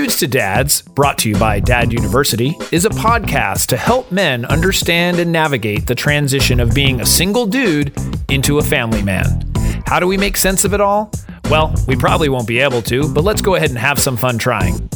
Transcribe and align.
Dudes 0.00 0.16
to 0.16 0.26
Dads, 0.26 0.80
brought 0.80 1.18
to 1.18 1.28
you 1.28 1.36
by 1.36 1.60
Dad 1.60 1.92
University, 1.92 2.56
is 2.72 2.86
a 2.86 2.88
podcast 2.88 3.66
to 3.66 3.76
help 3.76 4.10
men 4.10 4.46
understand 4.46 5.18
and 5.18 5.30
navigate 5.30 5.86
the 5.86 5.94
transition 5.94 6.58
of 6.58 6.72
being 6.72 7.02
a 7.02 7.04
single 7.04 7.44
dude 7.44 7.94
into 8.30 8.56
a 8.56 8.62
family 8.62 9.02
man. 9.02 9.52
How 9.84 10.00
do 10.00 10.06
we 10.06 10.16
make 10.16 10.38
sense 10.38 10.64
of 10.64 10.72
it 10.72 10.80
all? 10.80 11.12
Well, 11.50 11.74
we 11.86 11.96
probably 11.96 12.30
won't 12.30 12.48
be 12.48 12.60
able 12.60 12.80
to, 12.80 13.12
but 13.12 13.24
let's 13.24 13.42
go 13.42 13.56
ahead 13.56 13.68
and 13.68 13.78
have 13.78 13.98
some 13.98 14.16
fun 14.16 14.38
trying. 14.38 14.88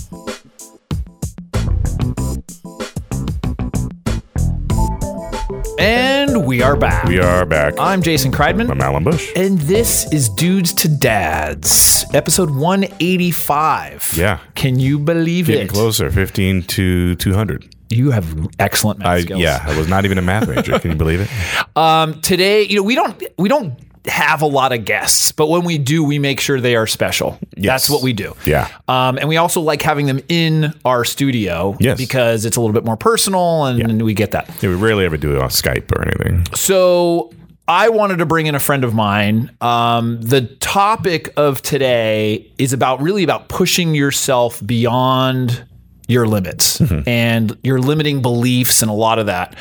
Are 6.74 6.78
back. 6.78 7.04
We 7.04 7.20
are 7.20 7.46
back. 7.46 7.74
I'm 7.78 8.02
Jason 8.02 8.32
Kreidman. 8.32 8.68
I'm 8.68 8.80
Alan 8.80 9.04
Bush. 9.04 9.30
And 9.36 9.60
this 9.60 10.12
is 10.12 10.28
Dudes 10.28 10.72
to 10.74 10.88
Dads, 10.88 12.04
episode 12.12 12.50
185. 12.50 14.14
Yeah. 14.16 14.40
Can 14.56 14.80
you 14.80 14.98
believe 14.98 15.46
Getting 15.46 15.62
it? 15.62 15.64
Getting 15.66 15.74
closer, 15.74 16.10
15 16.10 16.62
to 16.64 17.14
200. 17.14 17.72
You 17.90 18.10
have 18.10 18.48
excellent 18.58 18.98
math 18.98 19.06
I, 19.08 19.20
skills. 19.20 19.40
yeah, 19.40 19.62
I 19.64 19.78
was 19.78 19.86
not 19.86 20.04
even 20.04 20.18
a 20.18 20.22
math 20.22 20.48
major. 20.48 20.76
Can 20.80 20.90
you 20.90 20.96
believe 20.96 21.20
it? 21.20 21.30
Um, 21.76 22.20
today, 22.20 22.62
you 22.62 22.76
know, 22.76 22.84
we 22.84 22.94
don't 22.94 23.20
we 23.36 23.48
don't 23.48 23.76
have 24.06 24.42
a 24.42 24.46
lot 24.46 24.72
of 24.72 24.84
guests, 24.84 25.32
but 25.32 25.48
when 25.48 25.64
we 25.64 25.78
do, 25.78 26.04
we 26.04 26.18
make 26.18 26.38
sure 26.38 26.60
they 26.60 26.76
are 26.76 26.86
special. 26.86 27.38
That's 27.56 27.88
what 27.88 28.02
we 28.02 28.12
do. 28.12 28.34
Yeah. 28.44 28.68
Um, 28.86 29.16
and 29.18 29.28
we 29.28 29.36
also 29.38 29.60
like 29.62 29.80
having 29.80 30.04
them 30.06 30.20
in 30.28 30.74
our 30.84 31.04
studio 31.04 31.74
Yes. 31.80 31.96
because 31.96 32.44
it's 32.44 32.56
a 32.56 32.60
little 32.60 32.74
bit 32.74 32.84
more 32.84 32.96
personal 32.98 33.64
and 33.64 34.02
we 34.02 34.12
get 34.12 34.32
that. 34.32 34.48
Yeah, 34.62 34.68
we 34.70 34.74
rarely 34.74 35.04
ever 35.06 35.16
do 35.16 35.34
it 35.34 35.40
on 35.40 35.48
Skype 35.48 35.90
or 35.92 36.02
anything. 36.02 36.44
So 36.54 37.32
I 37.66 37.88
wanted 37.88 38.18
to 38.18 38.26
bring 38.26 38.44
in 38.46 38.54
a 38.54 38.58
friend 38.60 38.84
of 38.84 38.92
mine. 38.94 39.50
Um, 39.62 40.20
the 40.20 40.42
topic 40.42 41.32
of 41.38 41.62
today 41.62 42.52
is 42.58 42.74
about 42.74 43.00
really 43.00 43.24
about 43.24 43.48
pushing 43.48 43.94
yourself 43.94 44.60
beyond 44.66 45.64
your 46.08 46.26
limits 46.26 46.82
and 47.06 47.56
your 47.64 47.78
limiting 47.78 48.20
beliefs 48.20 48.82
and 48.82 48.90
a 48.90 48.94
lot 48.94 49.18
of 49.18 49.24
that. 49.26 49.56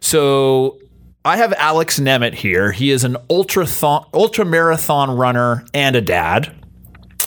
So 0.00 0.78
I 1.24 1.38
have 1.38 1.54
Alex 1.54 1.98
Nemeth 1.98 2.34
here. 2.34 2.70
He 2.70 2.90
is 2.90 3.02
an 3.04 3.16
ultra 3.30 3.66
ultra 3.82 4.44
marathon 4.44 5.16
runner 5.16 5.64
and 5.72 5.96
a 5.96 6.00
dad. 6.00 6.54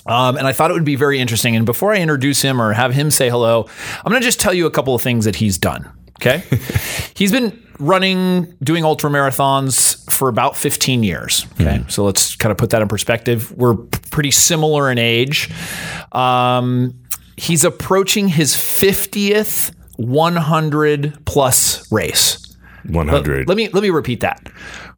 Um, 0.06 0.38
and 0.38 0.48
I 0.48 0.54
thought 0.54 0.72
it 0.72 0.74
would 0.76 0.86
be 0.86 0.96
very 0.96 1.20
interesting. 1.20 1.56
And 1.56 1.66
before 1.66 1.94
I 1.94 1.98
introduce 1.98 2.42
him 2.42 2.62
or 2.62 2.74
have 2.74 2.94
him 2.94 3.12
say 3.12 3.30
hello, 3.30 3.68
I'm 4.06 4.12
going 4.12 4.22
to 4.22 4.26
just 4.26 4.40
tell 4.40 4.54
you 4.54 4.66
a 4.66 4.72
couple 4.72 4.96
of 4.96 5.02
things 5.02 5.26
that 5.26 5.36
he's 5.36 5.58
done. 5.58 5.92
Okay. 6.22 6.44
he's 7.16 7.32
been 7.32 7.62
running, 7.80 8.56
doing 8.64 8.86
ultra 8.86 9.10
marathons 9.10 10.10
for 10.12 10.30
about 10.30 10.56
15 10.56 11.04
years. 11.04 11.46
Okay. 11.60 11.84
So 11.90 12.06
let's 12.06 12.36
kind 12.36 12.52
of 12.52 12.58
put 12.58 12.70
that 12.70 12.82
in 12.82 12.88
perspective. 12.88 13.52
We're 13.52 13.76
p- 13.76 14.00
pretty 14.10 14.32
similar 14.32 14.90
in 14.90 14.98
age. 14.98 15.50
Um, 16.14 16.94
he's 17.36 17.64
approaching 17.64 18.30
his 18.30 18.54
50th 18.54 19.74
100 19.98 21.26
plus 21.26 21.92
race. 21.92 22.47
100. 22.90 23.48
Let 23.48 23.58
me 23.58 23.70
let 23.70 23.84
me 23.84 23.90
repeat 23.90 24.22
that. 24.22 24.50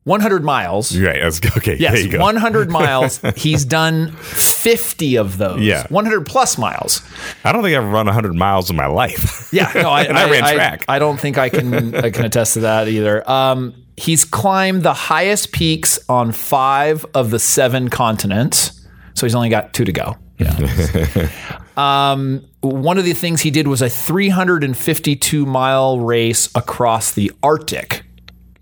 100 0.05 0.43
miles. 0.43 0.97
right. 0.97 1.21
Okay. 1.21 1.75
there 1.75 1.75
Yes, 1.75 2.03
you 2.03 2.11
go. 2.11 2.19
100 2.19 2.69
miles. 2.79 3.21
He's 3.35 3.65
done 3.65 4.11
50 4.13 5.17
of 5.17 5.37
those. 5.37 5.59
Yeah. 5.61 5.85
100 5.89 6.25
plus 6.25 6.57
miles. 6.57 7.01
I 7.43 7.51
don't 7.51 7.61
think 7.63 7.77
I've 7.77 7.91
run 7.91 8.05
100 8.07 8.33
miles 8.33 8.69
in 8.69 8.75
my 8.75 8.87
life. 8.87 9.49
Yeah, 9.51 9.71
no, 9.75 9.89
I, 9.89 10.03
And 10.05 10.17
I 10.17 10.29
ran 10.29 10.55
track. 10.55 10.85
I, 10.87 10.97
don't 10.99 11.19
think 11.19 11.37
I 11.37 11.49
can 11.49 11.93
I 11.95 12.09
can 12.09 12.25
attest 12.25 12.53
to 12.55 12.61
that 12.61 12.87
either. 12.87 13.29
Um, 13.29 13.75
he's 13.97 14.25
climbed 14.25 14.83
the 14.83 14.93
highest 14.93 15.51
peaks 15.51 15.99
on 16.09 16.31
five 16.31 17.05
of 17.13 17.29
the 17.29 17.39
seven 17.39 17.89
continents, 17.89 18.87
so 19.13 19.25
he's 19.25 19.35
only 19.35 19.49
got 19.49 19.73
two 19.73 19.85
to 19.85 19.91
go. 19.91 20.17
Yeah. 20.39 20.55
um, 21.79 22.45
one 22.61 22.97
of 22.97 23.05
the 23.05 23.13
things 23.13 23.41
he 23.41 23.51
did 23.51 23.67
was 23.67 23.81
a 23.81 23.89
352 23.89 25.45
mile 25.45 25.99
race 25.99 26.49
across 26.55 27.11
the 27.13 27.31
Arctic 27.41 28.03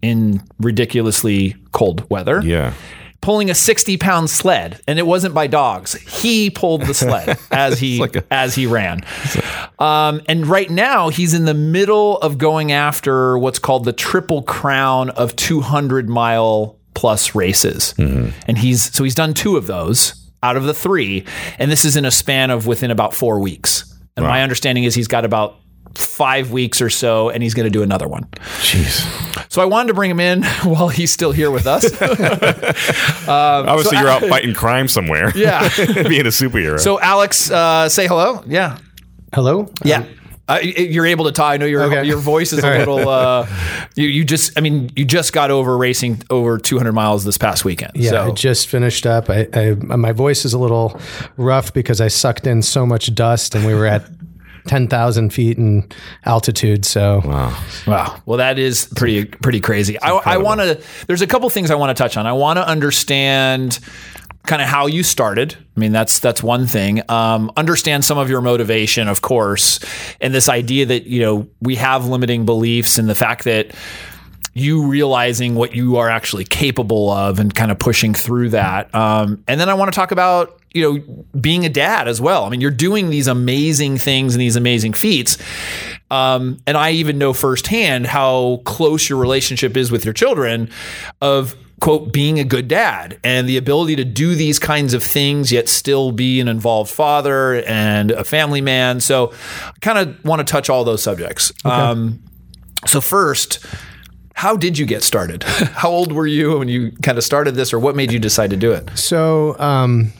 in 0.02 0.42
ridiculously 0.60 1.56
cold 1.72 2.08
weather. 2.10 2.42
Yeah. 2.44 2.74
pulling 3.22 3.50
a 3.50 3.56
60 3.56 3.98
pound 3.98 4.30
sled 4.30 4.80
and 4.88 5.00
it 5.00 5.06
wasn't 5.08 5.34
by 5.34 5.48
dogs. 5.48 5.96
He 5.96 6.50
pulled 6.52 6.82
the 6.84 6.94
sled 6.94 7.38
as 7.52 7.80
he 7.80 7.98
as 8.30 8.54
he 8.54 8.68
ran. 8.68 9.02
Um, 9.80 10.22
and 10.30 10.46
right 10.46 10.70
now 10.70 11.10
he's 11.10 11.34
in 11.34 11.46
the 11.46 11.56
middle 11.56 12.20
of 12.20 12.38
going 12.38 12.72
after 12.72 13.38
what's 13.38 13.60
called 13.60 13.86
the 13.86 13.94
triple 13.94 14.44
crown 14.44 15.10
of 15.10 15.36
200 15.36 16.08
mile 16.08 16.78
plus 16.94 17.34
races. 17.36 17.96
And 18.48 18.58
he's 18.58 18.94
so 18.96 19.04
he's 19.04 19.16
done 19.16 19.34
two 19.34 19.58
of 19.58 19.66
those 19.66 20.14
out 20.47 20.56
of 20.58 20.63
the 20.63 20.74
three 20.74 21.25
and 21.59 21.69
this 21.69 21.84
is 21.85 21.96
in 21.96 22.06
a 22.06 22.12
span 22.12 22.50
of 22.50 22.66
within 22.68 22.90
about 22.91 23.13
four 23.13 23.40
weeks 23.40 23.84
and 24.16 24.25
my 24.25 24.41
understanding 24.41 24.84
is 24.85 24.96
he's 24.96 25.08
got 25.08 25.25
about 25.25 25.56
five 25.96 26.52
weeks 26.52 26.81
or 26.81 26.90
so 26.90 27.30
and 27.30 27.41
he's 27.44 27.53
going 27.53 27.66
to 27.66 27.72
do 27.72 27.81
another 27.84 28.08
one 28.08 28.24
Jeez. 28.62 29.52
so 29.52 29.62
I 29.62 29.66
wanted 29.66 29.88
to 29.90 29.94
bring 29.94 30.12
him 30.12 30.19
in 30.19 30.44
while 30.63 30.90
he's 30.90 31.12
still 31.12 31.31
here 31.31 31.50
with 31.52 31.66
us. 31.68 31.86
Obviously, 33.28 33.97
you're 33.97 34.07
out 34.07 34.22
fighting 34.24 34.53
crime 34.53 34.88
somewhere. 34.88 35.31
Yeah. 35.36 35.62
Being 35.78 36.25
a 36.25 36.30
superhero. 36.30 36.80
So 36.80 37.00
Alex, 37.00 37.50
uh, 37.52 37.90
say 37.90 38.07
hello. 38.07 38.44
Yeah, 38.47 38.78
Hello? 39.34 39.72
yeah. 39.84 40.06
Uh, 40.50 40.59
you're 40.62 41.06
able 41.06 41.25
to 41.25 41.31
talk. 41.31 41.52
I 41.52 41.58
know 41.58 41.66
your 41.66 41.84
Okay. 41.84 42.06
your 42.06 42.18
voice 42.19 42.53
is 42.53 42.63
a 42.63 42.78
little. 42.80 43.09
Uh, 43.09 43.47
you 43.96 44.08
you 44.08 44.24
just. 44.24 44.58
I 44.58 44.62
mean, 44.62 44.90
you 44.96 45.03
just 45.03 45.34
got 45.34 45.52
over 45.52 45.78
racing 45.78 46.22
over 46.30 46.58
200 46.58 46.94
miles 46.94 47.25
this 47.25 47.38
past 47.38 47.66
weekend. 47.66 47.91
Yeah, 47.96 48.12
So 48.12 48.28
I 48.28 48.31
just 48.31 48.68
finished 48.69 49.06
up. 49.06 49.30
I, 49.30 49.47
I 49.53 49.72
my 49.74 50.13
voice 50.13 50.46
is 50.46 50.53
a 50.53 50.57
little 50.59 51.00
rough 51.36 51.74
because 51.74 52.00
I 52.00 52.07
sucked 52.07 52.47
in 52.47 52.62
so 52.62 52.86
much 52.86 53.13
dust, 53.13 53.56
and 53.56 53.66
we 53.66 53.74
were 53.74 53.86
at 53.88 54.06
ten 54.68 54.88
thousand 54.88 55.31
feet 55.34 55.57
in 55.57 55.90
altitude. 56.25 56.86
So 56.86 57.22
wow. 57.25 57.63
Wow. 57.86 58.22
Well, 58.25 58.38
that 58.38 58.57
is 58.57 58.86
pretty 58.96 59.25
pretty 59.25 59.59
crazy. 59.59 60.00
I, 60.00 60.12
I 60.12 60.38
want 60.38 60.62
to. 60.62 60.81
There's 61.07 61.22
a 61.22 61.28
couple 61.28 61.50
things 61.50 61.72
I 61.72 61.75
want 61.75 61.96
to 61.96 62.02
touch 62.02 62.16
on. 62.16 62.25
I 62.25 62.34
want 62.34 62.57
to 62.57 62.66
understand 62.68 63.80
kind 64.47 64.62
of 64.62 64.68
how 64.68 64.88
you 64.88 65.03
started. 65.03 65.56
I 65.56 65.80
mean, 65.80 65.91
that's 65.91 66.19
that's 66.19 66.41
one 66.41 66.66
thing. 66.66 67.02
Um, 67.09 67.52
understand 67.56 68.03
some 68.06 68.18
of 68.18 68.30
your 68.30 68.41
motivation, 68.41 69.08
of 69.08 69.22
course, 69.22 69.80
and 70.19 70.34
this 70.34 70.50
idea 70.50 70.85
that 70.88 71.06
you 71.06 71.22
know 71.22 71.47
we 71.62 71.75
have 71.75 72.08
limiting 72.08 72.46
beliefs, 72.46 72.97
and 72.97 73.07
the 73.07 73.16
fact 73.16 73.44
that 73.44 73.75
you 74.57 74.88
realizing 74.88 75.53
what 75.53 75.75
you 75.75 75.97
are 75.97 76.09
actually 76.09 76.44
capable 76.44 77.12
of 77.12 77.38
and 77.38 77.53
kind 77.53 77.69
of 77.69 77.78
pushing 77.78 78.16
through 78.16 78.50
that. 78.50 78.94
Um, 78.94 79.44
and 79.47 79.62
then 79.62 79.69
I 79.69 79.75
want 79.75 79.94
to 79.94 79.96
talk 79.96 80.12
about, 80.12 80.59
you 80.74 80.81
know, 80.81 81.25
being 81.40 81.63
a 81.63 81.69
dad 81.69 82.07
as 82.07 82.19
well. 82.19 82.44
I 82.44 82.50
mean, 82.50 82.59
you're 82.59 82.72
doing 82.72 83.12
these 83.12 83.28
amazing 83.28 84.00
things 84.00 84.34
and 84.34 84.41
these 84.41 84.56
amazing 84.56 84.94
feats. 84.94 85.38
Um, 86.09 86.57
and 86.66 86.75
I 86.75 86.91
even 86.91 87.19
know 87.19 87.34
firsthand 87.34 88.07
how 88.07 88.62
close 88.66 89.07
your 89.07 89.19
relationship 89.19 89.78
is 89.78 89.91
with 89.91 90.06
your 90.06 90.13
children 90.13 90.72
of 91.22 91.56
quote 91.80 92.12
being 92.12 92.40
a 92.40 92.44
good 92.44 92.68
dad 92.68 93.20
and 93.24 93.48
the 93.48 93.58
ability 93.58 93.96
to 93.96 94.04
do 94.04 94.34
these 94.34 94.58
kinds 94.58 94.94
of 94.94 95.04
things 95.04 95.52
yet 95.52 95.70
still 95.70 96.12
be 96.12 96.40
an 96.40 96.48
involved 96.48 96.92
father 96.92 97.62
and 97.64 98.12
a 98.12 98.24
family 98.24 98.62
man 98.62 99.00
so 99.00 99.32
i 99.64 99.72
kind 99.82 99.98
of 99.98 100.26
want 100.26 100.40
to 100.40 100.52
touch 100.52 100.70
all 100.70 100.84
those 100.84 101.04
subjects 101.04 101.52
um, 101.66 102.24
so 102.86 103.00
first 103.00 103.64
how 104.38 104.56
did 104.56 104.78
you 104.78 104.86
get 104.86 105.02
started? 105.02 105.42
How 105.74 105.90
old 105.90 106.12
were 106.12 106.28
you 106.28 106.60
when 106.60 106.68
you 106.68 106.92
kind 107.02 107.18
of 107.18 107.24
started 107.24 107.56
this, 107.56 107.74
or 107.74 107.80
what 107.80 107.96
made 107.96 108.12
you 108.12 108.20
decide 108.20 108.52
to 108.52 108.56
do 108.56 108.72
it? 108.72 108.88
so 108.96 109.58
um, 109.58 110.14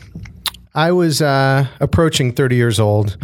I 0.74 0.92
was 0.92 1.22
uh, 1.22 1.68
approaching 1.80 2.34
thirty 2.34 2.56
years 2.56 2.80
old, 2.80 3.16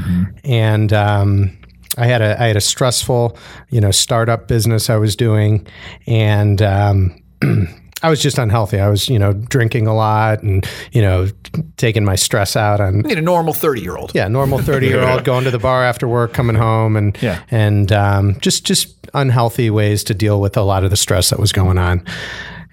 and 0.44 0.94
um, 0.94 1.58
I 1.98 2.06
had 2.06 2.22
a 2.22 2.40
I 2.40 2.46
had 2.46 2.58
a 2.58 2.62
stressful 2.62 3.36
you 3.72 3.82
know 3.82 3.90
startup 3.90 4.48
business 4.48 4.88
I 4.88 4.98
was 4.98 5.16
doing, 5.16 5.66
and 6.06 6.62
um, 6.62 7.20
I 8.04 8.10
was 8.10 8.22
just 8.22 8.38
unhealthy. 8.38 8.80
I 8.80 8.90
was 8.90 9.10
you 9.10 9.18
know 9.18 9.34
drinking 9.34 9.88
a 9.88 9.96
lot 9.96 10.44
and 10.44 10.66
you 10.92 11.02
know 11.02 11.30
taking 11.78 12.04
my 12.06 12.16
stress 12.16 12.56
out 12.56 12.80
on 12.82 13.06
I 13.06 13.08
mean, 13.08 13.18
a 13.18 13.22
normal 13.22 13.54
thirty-year-old. 13.54 14.12
yeah, 14.14 14.28
normal 14.28 14.60
thirty 14.60 14.88
year 14.88 15.02
old 15.08 15.24
going 15.24 15.46
to 15.46 15.52
the 15.52 15.60
bar 15.60 15.84
after 15.84 16.08
work, 16.08 16.34
coming 16.34 16.56
home, 16.56 16.96
and 16.96 17.18
Yeah. 17.22 17.42
and 17.50 17.92
um, 17.92 18.40
just 18.42 18.66
just 18.66 18.96
unhealthy 19.14 19.70
ways 19.70 20.04
to 20.04 20.14
deal 20.14 20.42
with 20.42 20.58
a 20.58 20.62
lot 20.64 20.84
of 20.84 20.90
the 20.90 20.98
stress 20.98 21.30
that 21.30 21.40
was 21.40 21.52
going 21.52 21.78
on. 21.78 22.06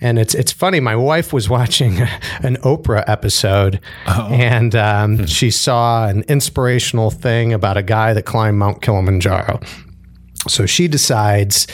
And 0.03 0.19
it's 0.19 0.35
it's 0.35 0.51
funny. 0.51 0.81
My 0.81 0.97
wife 0.97 1.31
was 1.33 1.51
watching 1.51 2.01
an 2.43 2.57
Oprah 2.63 3.05
episode, 3.07 3.81
and 4.07 4.75
um, 4.75 5.27
she 5.27 5.51
saw 5.51 6.07
an 6.09 6.23
inspirational 6.23 7.11
thing 7.11 7.53
about 7.53 7.77
a 7.77 7.83
guy 7.83 8.15
that 8.15 8.23
climbed 8.25 8.59
Mount 8.59 8.81
Kilimanjaro. 8.81 9.61
So 10.49 10.65
she 10.65 10.89
decides, 10.89 11.67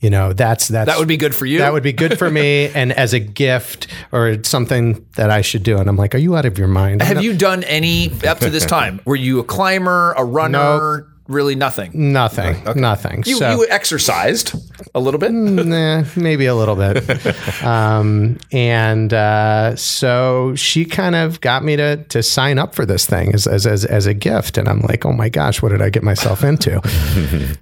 you 0.00 0.10
know, 0.10 0.32
that's 0.32 0.68
that's 0.68 0.86
That 0.86 0.98
would 0.98 1.08
be 1.08 1.16
good 1.16 1.34
for 1.34 1.46
you. 1.46 1.58
that 1.58 1.72
would 1.72 1.82
be 1.82 1.92
good 1.92 2.18
for 2.18 2.30
me, 2.30 2.68
and 2.74 2.92
as 2.92 3.12
a 3.12 3.20
gift 3.20 3.86
or 4.12 4.42
something 4.44 5.06
that 5.16 5.30
I 5.30 5.42
should 5.42 5.62
do. 5.62 5.78
And 5.78 5.88
I'm 5.88 5.96
like, 5.96 6.14
are 6.14 6.18
you 6.18 6.36
out 6.36 6.46
of 6.46 6.58
your 6.58 6.68
mind? 6.68 7.02
Have 7.02 7.22
you 7.22 7.36
done 7.36 7.64
any 7.64 8.10
up 8.26 8.38
to 8.40 8.50
this 8.50 8.64
time? 8.64 9.00
Were 9.04 9.16
you 9.16 9.40
a 9.40 9.44
climber, 9.44 10.12
a 10.12 10.24
runner? 10.24 11.06
Really 11.30 11.54
nothing. 11.54 11.90
Nothing. 11.94 12.62
Nothing. 12.76 13.22
You, 13.26 13.36
so 13.36 13.50
you 13.50 13.66
exercised 13.70 14.54
a 14.94 15.00
little 15.00 15.18
bit. 15.20 15.30
nah, 15.32 16.04
maybe 16.16 16.46
a 16.46 16.54
little 16.54 16.76
bit. 16.76 17.62
um, 17.64 18.38
and 18.52 19.14
uh, 19.14 19.76
so 19.76 20.54
she 20.56 20.84
kind 20.84 21.14
of 21.14 21.40
got 21.40 21.64
me 21.64 21.76
to 21.76 21.96
to 22.04 22.22
sign 22.22 22.58
up 22.58 22.74
for 22.74 22.84
this 22.84 23.06
thing 23.06 23.32
as, 23.34 23.46
as 23.46 23.66
as 23.66 23.84
as 23.84 24.06
a 24.06 24.14
gift, 24.14 24.58
and 24.58 24.68
I'm 24.68 24.80
like, 24.80 25.06
oh 25.06 25.12
my 25.12 25.28
gosh, 25.28 25.62
what 25.62 25.70
did 25.70 25.80
I 25.82 25.90
get 25.90 26.02
myself 26.02 26.42
into? 26.44 26.80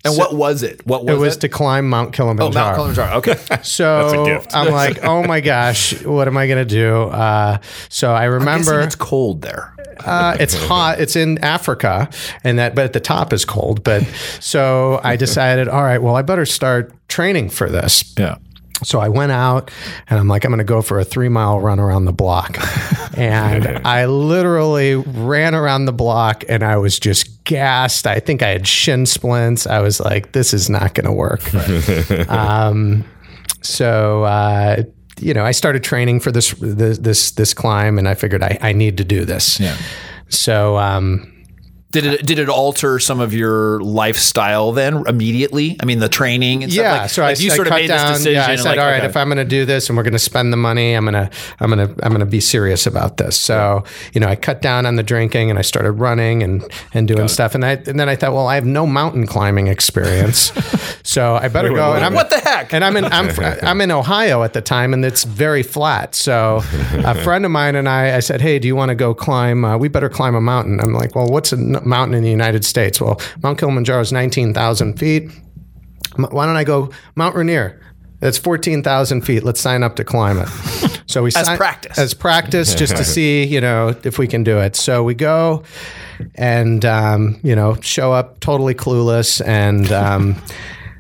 And 0.05 0.17
what 0.17 0.35
was 0.35 0.63
it? 0.63 0.87
What 0.87 1.05
was 1.05 1.15
it 1.15 1.19
was 1.19 1.37
it? 1.37 1.41
to 1.41 1.49
climb 1.49 1.89
Mount 1.89 2.13
Kilimanjaro. 2.13 2.51
oh, 2.51 2.55
Mount 2.55 2.77
Kilimanjaro. 2.77 3.17
Okay. 3.19 3.37
So 3.63 4.25
gift. 4.25 4.55
I'm 4.55 4.73
like, 4.73 5.05
oh 5.05 5.23
my 5.25 5.41
gosh, 5.41 6.03
what 6.05 6.27
am 6.29 6.37
I 6.37 6.47
going 6.47 6.67
to 6.67 6.75
do? 6.75 7.03
Uh, 7.05 7.59
so 7.89 8.13
I 8.15 8.21
Guessing 8.27 8.33
remember 8.39 8.81
it's 8.81 8.95
cold 8.95 9.43
there. 9.43 9.75
uh, 10.05 10.37
it's 10.41 10.55
hot. 10.55 11.01
It's 11.01 11.17
in 11.17 11.39
Africa, 11.45 12.09
and 12.45 12.59
that, 12.59 12.75
but 12.75 12.85
at 12.85 12.93
the 12.93 13.01
top 13.01 13.33
is 13.33 13.45
cold. 13.45 13.58
But 13.85 14.05
so 14.41 15.01
I 15.05 15.17
decided, 15.25 15.69
all 15.69 15.83
right, 15.83 16.03
well, 16.03 16.17
I 16.17 16.23
better 16.23 16.47
start 16.47 16.93
training 17.09 17.51
for 17.51 17.69
this. 17.69 18.15
Yeah. 18.19 18.37
So 18.85 19.01
I 19.01 19.09
went 19.09 19.33
out 19.33 19.71
and 20.09 20.21
I'm 20.21 20.29
like, 20.29 20.45
I'm 20.45 20.51
going 20.51 20.59
to 20.59 20.65
go 20.65 20.83
for 20.83 21.01
a 21.01 21.05
three 21.05 21.29
mile 21.29 21.61
run 21.61 21.81
around 21.81 22.05
the 22.05 22.13
block. 22.13 22.59
And 23.17 23.85
I 23.85 24.07
literally 24.07 24.95
ran 24.95 25.53
around 25.53 25.87
the 25.87 25.93
block 25.93 26.45
and 26.49 26.63
I 26.63 26.77
was 26.77 27.01
just 27.01 27.43
gassed. 27.43 28.07
I 28.07 28.21
think 28.21 28.43
I 28.45 28.51
had 28.51 28.69
shin 28.69 29.07
splints. 29.07 29.67
I 29.67 29.81
was 29.81 29.99
like, 29.99 30.31
this 30.31 30.55
is 30.55 30.71
not 30.71 30.95
going 30.95 31.07
to 31.07 31.13
work. 31.13 31.43
um, 32.31 33.05
so, 33.61 34.23
uh, 34.23 34.85
you 35.21 35.35
know, 35.35 35.45
I 35.45 35.51
started 35.51 35.83
training 35.83 36.21
for 36.21 36.31
this 36.31 36.53
this 36.61 36.99
this, 36.99 37.33
this 37.33 37.55
climb, 37.55 37.99
and 37.99 38.09
I 38.09 38.15
figured 38.15 38.45
I, 38.45 38.57
I 38.61 38.73
need 38.73 38.97
to 38.99 39.05
do 39.05 39.25
this. 39.25 39.59
Yeah. 39.59 39.77
So, 40.29 40.79
um, 40.79 41.38
Did 41.91 42.05
it 42.05 42.27
did 42.27 42.39
it 42.39 42.51
alter 42.51 42.99
some 42.99 43.19
of 43.19 43.33
your 43.33 43.81
lifestyle 43.81 44.73
then 44.73 45.05
immediately? 45.07 45.77
I 45.81 45.87
mean, 45.87 46.01
the 46.01 46.09
training 46.11 46.63
and 46.63 46.71
stuff. 46.71 46.83
yeah, 46.83 47.01
like, 47.01 47.11
so 47.11 47.23
like 47.23 47.39
I, 47.39 47.43
you 47.43 47.51
I 47.51 47.57
sort 47.57 47.67
of 47.67 47.73
made 47.73 47.87
down, 47.87 48.13
this 48.13 48.19
decision. 48.19 48.43
Yeah, 48.43 48.47
I 48.47 48.57
said, 48.57 48.65
like, 48.67 48.79
all 48.79 48.85
right, 48.85 48.99
okay. 48.99 49.07
if 49.07 49.17
I'm 49.17 49.29
going 49.29 49.39
to 49.39 49.45
do 49.47 49.65
this 49.65 49.89
and 49.89 49.97
we're 49.97 50.03
going 50.03 50.13
to 50.13 50.19
spend 50.19 50.53
the 50.53 50.59
money, 50.59 50.93
I'm 50.93 51.07
going 51.07 51.15
to, 51.15 51.31
I'm 51.61 51.71
going 51.71 51.89
to, 51.89 52.05
I'm 52.05 52.11
going 52.11 52.21
to 52.21 52.27
be 52.27 52.41
serious 52.41 52.87
about 52.87 53.17
this. 53.17 53.41
So, 53.41 53.85
you 54.13 54.21
know, 54.21 54.29
I 54.29 54.37
cut 54.37 54.61
down 54.61 54.85
on 54.85 54.97
the 54.97 55.03
drinking 55.03 55.49
and 55.49 55.59
I 55.59 55.63
started 55.63 55.93
running 55.93 56.43
and 56.43 56.63
and 56.93 57.09
doing 57.09 57.27
stuff. 57.27 57.55
And 57.55 57.65
I 57.65 57.73
and 57.87 57.99
then 57.99 58.09
I 58.11 58.17
thought, 58.17 58.35
well, 58.35 58.49
I 58.49 58.57
have 58.57 58.67
no 58.67 58.87
mountain 58.87 59.27
climbing 59.27 59.69
experience, 59.69 60.53
so 61.03 61.37
I 61.37 61.49
better 61.49 61.71
go. 61.71 61.95
and 61.95 62.05
I'm 62.05 62.13
what 62.13 62.29
the 62.29 62.39
heck? 62.39 62.75
and 62.75 62.85
I'm 62.85 62.99
in 62.99 63.07
I'm 63.07 63.31
I'm 63.63 63.81
in 63.81 63.91
Ohio 63.91 64.43
at 64.43 64.53
the 64.53 64.61
time, 64.61 64.93
and 64.93 65.07
it's 65.07 65.25
very 65.25 65.63
flat. 65.63 66.15
So 66.15 66.61
a 66.93 67.15
friend 67.23 67.47
of 67.47 67.51
mine 67.51 67.77
and 67.77 67.89
I, 67.89 68.17
I 68.17 68.21
said, 68.21 68.43
"Hey, 68.43 68.59
do 68.59 68.69
you 68.69 68.77
want 68.77 68.91
to 68.91 68.95
go 68.95 69.15
climb? 69.15 69.65
Uh, 69.65 69.79
we 69.79 69.89
better 69.89 70.11
climb 70.11 70.35
a 70.35 70.41
mountain." 70.41 70.81
I'm 70.81 70.93
like, 70.93 71.15
"Well, 71.15 71.29
what's 71.29 71.51
a 71.53 71.78
mountain 71.87 72.15
in 72.17 72.23
the 72.23 72.31
United 72.31 72.65
States?" 72.65 73.01
Well, 73.01 73.21
Mount 73.43 73.59
Kilimanjaro 73.59 74.01
is 74.01 74.13
19,000 74.13 74.99
feet. 74.99 75.31
Why 76.17 76.47
don't 76.47 76.57
I 76.57 76.65
go 76.65 76.91
Mount 77.15 77.35
Rainier? 77.37 77.81
It's 78.21 78.39
14,000 78.39 79.21
feet. 79.23 79.45
Let's 79.45 79.61
sign 79.61 79.85
up 79.85 79.95
to 79.97 80.05
climb 80.05 80.39
it. 80.39 80.49
So 81.09 81.23
we 81.23 81.29
As 81.29 81.47
sign- 81.47 81.57
practice. 81.57 81.99
as 81.99 82.13
practice, 82.13 82.75
just 82.75 82.95
to 82.99 83.03
see, 83.15 83.43
you 83.43 83.63
know, 83.63 83.95
if 84.05 84.19
we 84.19 84.27
can 84.27 84.45
do 84.45 84.59
it. 84.59 84.77
So 84.77 85.03
we 85.03 85.15
go 85.15 85.63
and, 86.35 86.85
um, 86.85 87.41
you 87.43 87.57
know, 87.57 87.77
show 87.81 88.13
up 88.13 88.41
totally 88.41 88.75
clueless 88.75 89.41
and, 89.47 89.91
um, 89.91 90.37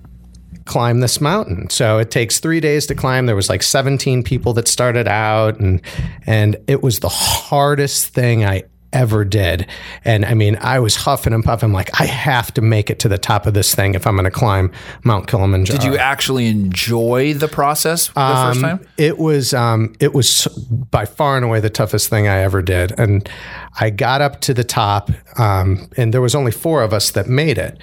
climb 0.65 1.01
this 1.01 1.21
mountain. 1.21 1.69
So 1.69 1.99
it 1.99 2.11
takes 2.11 2.41
three 2.41 2.61
days 2.61 2.87
to 2.87 2.95
climb. 2.95 3.27
There 3.27 3.37
was 3.37 3.51
like 3.51 3.63
17 3.63 4.23
people 4.23 4.55
that 4.55 4.67
started 4.67 5.07
out 5.09 5.61
and 5.61 5.83
and 6.27 6.57
it 6.67 6.83
was 6.83 7.01
the 7.01 7.09
hardest 7.11 8.09
thing 8.15 8.47
I 8.47 8.63
ever 8.93 9.25
did. 9.25 9.67
And 10.05 10.25
I 10.25 10.35
mean, 10.35 10.56
I 10.61 10.81
was 10.81 10.96
huffing 10.96 11.32
and 11.32 11.44
puffing 11.44 11.73
like 11.73 12.00
I 12.00 12.06
have 12.06 12.52
to 12.55 12.61
make 12.61 12.90
it 12.90 12.99
to 13.00 13.08
the 13.08 13.19
top 13.19 13.46
of 13.46 13.55
this 13.55 13.75
thing 13.75 13.94
if 13.94 14.06
I'm 14.06 14.14
going 14.14 14.25
to 14.25 14.31
climb 14.31 14.73
Mount 15.05 15.26
Kilimanjaro. 15.26 15.79
Did 15.79 15.87
you 15.87 15.99
actually 15.99 16.46
enjoy 16.49 17.35
the 17.35 17.49
process 17.49 18.08
the 18.08 18.12
first 18.14 18.61
time? 18.61 18.87
It 18.96 19.19
was 19.19 19.52
um, 19.55 19.94
it 20.00 20.14
was 20.14 20.46
by 20.90 21.05
far 21.05 21.37
and 21.37 21.44
away 21.44 21.61
the 21.61 21.70
toughest 21.70 22.08
thing 22.08 22.29
I 22.29 22.38
ever 22.38 22.62
did, 22.62 22.99
and 22.99 23.29
I 23.81 23.90
got 23.90 24.20
up 24.20 24.40
to 24.43 24.55
the 24.55 24.64
top, 24.64 25.11
um, 25.38 25.88
and 25.96 26.12
there 26.14 26.23
was 26.23 26.34
only 26.34 26.52
four 26.52 26.82
of 26.82 26.93
us 26.93 27.11
that 27.12 27.29
made 27.29 27.58
it. 27.58 27.79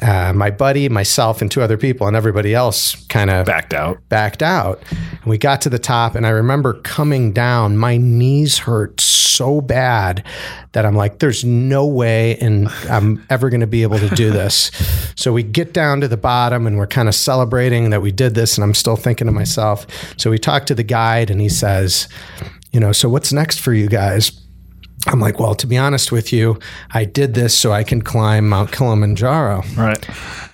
Uh, 0.00 0.32
my 0.34 0.50
buddy, 0.50 0.88
myself, 0.88 1.40
and 1.40 1.50
two 1.50 1.62
other 1.62 1.76
people, 1.78 2.06
and 2.06 2.14
everybody 2.16 2.54
else 2.54 2.94
kind 3.06 3.30
of 3.30 3.46
Backed 3.46 3.72
out. 3.72 3.98
backed 4.08 4.42
out. 4.42 4.82
And 4.90 5.24
we 5.26 5.38
got 5.38 5.62
to 5.62 5.70
the 5.70 5.78
top, 5.78 6.14
and 6.14 6.26
I 6.26 6.30
remember 6.30 6.74
coming 6.82 7.32
down. 7.32 7.76
My 7.78 7.96
knees 7.96 8.58
hurt 8.58 9.00
so 9.00 9.60
bad 9.60 10.22
that 10.72 10.84
I'm 10.84 10.94
like, 10.96 11.18
"There's 11.20 11.44
no 11.44 11.86
way, 11.86 12.36
and 12.38 12.68
I'm 12.90 13.24
ever 13.30 13.48
going 13.48 13.60
to 13.62 13.66
be 13.66 13.82
able 13.82 13.98
to 13.98 14.08
do 14.10 14.30
this." 14.32 14.70
so 15.16 15.32
we 15.32 15.42
get 15.42 15.72
down 15.72 16.02
to 16.02 16.08
the 16.08 16.16
bottom, 16.18 16.66
and 16.66 16.76
we're 16.76 16.86
kind 16.86 17.08
of 17.08 17.14
celebrating 17.14 17.90
that 17.90 18.02
we 18.02 18.12
did 18.12 18.34
this. 18.34 18.56
And 18.58 18.64
I'm 18.64 18.74
still 18.74 18.96
thinking 18.96 19.26
to 19.26 19.32
myself. 19.32 19.86
So 20.18 20.30
we 20.30 20.38
talk 20.38 20.66
to 20.66 20.74
the 20.74 20.82
guide, 20.84 21.30
and 21.30 21.40
he 21.40 21.48
says, 21.48 22.06
"You 22.70 22.80
know, 22.80 22.92
so 22.92 23.08
what's 23.08 23.32
next 23.32 23.60
for 23.60 23.72
you 23.72 23.88
guys?" 23.88 24.32
I'm 25.06 25.20
like, 25.20 25.38
well, 25.38 25.54
to 25.54 25.66
be 25.66 25.76
honest 25.76 26.10
with 26.10 26.32
you, 26.32 26.58
I 26.92 27.04
did 27.04 27.34
this 27.34 27.56
so 27.56 27.72
I 27.72 27.84
can 27.84 28.02
climb 28.02 28.48
Mount 28.48 28.72
Kilimanjaro. 28.72 29.62
Right. 29.76 30.04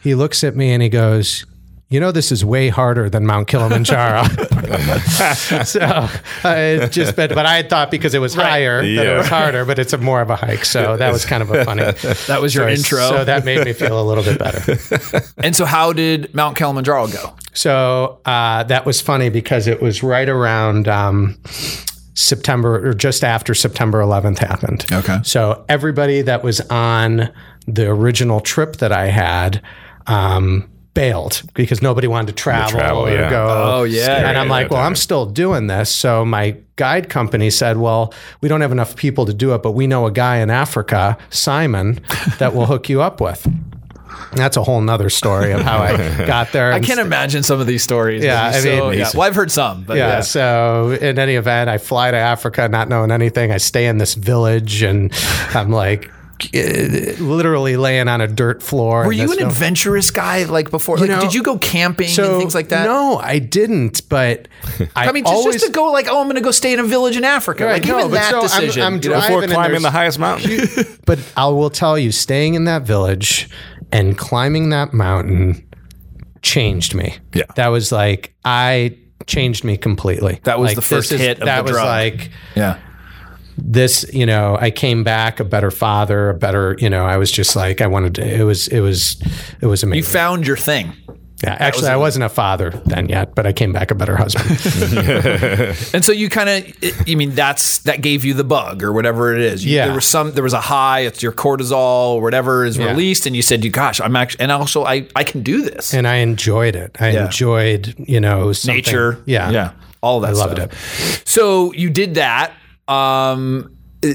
He 0.03 0.15
looks 0.15 0.45
at 0.45 0.57
me 0.57 0.73
and 0.73 0.83
he 0.83 0.89
goes, 0.89 1.47
you 1.93 2.01
know, 2.01 2.11
this 2.11 2.33
is 2.33 2.43
way 2.43 2.71
harder 2.71 3.11
than 3.11 3.27
Mount 3.27 3.49
Kilimanjaro. 3.49 4.25
so 5.65 6.09
I 6.43 6.89
just, 6.91 7.17
but, 7.17 7.35
but 7.35 7.45
I 7.45 7.57
had 7.57 7.69
thought 7.69 7.91
because 7.91 8.15
it 8.15 8.19
was 8.19 8.33
higher 8.33 8.81
that 8.81 9.07
it 9.07 9.17
was 9.17 9.29
harder, 9.29 9.67
but 9.67 9.79
it's 9.79 9.93
a 9.93 9.99
more 9.99 10.23
of 10.23 10.31
a 10.31 10.37
hike. 10.37 10.65
So 10.65 10.97
that 10.97 11.13
was 11.13 11.27
kind 11.27 11.43
of 11.43 11.51
a 11.51 11.65
funny. 11.67 11.83
That 12.27 12.41
was 12.41 12.55
your 12.55 12.65
so, 12.65 12.73
intro. 12.73 13.19
So 13.19 13.25
that 13.25 13.45
made 13.45 13.65
me 13.65 13.75
feel 13.75 14.01
a 14.01 14.05
little 14.05 14.25
bit 14.25 14.39
better. 14.39 15.23
and 15.39 15.55
so, 15.55 15.65
how 15.65 15.93
did 15.93 16.35
Mount 16.35 16.57
Kilimanjaro 16.57 17.09
go? 17.09 17.35
So 17.53 18.21
uh, 18.25 18.63
that 18.65 18.87
was 18.87 19.01
funny 19.01 19.29
because 19.29 19.67
it 19.67 19.83
was 19.83 20.03
right 20.03 20.29
around 20.29 20.89
um, 20.89 21.39
September 22.15 22.89
or 22.89 22.95
just 22.95 23.25
after 23.25 23.55
September 23.55 24.01
11th 24.01 24.39
happened. 24.39 24.85
Okay. 24.93 25.19
So 25.25 25.65
everybody 25.69 26.23
that 26.23 26.43
was 26.43 26.61
on 26.63 27.33
the 27.67 27.89
original 27.89 28.41
trip 28.41 28.77
that 28.77 28.93
I 28.93 29.07
had 29.07 29.63
um, 30.07 30.69
bailed 30.95 31.43
because 31.55 31.81
nobody 31.81 32.07
wanted 32.07 32.29
to 32.29 32.33
travel, 32.35 32.79
travel, 32.79 33.07
or 33.07 33.11
yeah. 33.11 33.31
go. 33.31 33.47
Oh, 33.49 33.83
yeah. 33.85 34.29
And 34.29 34.37
I'm 34.37 34.49
like, 34.49 34.71
well, 34.71 34.83
I'm 34.83 34.97
still 34.97 35.27
doing 35.27 35.67
this. 35.67 35.95
So 35.95 36.25
my 36.25 36.57
guide 36.77 37.09
company 37.09 37.51
said, 37.51 37.79
well, 37.79 38.13
we 38.41 38.49
don't 38.49 38.61
have 38.61 38.73
enough 38.73 38.97
people 38.97 39.25
to 39.27 39.33
do 39.33 39.55
it, 39.55 39.63
but 39.63 39.73
we 39.73 39.87
know 39.87 40.07
a 40.07 40.13
guy 40.13 40.39
in 40.39 40.51
Africa, 40.51 41.17
Simon, 41.31 42.01
that 42.39 42.55
will 42.55 42.67
hook 42.67 42.89
you 42.89 43.01
up 43.01 43.21
with. 43.21 43.47
That's 44.33 44.57
a 44.57 44.63
whole 44.63 44.81
nother 44.81 45.11
story 45.11 45.53
of 45.53 45.61
how 45.61 45.79
I 45.79 45.97
got 46.27 46.53
there. 46.53 46.73
I 46.73 46.81
can't 46.81 47.01
imagine 47.01 47.43
some 47.43 47.61
of 47.61 47.67
these 47.67 47.83
stories. 47.83 48.25
Yeah, 48.25 48.51
It'd 48.51 48.65
be 48.65 48.71
I 48.71 48.79
so- 48.79 48.91
mean- 48.91 48.99
yeah. 48.99 49.11
well, 49.15 49.23
I've 49.23 49.35
heard 49.35 49.51
some, 49.51 49.85
but 49.85 49.97
yeah, 49.97 50.09
yeah. 50.09 50.21
So 50.21 50.97
in 51.01 51.19
any 51.19 51.35
event, 51.35 51.69
I 51.69 51.79
fly 51.79 52.11
to 52.11 52.17
Africa 52.17 52.69
not 52.69 52.89
knowing 52.89 53.11
anything. 53.11 53.53
I 53.53 53.59
stay 53.59 53.87
in 53.87 53.99
this 53.99 54.15
village 54.15 54.83
and 54.83 55.13
I'm 55.55 55.71
like 55.71 56.11
eh, 56.55 57.15
literally 57.21 57.77
laying 57.77 58.09
on 58.09 58.21
a 58.21 58.27
dirt 58.27 58.63
floor. 58.63 59.05
Were 59.07 59.13
you 59.13 59.31
an 59.33 59.39
vil- 59.39 59.47
adventurous 59.49 60.11
guy 60.11 60.45
like 60.45 60.71
before? 60.71 60.97
Like, 60.99 61.11
know, 61.11 61.21
did 61.21 61.35
you 61.35 61.43
go 61.43 61.59
camping 61.59 62.09
so 62.09 62.33
and 62.33 62.41
things 62.41 62.55
like 62.55 62.71
that? 62.71 62.85
No, 62.85 63.19
I 63.19 63.39
didn't. 63.39 64.09
But 64.09 64.49
I, 64.97 65.09
I 65.09 65.13
mean, 65.13 65.25
just, 65.25 65.35
always 65.35 65.55
just 65.57 65.67
to 65.67 65.73
go 65.73 65.93
like, 65.93 66.09
oh, 66.09 66.21
I'm 66.21 66.27
going 66.27 66.37
to 66.37 66.41
go 66.41 66.51
stay 66.51 66.73
in 66.73 66.81
a 66.81 66.85
village 66.85 67.17
in 67.17 67.25
Africa. 67.25 67.65
Right, 67.67 67.75
like 67.83 67.87
no, 67.89 67.99
even 68.01 68.11
that 68.13 68.31
so 68.31 68.39
I'm- 68.41 68.47
decision. 68.63 68.83
I'm 68.83 68.99
driving 69.01 69.41
Before 69.41 69.55
climbing 69.55 69.83
the 69.83 69.91
highest 69.91 70.19
mountain. 70.19 70.67
but 71.07 71.19
I 71.37 71.47
will 71.49 71.71
tell 71.71 71.99
you, 71.99 72.11
staying 72.13 72.55
in 72.55 72.65
that 72.65 72.83
village 72.83 73.49
and 73.93 74.17
climbing 74.19 74.71
that 74.71 74.93
mountain 74.93 75.65
changed 76.43 76.95
me. 76.95 77.17
Yeah. 77.35 77.45
that 77.57 77.69
was 77.69 77.93
like 77.93 78.35
I 78.45 78.97
changed 79.27 79.63
me 79.63 79.77
completely. 79.77 80.41
That 80.45 80.59
was 80.59 80.71
Like, 80.71 80.77
the 80.77 80.83
first 80.83 81.13
is- 81.13 81.21
hit 81.21 81.39
of 81.41 81.47
that 81.47 81.59
the 81.59 81.63
was 81.65 81.73
drug. 81.73 81.87
like 81.87 82.31
yeah. 82.57 82.79
this 83.57 84.05
you 84.13 84.25
know 84.27 84.57
i 84.61 84.71
came 84.71 85.05
back 85.05 85.39
a 85.39 85.45
better 85.45 85.71
father 85.71 86.31
a 86.31 86.35
better 86.35 86.75
you 86.79 86.89
know 86.89 87.05
i 87.05 87.17
was 87.19 87.31
just 87.31 87.55
like 87.55 87.81
i 87.83 87.87
wanted 87.87 88.15
to 88.15 88.23
it 88.27 88.43
was 88.45 88.67
it 88.69 88.81
was 88.81 89.21
it 89.61 89.67
was 89.67 89.83
amazing. 89.83 89.99
You 89.99 90.11
found 90.11 90.47
your 90.47 90.57
thing. 90.57 90.93
Yeah 91.43 91.57
actually 91.61 91.89
i 91.89 91.97
wasn't 91.97 92.25
a 92.25 92.29
father 92.29 92.71
then 92.87 93.09
yet 93.09 93.35
but 93.35 93.47
i 93.47 93.53
came 93.53 93.73
back 93.73 93.91
a 93.91 93.95
better 93.95 94.17
husband 94.17 94.43
And 95.95 96.05
so 96.05 96.13
you 96.13 96.29
kind 96.29 96.49
of, 96.49 96.75
I 97.09 97.15
mean, 97.15 97.33
that's 97.35 97.79
that 97.81 98.01
gave 98.01 98.25
you 98.25 98.35
the 98.35 98.45
bug 98.45 98.83
or 98.83 98.93
whatever 98.93 99.35
it 99.35 99.41
is. 99.43 99.65
You- 99.65 99.77
Yeah. 99.77 99.87
There 99.87 99.95
was 99.95 100.07
some, 100.07 100.33
there 100.33 100.43
was 100.45 100.53
a 100.53 100.61
high. 100.61 101.01
It's 101.01 101.23
your 101.23 101.33
cortisol 101.33 102.15
or 102.17 102.23
whatever 102.23 102.65
is 102.65 102.77
Yeah. 102.79 102.87
released, 102.91 103.27
and 103.27 103.35
you 103.37 103.43
said, 103.43 103.65
"You 103.65 103.71
gosh, 103.71 104.01
I'm 104.01 104.17
actually," 104.17 104.41
and 104.43 104.53
also 104.53 104.85
I 104.85 105.07
I 105.17 105.25
can 105.25 105.43
do 105.43 105.63
this. 105.63 105.93
and 105.95 106.07
i 106.07 106.17
enjoyed 106.17 106.75
it 106.77 106.97
i 107.01 107.11
Yeah. 107.11 107.25
enjoyed 107.27 107.95
you 107.99 108.21
know 108.21 108.53
something- 108.53 108.77
Nature, 108.77 109.19
yeah 109.27 109.51
yeah, 109.51 109.71
all 110.03 110.17
of 110.17 110.23
that. 110.23 110.37
I 110.37 110.45
loved 110.47 110.57
stuff. 110.59 111.23
So 111.27 111.73
you 111.75 111.91
did 111.91 112.15
that. 112.15 112.53
Um, 112.89 113.71
uh, 114.05 114.09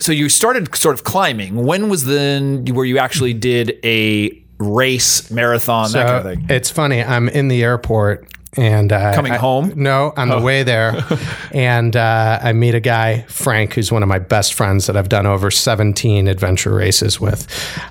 so 0.00 0.12
you 0.12 0.28
started 0.28 0.74
sort 0.76 0.94
of 0.94 1.04
climbing. 1.04 1.54
When 1.56 1.88
was 1.88 2.04
then 2.04 2.64
where 2.66 2.84
you 2.86 2.98
actually 2.98 3.34
did 3.34 3.76
a 3.84 4.30
race, 4.58 5.30
marathon, 5.30 5.92
that 5.92 6.06
kind 6.06 6.16
of 6.16 6.34
thing? 6.34 6.46
it's 6.48 6.70
funny. 6.70 7.02
I'm 7.02 7.28
in 7.28 7.48
the 7.48 7.62
airport 7.62 8.28
and 8.56 8.92
uh, 8.92 9.14
Coming 9.14 9.32
I- 9.32 9.36
home? 9.36 9.72
No, 9.76 10.12
on 10.16 10.28
the 10.28 10.40
way 10.40 10.62
there, 10.62 11.04
and 11.52 11.94
uh, 11.94 12.40
I 12.42 12.52
meet 12.52 12.74
a 12.74 12.80
guy, 12.80 13.22
Frank, 13.28 13.74
who's 13.74 13.92
one 13.92 14.02
of 14.02 14.08
my 14.08 14.18
best 14.18 14.54
friends 14.54 14.86
that 14.86 14.96
I've 14.96 15.08
done 15.10 15.26
over 15.26 15.50
17 15.50 16.26
adventure 16.26 16.74
races 16.74 17.20
with. 17.20 17.46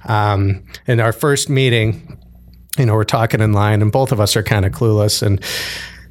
Um, 0.09 0.63
in 0.87 0.99
our 0.99 1.13
first 1.13 1.49
meeting, 1.49 2.17
you 2.77 2.85
know, 2.85 2.95
we're 2.95 3.03
talking 3.03 3.39
in 3.39 3.53
line, 3.53 3.81
and 3.81 3.91
both 3.91 4.11
of 4.11 4.19
us 4.19 4.35
are 4.35 4.43
kind 4.43 4.65
of 4.65 4.71
clueless, 4.73 5.21
and. 5.21 5.41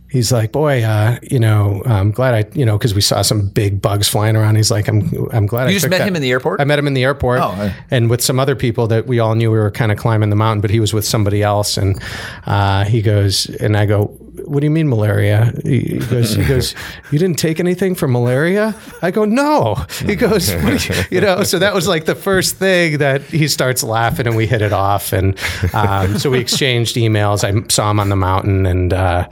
He's 0.08 0.30
like, 0.30 0.52
boy, 0.52 0.82
uh, 0.84 1.18
you 1.22 1.40
know, 1.40 1.82
I'm 1.84 2.12
glad 2.12 2.34
I, 2.34 2.56
you 2.58 2.64
know, 2.64 2.78
because 2.78 2.94
we 2.94 3.00
saw 3.00 3.22
some 3.22 3.48
big 3.48 3.82
bugs 3.82 4.08
flying 4.08 4.36
around. 4.36 4.54
He's 4.56 4.70
like, 4.70 4.86
I'm, 4.88 5.10
I'm 5.32 5.46
glad 5.46 5.66
I 5.66 5.70
You 5.70 5.76
just 5.76 5.90
met 5.90 5.98
that- 5.98 6.06
him 6.08 6.14
in 6.16 6.22
the 6.22 6.30
airport? 6.30 6.60
I 6.60 6.64
met 6.64 6.78
him 6.78 6.86
in 6.86 6.94
the 6.94 7.02
airport, 7.04 7.40
Oh, 7.40 7.48
I- 7.48 7.74
and 7.90 8.08
with 8.08 8.22
some 8.22 8.38
other 8.38 8.54
people 8.54 8.86
that 8.86 9.06
we 9.06 9.18
all 9.18 9.34
knew 9.34 9.50
we 9.50 9.58
were 9.58 9.70
kind 9.70 9.90
of 9.90 9.98
climbing 9.98 10.30
the 10.30 10.36
mountain, 10.36 10.60
but 10.60 10.70
he 10.70 10.78
was 10.80 10.92
with 10.94 11.04
somebody 11.04 11.42
else, 11.42 11.76
and 11.76 12.00
uh, 12.46 12.84
he 12.84 13.02
goes, 13.02 13.46
and 13.46 13.76
I 13.76 13.86
go, 13.86 14.16
"What 14.46 14.60
do 14.60 14.66
you 14.66 14.70
mean 14.70 14.88
malaria?" 14.88 15.52
He 15.64 15.98
goes, 15.98 16.34
"He 16.34 16.44
goes, 16.44 16.74
you 17.10 17.18
didn't 17.18 17.38
take 17.38 17.60
anything 17.60 17.94
for 17.94 18.08
malaria?" 18.08 18.74
I 19.02 19.10
go, 19.10 19.24
"No." 19.24 19.74
He 20.04 20.16
goes, 20.16 20.50
you-" 20.50 20.94
you 21.10 21.20
know, 21.20 21.42
so 21.42 21.58
that 21.58 21.74
was 21.74 21.88
like 21.88 22.04
the 22.04 22.14
first 22.14 22.56
thing 22.56 22.98
that 22.98 23.22
he 23.22 23.48
starts 23.48 23.82
laughing, 23.82 24.26
and 24.26 24.36
we 24.36 24.46
hit 24.46 24.62
it 24.62 24.72
off, 24.72 25.12
and 25.12 25.38
um, 25.74 26.18
so 26.18 26.30
we 26.30 26.38
exchanged 26.38 26.96
emails. 26.96 27.44
I 27.44 27.66
saw 27.68 27.90
him 27.90 28.00
on 28.00 28.08
the 28.08 28.16
mountain, 28.16 28.66
and 28.66 28.92
uh, 28.92 29.28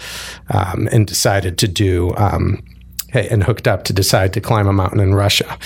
um, 0.50 0.88
and 0.92 1.06
decided 1.06 1.58
to 1.58 1.68
do. 1.68 2.14
Um, 2.16 2.62
hey, 3.14 3.28
and 3.28 3.44
hooked 3.44 3.66
up 3.66 3.84
to 3.84 3.92
decide 3.92 4.32
to 4.34 4.40
climb 4.40 4.66
a 4.66 4.72
mountain 4.72 5.00
in 5.00 5.14
Russia. 5.14 5.58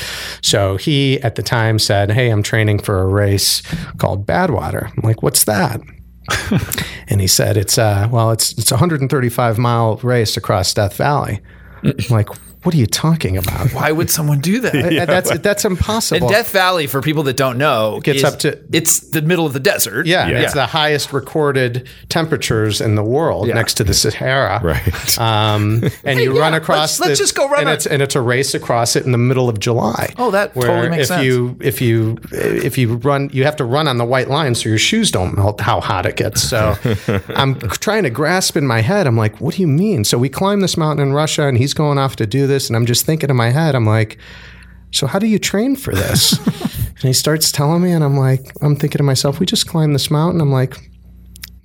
So 0.42 0.76
he 0.76 1.20
at 1.22 1.34
the 1.34 1.42
time 1.42 1.78
said, 1.78 2.12
Hey, 2.12 2.28
I'm 2.28 2.42
training 2.42 2.78
for 2.78 3.00
a 3.00 3.06
race 3.06 3.62
called 3.96 4.26
Badwater. 4.26 4.92
I'm 4.96 5.02
like, 5.02 5.22
What's 5.22 5.44
that? 5.44 5.80
and 7.08 7.20
he 7.20 7.26
said, 7.26 7.56
It's 7.56 7.78
uh 7.78 8.08
well, 8.10 8.30
it's 8.30 8.52
it's 8.58 8.70
a 8.70 8.74
135 8.74 9.58
mile 9.58 9.96
race 9.98 10.36
across 10.36 10.72
Death 10.74 10.96
Valley. 10.96 11.40
I'm 11.82 11.94
like, 12.10 12.28
what 12.64 12.74
are 12.74 12.78
you 12.78 12.86
talking 12.86 13.36
about? 13.36 13.72
Why 13.72 13.92
would 13.92 14.10
someone 14.10 14.40
do 14.40 14.60
that? 14.60 14.74
And 14.98 15.08
that's 15.08 15.38
that's 15.38 15.64
impossible. 15.64 16.26
And 16.26 16.34
Death 16.34 16.50
Valley, 16.50 16.86
for 16.86 17.00
people 17.00 17.22
that 17.24 17.36
don't 17.36 17.56
know, 17.58 18.00
Gets 18.02 18.18
is- 18.18 18.24
up 18.24 18.38
to- 18.40 18.58
it's 18.72 19.00
the 19.10 19.22
middle 19.22 19.46
of 19.46 19.52
the 19.52 19.60
desert. 19.60 20.06
yeah, 20.06 20.28
Yeah. 20.28 20.40
it's 20.40 20.54
the 20.54 20.66
highest 20.66 21.12
recorded 21.12 21.88
temperatures 22.08 22.80
in 22.80 22.94
the 22.96 23.04
world 23.04 23.48
next 23.48 23.74
to 23.74 23.84
the 23.84 23.94
Sahara. 23.94 24.60
Right. 24.62 25.18
Um, 25.18 25.84
and 26.04 26.18
you 26.18 26.34
yeah, 26.34 26.40
run 26.40 26.54
across. 26.54 26.98
let's- 26.98 27.08
let's 27.10 27.20
just 27.20 27.34
go 27.36 27.48
run 27.48 27.60
And 27.60 27.68
on- 27.68 27.74
it's 27.74 27.86
and 27.86 28.02
it's 28.02 28.16
a 28.16 28.20
race 28.20 28.54
across 28.54 28.96
it 28.96 29.04
in 29.06 29.12
the 29.12 29.18
middle 29.18 29.48
of 29.48 29.60
July. 29.60 30.12
Oh, 30.18 30.30
that 30.32 30.56
where 30.56 30.66
totally 30.68 30.88
makes 30.90 31.02
if 31.02 31.08
sense. 31.08 31.24
you 31.24 31.56
if 31.60 31.80
you 31.80 32.18
if 32.32 32.76
you 32.78 32.96
run, 32.96 33.30
you 33.32 33.44
have 33.44 33.56
to 33.56 33.64
run 33.64 33.86
on 33.88 33.98
the 33.98 34.04
white 34.04 34.28
line 34.28 34.54
so 34.54 34.68
your 34.68 34.78
shoes 34.78 35.10
don't 35.10 35.36
melt. 35.36 35.60
How 35.60 35.80
hot 35.80 36.06
it 36.06 36.16
gets. 36.16 36.42
So 36.42 36.74
I'm 37.36 37.58
trying 37.60 38.02
to 38.04 38.10
grasp 38.10 38.56
in 38.56 38.66
my 38.66 38.80
head. 38.80 39.06
I'm 39.06 39.16
like, 39.16 39.40
what 39.40 39.54
do 39.54 39.60
you 39.60 39.68
mean? 39.68 40.04
So 40.04 40.18
we 40.18 40.28
climb 40.28 40.60
this 40.60 40.76
mountain 40.76 41.06
in 41.08 41.12
Russia, 41.12 41.46
and 41.46 41.56
he's 41.58 41.74
going 41.74 41.98
off 41.98 42.16
to 42.16 42.26
do 42.26 42.46
this, 42.46 42.57
and 42.66 42.76
I'm 42.76 42.86
just 42.86 43.06
thinking 43.06 43.30
in 43.30 43.36
my 43.36 43.50
head, 43.50 43.74
I'm 43.74 43.86
like. 43.86 44.18
So 44.90 45.06
how 45.06 45.18
do 45.18 45.26
you 45.26 45.38
train 45.38 45.76
for 45.76 45.94
this? 45.94 46.38
and 46.88 47.02
he 47.02 47.12
starts 47.12 47.52
telling 47.52 47.82
me, 47.82 47.92
and 47.92 48.02
I'm 48.02 48.16
like, 48.16 48.52
I'm 48.62 48.74
thinking 48.74 48.96
to 48.96 49.02
myself, 49.02 49.38
we 49.38 49.44
just 49.44 49.68
climbed 49.68 49.94
this 49.94 50.10
mountain. 50.10 50.40
I'm 50.40 50.50
like, 50.50 50.78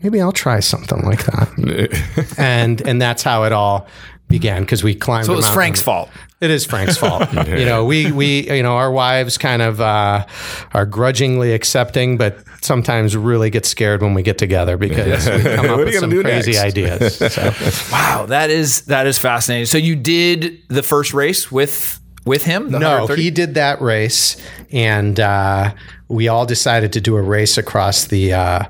maybe 0.04 0.22
I'll 0.22 0.34
try 0.34 0.60
something 0.60 1.02
like 1.04 1.26
that. 1.26 2.36
and 2.38 2.82
and 2.82 3.02
that's 3.02 3.24
how 3.24 3.44
it 3.46 3.54
all 3.54 3.88
began 4.34 4.64
because 4.64 4.84
we 4.84 4.96
climbed. 4.96 5.28
So 5.28 5.34
it 5.34 5.36
the 5.36 5.38
was 5.38 5.46
mountain. 5.46 5.56
Frank's 5.58 5.82
fault. 5.84 6.10
It 6.42 6.50
is 6.50 6.66
Frank's 6.66 6.98
fault. 6.98 7.32
you 7.48 7.66
know, 7.66 7.86
we 7.86 8.12
we 8.12 8.50
you 8.52 8.64
know 8.64 8.78
our 8.78 8.92
wives 8.92 9.38
kind 9.38 9.62
of 9.62 9.80
uh, 9.80 10.26
are 10.74 10.86
grudgingly 10.88 11.54
accepting, 11.54 12.18
but 12.18 12.44
sometimes 12.64 13.16
really 13.16 13.52
get 13.52 13.64
scared 13.64 14.02
when 14.02 14.16
we 14.16 14.24
get 14.24 14.40
together 14.40 14.76
because 14.76 15.30
we 15.30 15.44
come 15.44 15.66
up 15.70 15.78
What 15.78 15.86
with 15.86 15.94
some 15.94 16.10
gonna 16.10 16.16
do 16.16 16.24
crazy 16.24 16.54
next? 16.54 16.64
ideas. 16.64 17.18
So. 17.34 17.52
Wow, 17.92 18.26
that 18.30 18.50
is 18.50 18.82
that 18.86 19.06
is 19.06 19.20
fascinating. 19.20 19.68
So 19.68 19.78
you 19.78 19.96
did 19.96 20.64
the 20.68 20.82
first 20.82 21.14
race 21.14 21.52
with 21.52 22.00
with 22.26 22.44
him? 22.44 22.72
No, 22.72 22.80
130? 22.80 23.22
he 23.22 23.30
did 23.30 23.54
that 23.54 23.82
race, 23.82 24.36
and 24.72 25.20
uh, 25.20 25.76
we 26.08 26.28
all 26.28 26.48
decided 26.48 26.92
to 26.94 27.02
do 27.02 27.18
a 27.18 27.22
race 27.22 27.60
across 27.60 28.06
the. 28.06 28.34
Uh, 28.34 28.64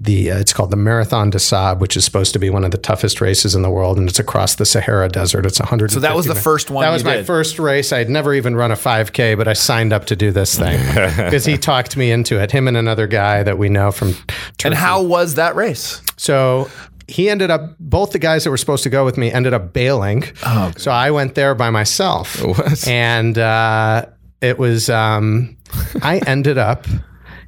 the 0.00 0.30
uh, 0.30 0.38
it's 0.38 0.52
called 0.52 0.70
the 0.70 0.76
Marathon 0.76 1.30
des 1.30 1.38
Sables, 1.38 1.80
which 1.80 1.96
is 1.96 2.04
supposed 2.04 2.32
to 2.34 2.38
be 2.38 2.50
one 2.50 2.64
of 2.64 2.70
the 2.70 2.78
toughest 2.78 3.20
races 3.20 3.54
in 3.54 3.62
the 3.62 3.70
world, 3.70 3.98
and 3.98 4.08
it's 4.08 4.18
across 4.18 4.54
the 4.56 4.66
Sahara 4.66 5.08
Desert. 5.08 5.46
It's 5.46 5.58
100. 5.60 5.90
So 5.90 6.00
that 6.00 6.14
was 6.14 6.26
the 6.26 6.34
first 6.34 6.70
one 6.70 6.82
That 6.82 6.88
you 6.88 6.94
was 6.94 7.04
my 7.04 7.16
did. 7.16 7.26
first 7.26 7.58
race. 7.58 7.92
I'd 7.92 8.10
never 8.10 8.34
even 8.34 8.56
run 8.56 8.70
a 8.70 8.76
5K, 8.76 9.36
but 9.36 9.48
I 9.48 9.52
signed 9.54 9.92
up 9.92 10.06
to 10.06 10.16
do 10.16 10.30
this 10.30 10.58
thing 10.58 10.78
because 11.16 11.44
he 11.44 11.56
talked 11.56 11.96
me 11.96 12.10
into 12.10 12.40
it. 12.40 12.50
Him 12.52 12.68
and 12.68 12.76
another 12.76 13.06
guy 13.06 13.42
that 13.42 13.58
we 13.58 13.68
know 13.68 13.90
from. 13.92 14.12
Turkey. 14.58 14.66
And 14.66 14.74
how 14.74 15.02
was 15.02 15.34
that 15.36 15.56
race? 15.56 16.02
So 16.16 16.68
he 17.08 17.28
ended 17.30 17.50
up, 17.50 17.76
both 17.78 18.12
the 18.12 18.18
guys 18.18 18.44
that 18.44 18.50
were 18.50 18.56
supposed 18.56 18.82
to 18.82 18.90
go 18.90 19.04
with 19.04 19.16
me 19.16 19.30
ended 19.32 19.54
up 19.54 19.72
bailing. 19.72 20.24
Oh, 20.44 20.72
so 20.76 20.90
I 20.90 21.10
went 21.10 21.34
there 21.34 21.54
by 21.54 21.70
myself. 21.70 22.36
it 22.44 22.86
And 22.88 23.38
uh, 23.38 24.06
it 24.40 24.58
was, 24.58 24.90
um, 24.90 25.56
I 26.02 26.18
ended 26.26 26.58
up, 26.58 26.86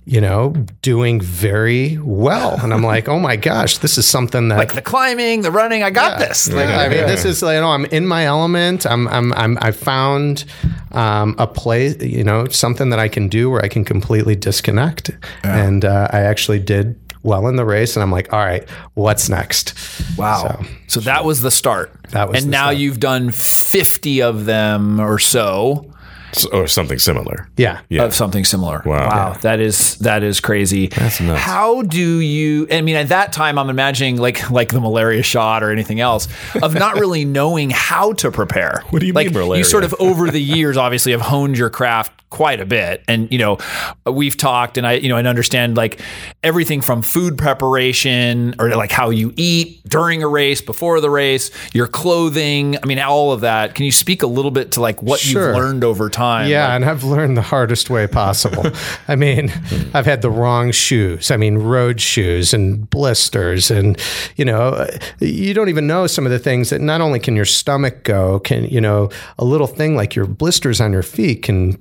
you 0.08 0.22
know, 0.22 0.54
doing 0.80 1.20
very 1.20 1.98
well. 1.98 2.58
And 2.62 2.72
I'm 2.72 2.82
like, 2.82 3.10
oh 3.10 3.18
my 3.18 3.36
gosh, 3.36 3.76
this 3.76 3.98
is 3.98 4.06
something 4.06 4.48
that. 4.48 4.56
Like 4.56 4.72
the 4.72 4.80
climbing, 4.80 5.42
the 5.42 5.50
running, 5.50 5.82
I 5.82 5.90
got 5.90 6.18
this. 6.18 6.50
Like, 6.50 6.66
I 6.66 6.88
mean, 6.88 7.06
this 7.06 7.26
is 7.26 7.42
you 7.42 7.48
know, 7.48 7.68
I'm 7.68 7.84
in 7.84 8.06
my 8.06 8.24
element. 8.24 8.86
I'm, 8.86 9.06
I'm, 9.08 9.34
I'm 9.34 9.58
I 9.60 9.70
found 9.70 10.46
um, 10.92 11.34
a 11.38 11.46
place, 11.46 12.02
you 12.02 12.24
know, 12.24 12.48
something 12.48 12.88
that 12.88 12.98
I 12.98 13.08
can 13.08 13.28
do 13.28 13.50
where 13.50 13.62
I 13.62 13.68
can 13.68 13.84
completely 13.84 14.34
disconnect, 14.34 15.10
and 15.44 15.84
uh, 15.84 16.08
I 16.10 16.20
actually 16.20 16.60
did 16.60 16.98
well 17.22 17.46
in 17.46 17.56
the 17.56 17.66
race. 17.66 17.94
And 17.94 18.02
I'm 18.02 18.10
like, 18.10 18.32
all 18.32 18.40
right, 18.40 18.66
what's 18.94 19.28
next? 19.28 19.74
wow. 20.16 20.58
So, 20.86 21.00
that 21.00 21.26
was 21.26 21.42
the 21.42 21.50
start. 21.50 21.92
That 22.12 22.30
was 22.30 22.38
and 22.38 22.46
the 22.46 22.56
now 22.56 22.64
start. 22.68 22.78
you've 22.78 22.98
done 22.98 23.30
50 23.30 24.22
of 24.22 24.46
them 24.46 25.00
or 25.00 25.18
so. 25.18 25.92
So- 26.32 26.48
or 26.50 26.66
something 26.66 26.98
similar. 26.98 27.48
Yeah, 27.56 27.78
Yeah. 27.88 28.04
of 28.04 28.14
something 28.14 28.44
similar. 28.44 28.82
Wow. 28.84 29.08
Wow. 29.08 29.36
That 29.40 29.60
is 29.60 29.96
that 29.96 30.22
is 30.22 30.40
crazy. 30.40 30.88
That's 30.88 31.20
nuts. 31.20 31.40
How 31.40 31.82
do 31.82 32.18
you 32.20 32.66
I 32.70 32.80
mean 32.82 32.96
at 32.96 33.08
that 33.08 33.32
time 33.32 33.58
I'm 33.58 33.70
imagining 33.70 34.16
like 34.18 34.50
like 34.50 34.70
the 34.72 34.80
malaria 34.80 35.22
shot 35.22 35.62
or 35.62 35.70
anything 35.70 36.00
else 36.00 36.28
of 36.62 36.74
not 36.74 36.94
really 37.00 37.24
knowing 37.24 37.70
how 37.70 38.12
to 38.14 38.30
prepare. 38.30 38.82
What 38.90 39.00
do 39.00 39.06
you 39.06 39.12
like, 39.12 39.26
mean 39.28 39.34
malaria? 39.34 39.58
You 39.58 39.64
sort 39.64 39.84
of 39.84 39.94
over 39.98 40.30
the 40.30 40.42
years 40.42 40.76
obviously 40.76 41.12
have 41.12 41.22
honed 41.22 41.56
your 41.56 41.70
craft 41.70 42.12
quite 42.30 42.60
a 42.60 42.66
bit 42.66 43.02
and 43.08 43.30
you 43.32 43.38
know 43.38 43.56
we've 44.04 44.36
talked 44.36 44.76
and 44.76 44.86
I 44.86 44.94
you 44.94 45.08
know 45.08 45.16
and 45.16 45.26
understand 45.26 45.76
like 45.76 46.00
everything 46.44 46.80
from 46.82 47.00
food 47.02 47.38
preparation 47.38 48.54
or 48.58 48.70
like 48.70 48.90
how 48.92 49.10
you 49.10 49.32
eat 49.36 49.82
during 49.88 50.22
a 50.22 50.28
race, 50.28 50.60
before 50.60 51.00
the 51.00 51.08
race, 51.10 51.50
your 51.72 51.86
clothing, 51.86 52.76
I 52.82 52.86
mean 52.86 52.98
all 52.98 53.32
of 53.32 53.40
that. 53.42 53.74
Can 53.74 53.84
you 53.86 53.92
speak 53.92 54.22
a 54.22 54.26
little 54.26 54.50
bit 54.50 54.72
to 54.72 54.80
like 54.80 55.02
what 55.02 55.20
Sure. 55.20 55.48
you've 55.48 55.56
learned 55.56 55.84
over 55.84 56.10
time? 56.10 56.48
Yeah, 56.48 56.64
Like- 56.66 56.74
and 56.76 56.84
I've 56.84 57.04
learned 57.04 57.36
the 57.36 57.42
hardest 57.42 57.88
way 57.90 58.06
possible. 58.06 58.66
I 59.08 59.16
mean, 59.16 59.50
I've 59.94 60.06
had 60.06 60.22
the 60.22 60.30
wrong 60.30 60.70
shoes. 60.72 61.30
I 61.30 61.36
mean, 61.36 61.58
road 61.58 62.00
shoes 62.00 62.52
and 62.52 62.88
blisters, 62.90 63.70
and 63.70 63.98
you 64.36 64.44
know, 64.44 64.86
you 65.20 65.54
don't 65.54 65.68
even 65.68 65.86
know 65.86 66.06
some 66.06 66.26
of 66.26 66.32
the 66.32 66.38
things 66.38 66.70
that 66.70 66.80
not 66.80 67.00
only 67.00 67.18
can 67.20 67.34
your 67.36 67.44
stomach 67.46 68.02
go, 68.04 68.38
can 68.40 68.64
you 68.68 68.80
know, 68.80 69.08
a 69.38 69.44
little 69.44 69.66
thing 69.66 69.96
like 69.96 70.14
your 70.14 70.26
blisters 70.26 70.80
on 70.80 70.92
your 70.92 71.02
feet 71.02 71.42
can. 71.42 71.78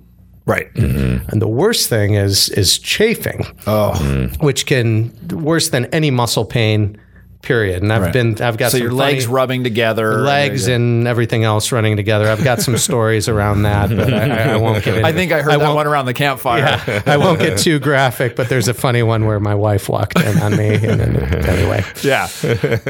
Right. 0.48 0.74
Mm-hmm. 0.76 1.30
And 1.30 1.42
the 1.42 1.48
worst 1.48 1.90
thing 1.90 2.16
is 2.16 2.50
is 2.50 2.80
chafing, 2.80 3.46
Oh. 3.68 3.94
which 4.40 4.66
can 4.66 5.12
worse 5.30 5.70
than 5.70 5.86
any 5.94 6.10
muscle 6.10 6.46
pain. 6.46 6.98
Period. 7.48 7.82
And 7.82 7.94
I've 7.94 8.02
Right. 8.02 8.12
been, 8.14 8.42
I've 8.42 8.58
got 8.58 8.72
So 8.74 8.78
some 8.78 8.84
your 8.84 8.92
legs 8.94 9.24
funny- 9.24 9.34
rubbing 9.36 9.64
together. 9.64 10.18
legs 10.20 10.68
and 10.68 11.08
everything 11.08 11.46
else 11.46 11.72
running 11.72 11.96
together. 11.96 12.30
I've 12.30 12.44
got 12.44 12.60
some 12.62 12.76
stories 12.88 13.30
around 13.30 13.62
that, 13.62 13.90
but 13.96 14.14
I, 14.14 14.28
I- 14.28 14.54
I 14.54 14.58
won't 14.58 14.84
get 14.84 14.96
into 14.96 15.08
I 15.08 15.14
think 15.14 15.32
I 15.32 15.42
heard 15.42 15.62
that 15.62 15.74
one 15.74 15.88
around 15.88 16.08
the 16.08 16.14
campfire. 16.14 16.60
yeah, 16.60 17.02
I 17.06 17.16
won't 17.16 17.40
get 17.40 17.58
too 17.58 17.80
graphic, 17.90 18.36
but 18.36 18.50
there's 18.50 18.68
a 18.68 18.74
funny 18.74 19.02
one 19.02 19.26
where 19.26 19.40
my 19.40 19.56
wife 19.56 19.88
walked 19.88 20.20
in 20.20 20.38
on 20.40 20.58
me. 20.58 20.76
And 20.76 21.00
then, 21.00 21.46
anyway, 21.46 21.86
Yeah. 22.04 22.28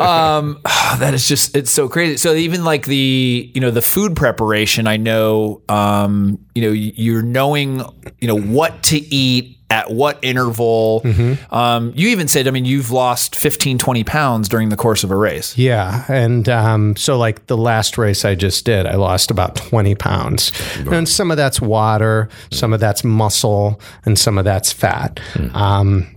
Um, 0.02 0.60
that 0.66 1.14
is 1.14 1.28
just, 1.28 1.56
it's 1.56 1.70
so 1.70 1.88
crazy. 1.88 2.18
So 2.18 2.34
even 2.34 2.64
like 2.64 2.88
the, 2.88 3.52
you 3.54 3.62
know, 3.62 3.70
the 3.70 3.84
food 3.84 4.16
preparation, 4.16 4.88
I 4.88 4.98
know, 4.98 5.62
um, 5.70 6.40
you 6.56 6.64
know, 6.64 6.72
you're 6.72 7.22
knowing, 7.22 7.84
you 8.20 8.28
know, 8.28 8.40
what 8.40 8.82
to 8.84 8.98
eat 9.14 9.57
at 9.70 9.92
what 9.92 10.18
interval. 10.22 11.06
Um, 11.52 11.92
you 11.96 12.10
even 12.10 12.28
said, 12.28 12.48
I 12.48 12.52
mean, 12.52 12.66
you've 12.66 12.92
lost 12.92 13.36
15, 13.36 13.78
20 13.78 14.04
pounds 14.06 14.48
during 14.48 14.70
the 14.70 14.78
course 14.78 15.04
of 15.04 15.12
a 15.12 15.16
race. 15.16 15.58
yeah, 15.58 16.06
and 16.08 16.48
um, 16.48 16.96
so 16.96 17.18
like 17.18 17.48
the 17.48 17.58
last 17.58 17.98
race 17.98 18.24
I 18.24 18.36
just 18.36 18.64
did, 18.66 18.86
I 18.86 18.96
lost 18.96 19.30
about 19.30 19.56
20 19.56 19.96
pounds, 19.96 20.52
and 20.90 21.08
some 21.08 21.32
of 21.32 21.38
that's 21.38 21.60
water, 21.60 22.30
some 22.52 22.74
of 22.74 22.80
that's 22.80 23.04
muscle, 23.04 23.82
and 24.06 24.18
some 24.18 24.38
of 24.38 24.46
that's 24.46 24.72
fat. 24.72 25.20
Um, 25.54 26.16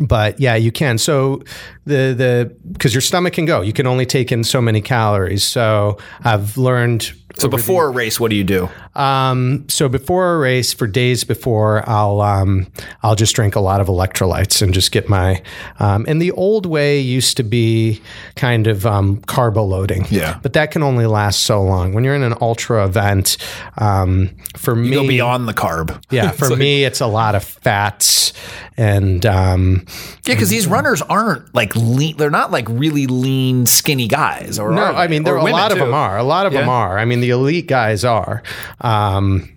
but 0.00 0.38
yeah, 0.40 0.54
you 0.54 0.72
can. 0.72 0.96
So 0.98 1.42
the 1.84 2.14
the 2.16 2.56
because 2.72 2.94
your 2.94 3.00
stomach 3.00 3.34
can 3.34 3.44
go, 3.44 3.60
you 3.62 3.72
can 3.72 3.86
only 3.86 4.06
take 4.06 4.30
in 4.32 4.44
so 4.44 4.60
many 4.62 4.80
calories. 4.80 5.44
So 5.44 5.98
I've 6.22 6.56
learned 6.56 7.12
So 7.38 7.48
before 7.48 7.86
a 7.86 7.90
race, 7.90 8.18
what 8.18 8.30
do 8.30 8.36
you 8.36 8.44
do? 8.44 8.68
Um, 8.94 9.64
so 9.68 9.88
before 9.88 10.34
a 10.34 10.38
race, 10.38 10.72
for 10.72 10.86
days 10.86 11.24
before, 11.24 11.88
I'll 11.88 12.20
um, 12.20 12.66
I'll 13.02 13.14
just 13.14 13.34
drink 13.36 13.54
a 13.54 13.60
lot 13.60 13.80
of 13.80 13.86
electrolytes 13.86 14.60
and 14.60 14.74
just 14.74 14.90
get 14.92 15.08
my. 15.08 15.42
Um, 15.78 16.04
and 16.08 16.20
the 16.20 16.32
old 16.32 16.66
way 16.66 16.98
used 16.98 17.36
to 17.36 17.42
be 17.42 18.02
kind 18.34 18.66
of 18.66 18.84
um, 18.86 19.18
carbo 19.22 19.64
loading. 19.64 20.06
Yeah. 20.10 20.38
But 20.42 20.52
that 20.54 20.70
can 20.70 20.82
only 20.82 21.06
last 21.06 21.42
so 21.42 21.62
long. 21.62 21.92
When 21.92 22.04
you're 22.04 22.16
in 22.16 22.22
an 22.22 22.34
ultra 22.40 22.84
event, 22.84 23.36
um, 23.76 24.30
for 24.56 24.74
me, 24.74 24.90
Go 24.90 25.06
beyond 25.06 25.48
the 25.48 25.54
carb. 25.54 26.02
yeah, 26.10 26.30
for 26.32 26.56
me, 26.56 26.84
it's 26.84 27.00
a 27.00 27.06
lot 27.06 27.34
of 27.34 27.44
fats 27.44 28.32
and 28.78 29.26
um, 29.26 29.84
Yeah, 30.24 30.34
because 30.34 30.48
these 30.48 30.66
runners 30.66 31.02
aren't 31.02 31.52
like 31.54 31.74
lean. 31.74 32.16
They're 32.16 32.30
not 32.30 32.50
like 32.52 32.66
really 32.68 33.06
lean, 33.06 33.66
skinny 33.66 34.06
guys. 34.06 34.58
Or 34.58 34.70
no, 34.70 34.84
I 34.84 35.08
mean 35.08 35.24
there 35.24 35.34
are 35.34 35.46
a 35.46 35.50
lot 35.50 35.72
of 35.72 35.78
them 35.78 35.92
are. 35.92 36.16
A 36.16 36.22
lot 36.22 36.46
of 36.46 36.52
them 36.52 36.68
are. 36.68 36.96
I 36.98 37.04
mean 37.04 37.20
the 37.20 37.27
elite 37.30 37.66
guys 37.66 38.04
are. 38.04 38.42
Um, 38.80 39.48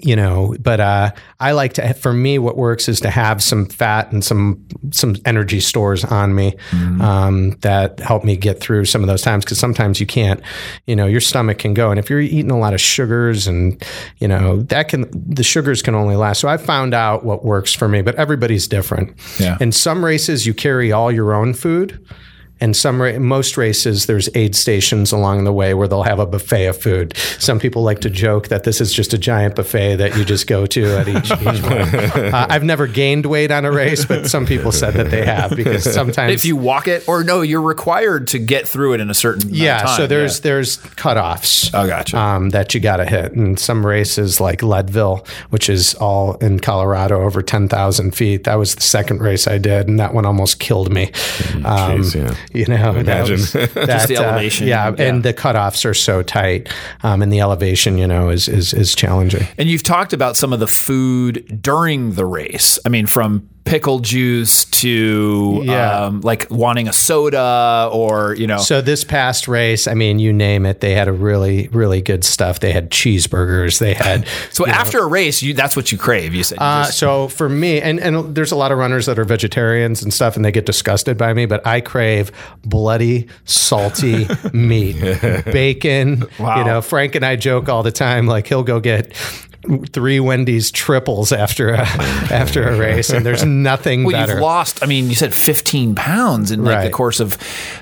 you 0.00 0.14
know, 0.14 0.54
but 0.60 0.78
uh, 0.78 1.10
I 1.40 1.52
like 1.52 1.72
to. 1.72 1.92
For 1.94 2.12
me, 2.12 2.38
what 2.38 2.56
works 2.56 2.88
is 2.88 3.00
to 3.00 3.10
have 3.10 3.42
some 3.42 3.66
fat 3.66 4.12
and 4.12 4.24
some 4.24 4.64
some 4.92 5.16
energy 5.24 5.58
stores 5.58 6.04
on 6.04 6.36
me 6.36 6.54
Mm-hmm. 6.70 7.00
um, 7.00 7.50
that 7.62 7.98
help 7.98 8.22
me 8.22 8.36
get 8.36 8.60
through 8.60 8.84
some 8.84 9.02
of 9.02 9.08
those 9.08 9.22
times. 9.22 9.44
Because 9.44 9.58
sometimes 9.58 9.98
you 9.98 10.06
can't, 10.06 10.40
you 10.86 10.94
know, 10.94 11.06
your 11.06 11.20
stomach 11.20 11.58
can 11.58 11.74
go, 11.74 11.90
and 11.90 11.98
if 11.98 12.10
you're 12.10 12.20
eating 12.20 12.52
a 12.52 12.58
lot 12.58 12.74
of 12.74 12.80
sugars, 12.80 13.48
and 13.48 13.82
you 14.18 14.28
know 14.28 14.62
that 14.64 14.88
can 14.88 15.08
the 15.12 15.42
sugars 15.42 15.82
can 15.82 15.96
only 15.96 16.14
last. 16.14 16.38
So 16.40 16.48
I 16.48 16.58
found 16.58 16.94
out 16.94 17.24
what 17.24 17.44
works 17.44 17.74
for 17.74 17.88
me, 17.88 18.00
but 18.00 18.14
everybody's 18.14 18.68
different. 18.68 19.18
Yeah. 19.40 19.56
In 19.60 19.72
some 19.72 20.04
races, 20.04 20.46
you 20.46 20.54
carry 20.54 20.92
all 20.92 21.10
your 21.10 21.34
own 21.34 21.54
food. 21.54 22.04
And 22.60 22.76
some 22.76 23.00
ra- 23.00 23.18
most 23.18 23.56
races, 23.56 24.06
there's 24.06 24.28
aid 24.34 24.56
stations 24.56 25.12
along 25.12 25.44
the 25.44 25.52
way 25.52 25.74
where 25.74 25.86
they'll 25.86 26.02
have 26.02 26.18
a 26.18 26.26
buffet 26.26 26.66
of 26.66 26.76
food. 26.76 27.16
Some 27.38 27.58
people 27.58 27.82
like 27.82 28.00
to 28.00 28.10
joke 28.10 28.48
that 28.48 28.64
this 28.64 28.80
is 28.80 28.92
just 28.92 29.12
a 29.14 29.18
giant 29.18 29.54
buffet 29.56 29.96
that 29.96 30.16
you 30.16 30.24
just 30.24 30.46
go 30.46 30.66
to 30.66 30.84
at 30.98 31.08
each, 31.08 31.30
each 31.30 31.62
one. 31.62 31.72
Uh, 32.34 32.46
I've 32.50 32.64
never 32.64 32.86
gained 32.86 33.26
weight 33.26 33.50
on 33.50 33.64
a 33.64 33.70
race, 33.72 34.04
but 34.04 34.28
some 34.28 34.46
people 34.46 34.72
said 34.72 34.94
that 34.94 35.10
they 35.10 35.24
have 35.24 35.54
because 35.56 35.84
sometimes 35.92 36.32
If 36.34 36.44
you 36.44 36.56
walk 36.56 36.88
it, 36.88 37.08
or 37.08 37.22
no, 37.24 37.42
you're 37.42 37.62
required 37.62 38.28
to 38.28 38.38
get 38.38 38.66
through 38.66 38.94
it 38.94 39.00
in 39.00 39.10
a 39.10 39.14
certain 39.14 39.42
amount 39.42 39.56
yeah, 39.56 39.78
time. 39.82 39.96
so 39.96 40.06
there's 40.06 40.40
there's 40.40 40.78
cutoffs. 40.78 41.70
Oh, 41.74 41.86
gotcha. 41.86 42.18
Um, 42.18 42.50
that 42.50 42.74
you 42.74 42.80
got 42.80 42.96
to 42.98 43.06
hit, 43.06 43.32
and 43.32 43.58
some 43.58 43.84
races 43.86 44.40
like 44.40 44.62
Leadville, 44.62 45.24
which 45.50 45.68
is 45.68 45.94
all 45.94 46.34
in 46.36 46.60
Colorado, 46.60 47.22
over 47.22 47.42
ten 47.42 47.68
thousand 47.68 48.12
feet. 48.16 48.44
That 48.44 48.56
was 48.56 48.74
the 48.74 48.82
second 48.82 49.20
race 49.20 49.46
I 49.46 49.58
did, 49.58 49.88
and 49.88 49.98
that 50.00 50.14
one 50.14 50.26
almost 50.26 50.58
killed 50.58 50.92
me. 50.92 51.06
Um, 51.64 52.02
Jeez, 52.02 52.14
yeah. 52.14 52.34
You 52.52 52.66
know, 52.66 52.92
that 52.94 53.00
Imagine. 53.00 53.32
was- 53.32 53.52
that, 53.52 54.08
the 54.08 54.16
uh, 54.16 54.22
elevation, 54.22 54.66
yeah, 54.66 54.94
yeah. 54.96 55.04
and 55.04 55.22
the 55.22 55.34
cutoffs 55.34 55.84
are 55.84 55.94
so 55.94 56.22
tight, 56.22 56.68
um, 57.02 57.22
and 57.22 57.32
the 57.32 57.40
elevation, 57.40 57.98
you 57.98 58.06
know, 58.06 58.30
is 58.30 58.48
is 58.48 58.72
is 58.72 58.94
challenging. 58.94 59.46
And 59.58 59.68
you've 59.68 59.82
talked 59.82 60.12
about 60.12 60.36
some 60.36 60.52
of 60.52 60.60
the 60.60 60.66
food 60.66 61.60
during 61.62 62.12
the 62.12 62.24
race. 62.24 62.78
I 62.86 62.88
mean, 62.88 63.06
from 63.06 63.48
pickle 63.68 63.98
juice 64.00 64.64
to 64.66 65.62
Yeah. 65.64 66.04
um, 66.06 66.20
like 66.22 66.46
wanting 66.50 66.88
a 66.88 66.92
soda 66.92 67.88
or, 67.92 68.34
you 68.34 68.46
know. 68.46 68.58
So 68.58 68.80
this 68.80 69.04
past 69.04 69.46
race, 69.48 69.86
I 69.86 69.94
mean, 69.94 70.18
you 70.18 70.32
name 70.32 70.66
it, 70.66 70.80
they 70.80 70.94
had 70.94 71.08
a 71.08 71.12
really 71.12 71.68
really 71.68 72.00
good 72.02 72.24
stuff. 72.24 72.60
They 72.60 72.72
had 72.72 72.90
cheeseburgers. 72.90 73.78
They 73.78 73.94
had 73.94 74.26
So 74.50 74.66
after 74.66 74.98
a 75.00 75.06
race, 75.06 75.42
you 75.42 75.54
that's 75.54 75.76
what 75.76 75.92
you 75.92 75.98
crave. 75.98 76.34
You 76.34 76.42
said. 76.44 76.58
Uh, 76.60 76.84
so 76.84 77.28
for 77.28 77.48
me, 77.48 77.80
and, 77.80 78.00
and 78.00 78.34
there's 78.34 78.52
a 78.52 78.56
lot 78.56 78.72
of 78.72 78.78
runners 78.78 79.06
that 79.06 79.18
are 79.18 79.24
vegetarians 79.24 80.02
and 80.02 80.12
stuff, 80.12 80.36
and 80.36 80.44
they 80.44 80.52
get 80.52 80.66
disgusted 80.66 81.16
by 81.18 81.32
me, 81.34 81.46
but 81.46 81.66
I 81.66 81.80
crave 81.80 82.32
bloody, 82.62 83.28
salty 83.44 84.26
meat, 84.52 84.96
bacon. 85.44 86.24
Wow. 86.38 86.58
You 86.58 86.64
know, 86.64 86.80
Frank 86.82 87.14
and 87.14 87.24
I 87.24 87.36
joke 87.36 87.68
all 87.68 87.82
the 87.82 87.92
time, 87.92 88.26
like 88.26 88.46
he'll 88.46 88.62
go 88.62 88.80
get 88.80 89.12
three 89.92 90.20
Wendy's 90.20 90.70
triples 90.70 91.32
after 91.32 91.70
a 91.70 91.80
after 92.30 92.68
a 92.68 92.76
race, 92.76 93.10
and 93.10 93.24
there's 93.24 93.44
nothing 93.44 94.04
well, 94.04 94.12
better. 94.12 94.34
you've 94.34 94.42
lost. 94.42 94.82
I 94.82 94.86
mean, 94.86 95.08
you 95.08 95.14
said 95.14 95.34
15 95.34 95.94
pounds 95.94 96.50
in 96.50 96.64
like 96.64 96.84
the 96.84 96.90
course 96.90 97.20
of, 97.20 97.36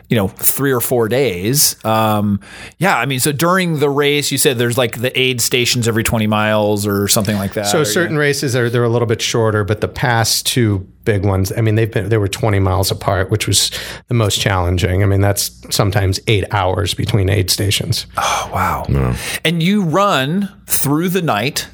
you 0.08 0.16
know, 0.16 0.28
three 0.28 0.72
or 0.72 0.80
four 0.80 1.08
days. 1.08 1.82
Um, 1.84 2.40
yeah, 2.78 2.96
I 2.96 3.06
mean, 3.06 3.20
so 3.20 3.32
during 3.32 3.80
the 3.80 3.90
race, 3.90 4.30
you 4.30 4.38
said 4.38 4.58
there's 4.58 4.78
like 4.78 5.00
the 5.00 5.18
aid 5.18 5.40
stations 5.40 5.88
every 5.88 6.04
20 6.04 6.26
miles 6.26 6.86
or 6.86 7.08
something 7.08 7.36
like 7.36 7.54
that. 7.54 7.66
So 7.66 7.80
or, 7.80 7.84
certain 7.84 8.16
races 8.16 8.54
are 8.54 8.70
they're 8.70 8.84
a 8.84 8.88
little 8.88 9.06
bit 9.06 9.20
shorter, 9.20 9.64
but 9.64 9.80
the 9.80 9.88
past 9.88 10.46
two 10.46 10.86
big 11.04 11.24
ones, 11.24 11.52
I 11.56 11.60
mean, 11.60 11.74
they've 11.74 11.90
been 11.90 12.08
they 12.08 12.18
were 12.18 12.28
20 12.28 12.58
miles 12.60 12.90
apart, 12.90 13.30
which 13.30 13.46
was 13.48 13.70
the 14.08 14.14
most 14.14 14.40
challenging. 14.40 15.02
I 15.02 15.06
mean, 15.06 15.20
that's 15.20 15.50
sometimes 15.74 16.20
eight 16.26 16.44
hours 16.52 16.94
between 16.94 17.28
aid 17.28 17.50
stations. 17.50 18.06
Oh, 18.16 18.50
wow. 18.52 19.14
And 19.44 19.62
you 19.62 19.82
run 19.82 20.48
through 20.66 21.08
the 21.08 21.22
night 21.22 21.68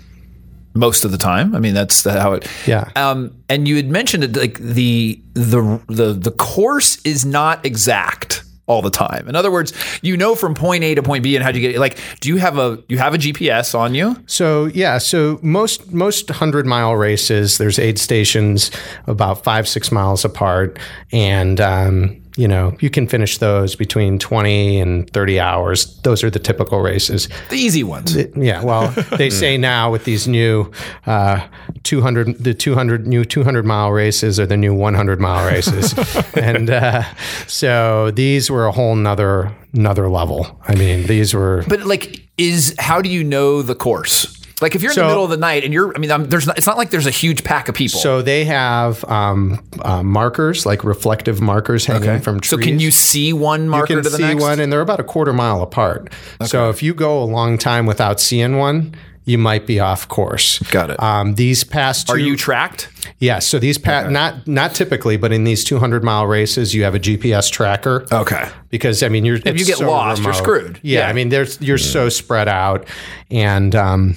most 0.75 1.05
of 1.05 1.11
the 1.11 1.19
time. 1.19 1.55
I 1.55 1.59
mean, 1.59 1.75
that's 1.75 2.03
the, 2.03 2.21
how 2.21 2.33
it. 2.33 2.49
Yeah. 2.67 2.91
Um, 2.97 3.37
and 3.49 3.69
you 3.69 3.77
had 3.77 3.91
mentioned 3.91 4.23
that 4.23 4.37
like 4.37 4.59
the 4.59 5.21
the 5.35 5.81
the 5.89 6.13
the 6.13 6.31
course 6.33 7.01
is 7.05 7.25
not 7.25 7.65
exact 7.65 8.45
all 8.67 8.81
the 8.81 8.91
time. 8.91 9.29
In 9.29 9.37
other 9.37 9.51
words, 9.51 9.73
you 10.03 10.17
know 10.17 10.35
from 10.35 10.55
point 10.55 10.85
A 10.85 10.95
to 10.95 11.03
point 11.03 11.23
B, 11.23 11.37
and 11.37 11.45
how 11.45 11.53
do 11.53 11.61
you 11.61 11.69
get 11.69 11.77
it? 11.77 11.81
Like, 11.81 11.99
do 12.21 12.29
you 12.29 12.37
have 12.37 12.59
a 12.59 12.83
you 12.89 12.99
have 12.99 13.15
a 13.15 13.19
GPS 13.19 13.79
on 13.79 13.95
you? 13.95 14.17
So 14.27 14.67
yeah, 14.67 14.99
so 14.99 15.39
most 15.43 15.93
most 15.93 16.31
hundred 16.31 16.67
mile 16.67 16.97
races, 16.97 17.59
there's 17.59 17.79
aid 17.79 17.99
stations 17.99 18.71
about 19.07 19.45
five 19.45 19.69
six 19.69 19.91
miles 19.91 20.25
apart, 20.25 20.79
and 21.13 21.61
um, 21.61 22.22
you 22.37 22.49
know 22.49 22.77
you 22.81 22.91
can 22.91 23.07
finish 23.07 23.39
those 23.39 23.75
between 23.77 24.19
twenty 24.19 24.81
and 24.81 25.09
thirty 25.11 25.39
hours. 25.41 26.01
Those 26.03 26.25
are 26.25 26.31
the 26.31 26.39
typical 26.39 26.81
races. 26.81 27.29
The 27.51 27.57
easy 27.57 27.83
ones. 27.83 28.17
Yeah, 28.37 28.63
well, 28.63 28.89
they 29.17 29.31
say 29.43 29.59
now 29.59 29.91
with 29.91 30.05
these 30.05 30.27
new 30.29 30.71
uh, 31.07 31.47
200, 31.83 32.39
the 32.43 32.55
200 32.55 33.07
new 33.07 33.25
200 33.25 33.65
mile 33.65 33.91
races 33.93 34.39
are 34.41 34.47
the 34.47 34.57
new 34.57 34.75
100 34.75 35.21
mile 35.21 35.47
races, 35.47 35.95
and 36.35 36.71
uh, 36.71 37.03
so 37.47 38.11
these 38.11 38.51
were 38.51 38.67
a 38.67 38.73
whole 38.73 38.95
nother 38.97 39.53
another 39.75 40.09
level. 40.09 40.61
I 40.69 40.75
mean, 40.75 41.07
these 41.07 41.35
were 41.35 41.65
But 41.69 41.85
like, 41.85 42.29
is 42.39 42.75
how 42.79 43.01
do 43.01 43.09
you 43.09 43.25
know 43.25 43.63
the 43.63 43.75
course? 43.75 44.39
Like, 44.63 44.75
if 44.75 44.83
you're 44.83 44.93
in 44.93 44.95
So- 44.95 45.03
the 45.03 45.09
middle 45.09 45.25
of 45.25 45.31
the 45.31 45.37
night 45.37 45.65
and 45.65 45.73
you're, 45.73 45.95
I 45.95 45.99
mean, 45.99 46.11
I'm, 46.11 46.29
there's 46.29 46.47
not, 46.47 46.57
it's 46.57 46.67
not 46.67 46.77
like 46.79 46.91
there's 46.91 47.07
a 47.07 47.11
huge 47.11 47.45
pack 47.45 47.69
of 47.69 47.75
people. 47.75 47.99
So 48.01 48.23
they 48.23 48.45
have 48.47 49.05
um, 49.05 49.63
uh, 49.83 50.03
markers, 50.03 50.65
like 50.65 50.85
reflective 50.85 51.41
markers 51.41 51.85
hanging 51.87 52.21
from 52.21 52.41
trees. 52.41 52.51
So 52.51 52.57
can 52.59 52.79
you 52.81 52.91
see 52.91 53.33
one 53.33 53.69
marker 53.69 53.95
You 53.95 54.03
can 54.03 54.11
see 54.11 54.23
next? 54.23 54.41
one, 54.41 54.61
and 54.61 54.73
they're 54.73 54.81
about 54.81 55.01
a 55.01 55.05
quarter 55.05 55.33
mile 55.33 55.61
apart. 55.63 56.13
So 56.45 56.71
if 56.71 56.83
you 56.83 56.95
go 56.95 57.23
a 57.23 57.25
long 57.25 57.59
time 57.59 57.87
without 57.87 58.21
seeing 58.21 58.57
one, 58.57 58.95
you 59.25 59.39
might 59.39 59.69
be 59.69 59.79
off 59.79 60.09
course. 60.09 60.59
Got 60.71 60.91
it. 60.91 61.01
Um, 61.01 61.37
these 61.37 61.63
past 61.63 62.09
two, 62.09 62.15
Are 62.15 62.19
you 62.19 62.37
tracked? 62.37 62.89
Yes. 63.21 63.47
So 63.47 63.61
these 63.61 63.79
pa- 63.79 64.09
not 64.09 64.49
not 64.49 64.75
typically, 64.75 65.17
but 65.17 65.33
in 65.33 65.45
these 65.45 65.63
200 65.63 66.03
mile 66.03 66.27
races, 66.27 66.75
you 66.75 66.83
have 66.83 66.97
a 66.97 66.99
GPS 66.99 67.49
tracker. 67.49 68.05
Okay. 68.11 68.49
Because 68.69 69.01
I 69.05 69.09
mean, 69.09 69.25
you're 69.25 69.37
if 69.37 69.57
you 69.61 69.65
get 69.65 69.79
lost, 69.79 70.25
you're 70.25 70.35
screwed. 70.35 70.81
Yeah, 70.83 71.01
Yeah. 71.03 71.09
I 71.09 71.13
mean, 71.13 71.29
there's 71.29 71.61
you're 71.61 71.79
so 71.79 72.09
spread 72.09 72.49
out, 72.49 72.85
and 73.31 73.77
um, 73.77 74.17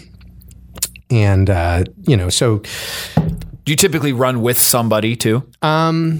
and 1.09 1.49
uh, 1.49 1.83
you 2.07 2.15
know, 2.17 2.29
so 2.29 2.59
Do 3.15 3.71
you 3.71 3.75
typically 3.75 4.13
run 4.13 4.41
with 4.41 4.59
somebody 4.59 5.15
too? 5.15 5.43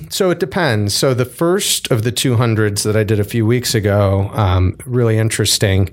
So 0.10 0.30
it 0.32 0.40
depends. 0.40 0.94
So 0.96 1.14
the 1.14 1.26
first 1.26 1.92
of 1.92 2.04
the 2.04 2.12
200s 2.12 2.84
that 2.84 2.96
I 2.96 3.04
did 3.04 3.20
a 3.20 3.24
few 3.24 3.46
weeks 3.46 3.76
ago, 3.76 4.30
um, 4.34 4.76
really 4.86 5.18
interesting. 5.18 5.90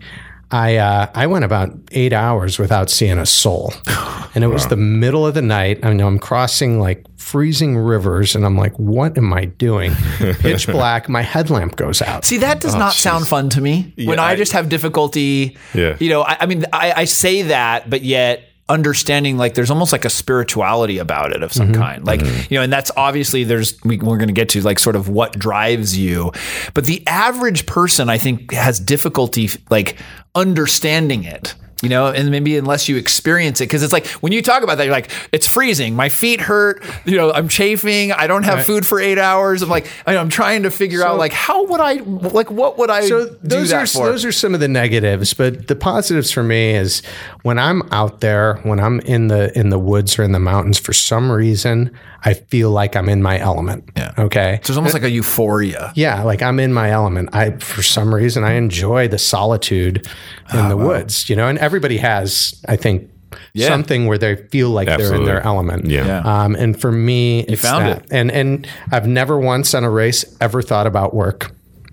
I 0.51 0.77
uh, 0.77 1.07
I 1.15 1.27
went 1.29 1.47
about 1.47 1.71
eight 1.93 2.13
hours 2.13 2.59
without 2.59 2.91
seeing 2.91 3.17
a 3.19 3.25
soul, 3.25 3.73
and 4.35 4.45
it 4.45 4.49
was 4.49 4.67
the 4.67 4.77
middle 4.77 5.27
of 5.27 5.33
the 5.33 5.41
night. 5.41 5.83
I 5.83 5.95
know 5.95 6.07
I'm 6.07 6.19
crossing 6.19 6.79
like 6.79 7.07
freezing 7.17 7.79
rivers, 7.79 8.37
and 8.37 8.45
I'm 8.45 8.59
like, 8.59 8.79
"What 8.79 9.17
am 9.17 9.33
I 9.33 9.47
doing?" 9.47 9.95
Pitch 10.19 10.67
black. 10.67 11.09
My 11.09 11.23
headlamp 11.23 11.77
goes 11.77 12.03
out. 12.03 12.27
See, 12.27 12.37
that 12.39 12.61
does 12.61 12.75
not 12.75 12.93
sound 12.93 13.27
fun 13.27 13.49
to 13.49 13.63
me. 13.63 13.95
when 14.05 14.19
I, 14.19 14.33
I- 14.33 14.37
just 14.37 14.53
have 14.53 14.69
difficulty, 14.69 15.57
Yeah. 15.73 15.97
you 15.99 16.11
know, 16.11 16.21
I, 16.21 16.37
I 16.41 16.45
mean, 16.47 16.67
I, 16.71 16.93
I 16.93 17.05
say 17.07 17.43
that, 17.49 17.89
but 17.89 18.03
yet 18.03 18.43
understanding 18.73 19.37
like 19.37 19.55
there's 19.55 19.71
almost 19.71 19.93
like 19.93 20.05
a 20.05 20.11
spirituality 20.11 20.99
about 20.99 21.33
it 21.33 21.43
of 21.43 21.53
some 21.53 21.69
mm-hmm. 21.73 21.81
kind. 21.81 22.07
Like 22.07 22.21
mm-hmm. 22.21 22.53
you 22.53 22.59
know 22.59 22.65
and 22.65 22.73
that's 22.73 22.91
obviously 22.97 23.45
there's 23.45 23.79
we, 23.85 23.99
we're 23.99 24.17
going 24.17 24.29
to 24.29 24.35
get 24.35 24.49
to 24.51 24.63
like 24.63 24.79
sort 24.79 24.97
of 24.97 25.09
what 25.09 25.39
drives 25.39 25.97
you. 25.97 26.33
But 26.75 26.87
the 26.87 27.07
average 27.07 27.67
person 27.67 28.09
i 28.09 28.19
think 28.19 28.53
has 28.53 28.81
difficulty 28.81 29.49
like 29.71 29.97
understanding 30.35 31.25
it 31.25 31.55
you 31.83 31.89
know, 31.89 32.07
and 32.09 32.31
maybe 32.31 32.57
unless 32.57 32.89
you 32.89 32.97
experience 32.97 33.61
it, 33.61 33.65
because 33.65 33.83
it's 33.83 33.93
like 33.93 34.07
when 34.23 34.33
you 34.33 34.41
talk 34.41 34.63
about 34.63 34.79
that, 34.79 34.85
you're 34.85 34.93
like, 34.93 35.11
it's 35.33 35.47
freezing, 35.47 35.95
my 35.95 36.09
feet 36.09 36.41
hurt, 36.41 36.83
you 37.05 37.17
know, 37.17 37.33
I'm 37.33 37.49
chafing, 37.49 38.13
I 38.13 38.27
don't 38.27 38.45
have 38.45 38.59
Right. 38.59 38.67
food 38.67 38.87
for 38.87 39.01
eight 39.01 39.19
hours. 39.19 39.63
I'm 39.63 39.69
like, 39.69 39.87
I- 40.07 40.17
I'm 40.17 40.29
trying 40.29 40.63
to 40.63 40.71
figure 40.71 41.05
out 41.05 41.19
like 41.19 41.33
how 41.33 41.65
would 41.67 41.81
I, 41.81 41.95
like, 41.95 42.51
what 42.51 42.79
would 42.79 42.91
I 42.91 43.07
so 43.09 43.27
do 43.27 43.37
those 43.43 43.71
that 43.71 43.83
are 43.83 43.87
for? 43.87 44.07
those 44.07 44.25
are 44.25 44.33
some 44.33 44.55
of 44.55 44.61
the 44.61 44.69
negatives, 44.69 45.35
but 45.35 45.67
the 45.69 45.77
positives 45.77 46.31
for 46.31 46.43
me 46.43 46.71
is 46.75 47.03
when 47.43 47.59
I'm 47.59 47.83
out 47.93 48.21
there, 48.21 48.55
when 48.63 48.79
I'm 48.81 49.01
in 49.01 49.27
the 49.29 49.57
in 49.59 49.71
the 49.71 49.79
woods 49.79 50.19
or 50.19 50.23
in 50.23 50.33
the 50.33 50.39
mountains, 50.41 50.79
for 50.79 50.93
some 50.93 51.31
reason 51.31 51.91
I 52.25 52.35
feel 52.35 52.71
like 52.71 52.95
I'm 52.95 53.09
in 53.09 53.21
my 53.21 53.39
element. 53.41 53.83
Yeah. 53.97 54.13
Okay. 54.17 54.61
so 54.63 54.71
it's 54.71 54.77
almost 54.77 54.95
like 54.95 55.03
a 55.03 55.11
euphoria. 55.11 55.93
Yeah, 55.97 56.23
like 56.23 56.41
I'm 56.41 56.61
in 56.61 56.73
my 56.73 56.91
element. 56.91 57.31
I 57.33 57.51
for 57.59 57.83
some 57.83 58.15
reason 58.15 58.45
I 58.45 58.53
enjoy 58.53 59.09
the 59.09 59.19
solitude 59.19 60.07
in 60.53 60.59
Ah, 60.61 60.69
the 60.69 60.77
woods, 60.77 61.29
you 61.29 61.35
know, 61.35 61.49
and 61.49 61.59
everybody 61.73 61.97
has, 61.97 62.55
I 62.69 62.77
think, 62.77 63.09
Yeah. 63.55 63.69
something 63.69 64.07
where 64.07 64.19
they 64.19 64.37
feel 64.37 64.69
like 64.69 64.89
they're 64.89 65.15
in 65.15 65.25
their 65.25 65.41
element. 65.41 65.87
Yeah. 65.87 66.07
Yeah. 66.07 66.19
Um, 66.45 66.55
and 66.55 66.79
for 66.79 66.93
me, 66.93 67.41
it's 67.41 67.63
found 67.63 67.87
that. 67.87 68.05
And 68.11 68.31
and 68.31 68.69
I've 68.91 69.07
never 69.07 69.39
once 69.39 69.73
on 69.75 69.85
a 69.85 69.91
race 69.91 70.23
ever 70.39 70.61
thought 70.61 70.87
about 70.87 71.15
work. 71.15 71.51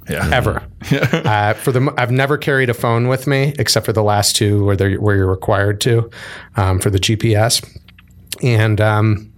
Yeah. 0.10 0.28
Ever. 0.34 0.64
uh, 0.92 1.54
for 1.54 1.72
the, 1.72 1.94
I've 1.96 2.10
never 2.12 2.38
carried 2.38 2.70
a 2.70 2.74
phone 2.74 3.08
with 3.08 3.26
me 3.28 3.54
except 3.60 3.86
for 3.86 3.94
the 3.94 4.02
last 4.04 4.36
two 4.36 4.66
where 4.66 4.76
they 4.76 4.98
where 4.98 5.16
you're 5.16 5.28
required 5.30 5.80
to, 5.82 6.10
um, 6.58 6.80
for 6.80 6.90
the 6.90 6.98
GPS. 7.00 7.64
And 8.44 8.82
um, 8.82 9.29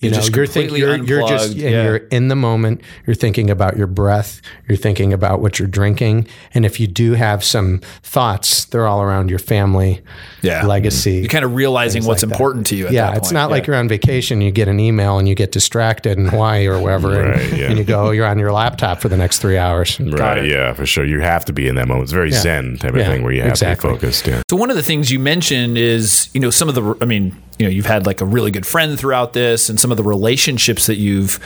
you, 0.00 0.10
know, 0.10 0.16
just 0.16 0.34
you're 0.36 0.46
thinking 0.46 0.76
you're, 0.76 0.96
you're 0.96 1.26
just 1.28 1.48
unplugged, 1.50 1.62
and 1.64 1.72
yeah. 1.72 1.84
you're 1.84 1.96
in 1.96 2.28
the 2.28 2.36
moment. 2.36 2.82
You're 3.06 3.14
thinking 3.16 3.50
about 3.50 3.76
your 3.76 3.88
breath. 3.88 4.40
You're 4.68 4.76
thinking 4.76 5.12
about 5.12 5.40
what 5.40 5.58
you're 5.58 5.66
drinking. 5.68 6.28
And 6.54 6.64
if 6.64 6.78
you 6.78 6.86
do 6.86 7.14
have 7.14 7.42
some 7.42 7.80
thoughts, 8.02 8.66
they're 8.66 8.86
all 8.86 9.02
around 9.02 9.28
your 9.30 9.38
family, 9.40 10.00
Yeah. 10.42 10.64
legacy. 10.66 11.14
You're 11.14 11.28
kind 11.28 11.44
of 11.44 11.54
realizing 11.54 12.04
what's 12.04 12.22
like 12.22 12.28
that. 12.28 12.34
important 12.36 12.66
to 12.68 12.76
you. 12.76 12.86
At 12.86 12.92
yeah, 12.92 13.06
that 13.10 13.16
it's 13.18 13.28
point. 13.28 13.34
not 13.34 13.50
like 13.50 13.66
you're 13.66 13.76
on 13.76 13.88
vacation. 13.88 14.40
You 14.40 14.50
get 14.52 14.68
an 14.68 14.78
email 14.78 15.18
and 15.18 15.28
you 15.28 15.34
get 15.34 15.50
distracted 15.52 16.16
in 16.16 16.26
Hawaii 16.26 16.66
or 16.66 16.80
wherever, 16.80 17.08
Right, 17.10 17.40
and, 17.40 17.58
yeah. 17.58 17.66
and 17.66 17.78
you 17.78 17.84
go. 17.84 18.10
You're 18.10 18.26
on 18.26 18.38
your 18.38 18.52
laptop 18.52 19.00
for 19.00 19.08
the 19.08 19.16
next 19.16 19.38
three 19.38 19.58
hours. 19.58 19.98
Right. 19.98 20.44
Yeah, 20.46 20.72
for 20.74 20.86
sure. 20.86 21.04
You 21.04 21.20
have 21.20 21.44
to 21.46 21.52
be 21.52 21.66
in 21.66 21.74
that 21.74 21.88
moment. 21.88 22.04
It's 22.04 22.12
very 22.12 22.30
zen 22.30 22.76
type 22.78 22.92
of 22.92 22.98
Yeah, 22.98 23.08
thing 23.08 23.22
where 23.22 23.32
you 23.32 23.42
have 23.42 23.50
exactly. 23.50 23.90
to 23.90 23.94
be 23.94 24.00
focused. 24.00 24.26
Yeah. 24.26 24.42
So 24.48 24.56
one 24.56 24.70
of 24.70 24.76
the 24.76 24.82
things 24.82 25.10
you 25.10 25.18
mentioned 25.18 25.76
is, 25.76 26.28
you 26.34 26.40
know, 26.40 26.50
some 26.50 26.68
of 26.68 26.74
the, 26.74 26.96
I 27.00 27.04
mean, 27.04 27.34
you 27.58 27.66
know, 27.66 27.70
you've 27.70 27.86
had 27.86 28.06
like 28.06 28.20
a 28.20 28.24
really 28.24 28.52
good 28.52 28.66
friend 28.66 28.98
throughout 28.98 29.32
this 29.32 29.68
and 29.68 29.80
some 29.80 29.87
of 29.90 29.96
the 29.96 30.02
relationships 30.02 30.86
that 30.86 30.96
you've 30.96 31.38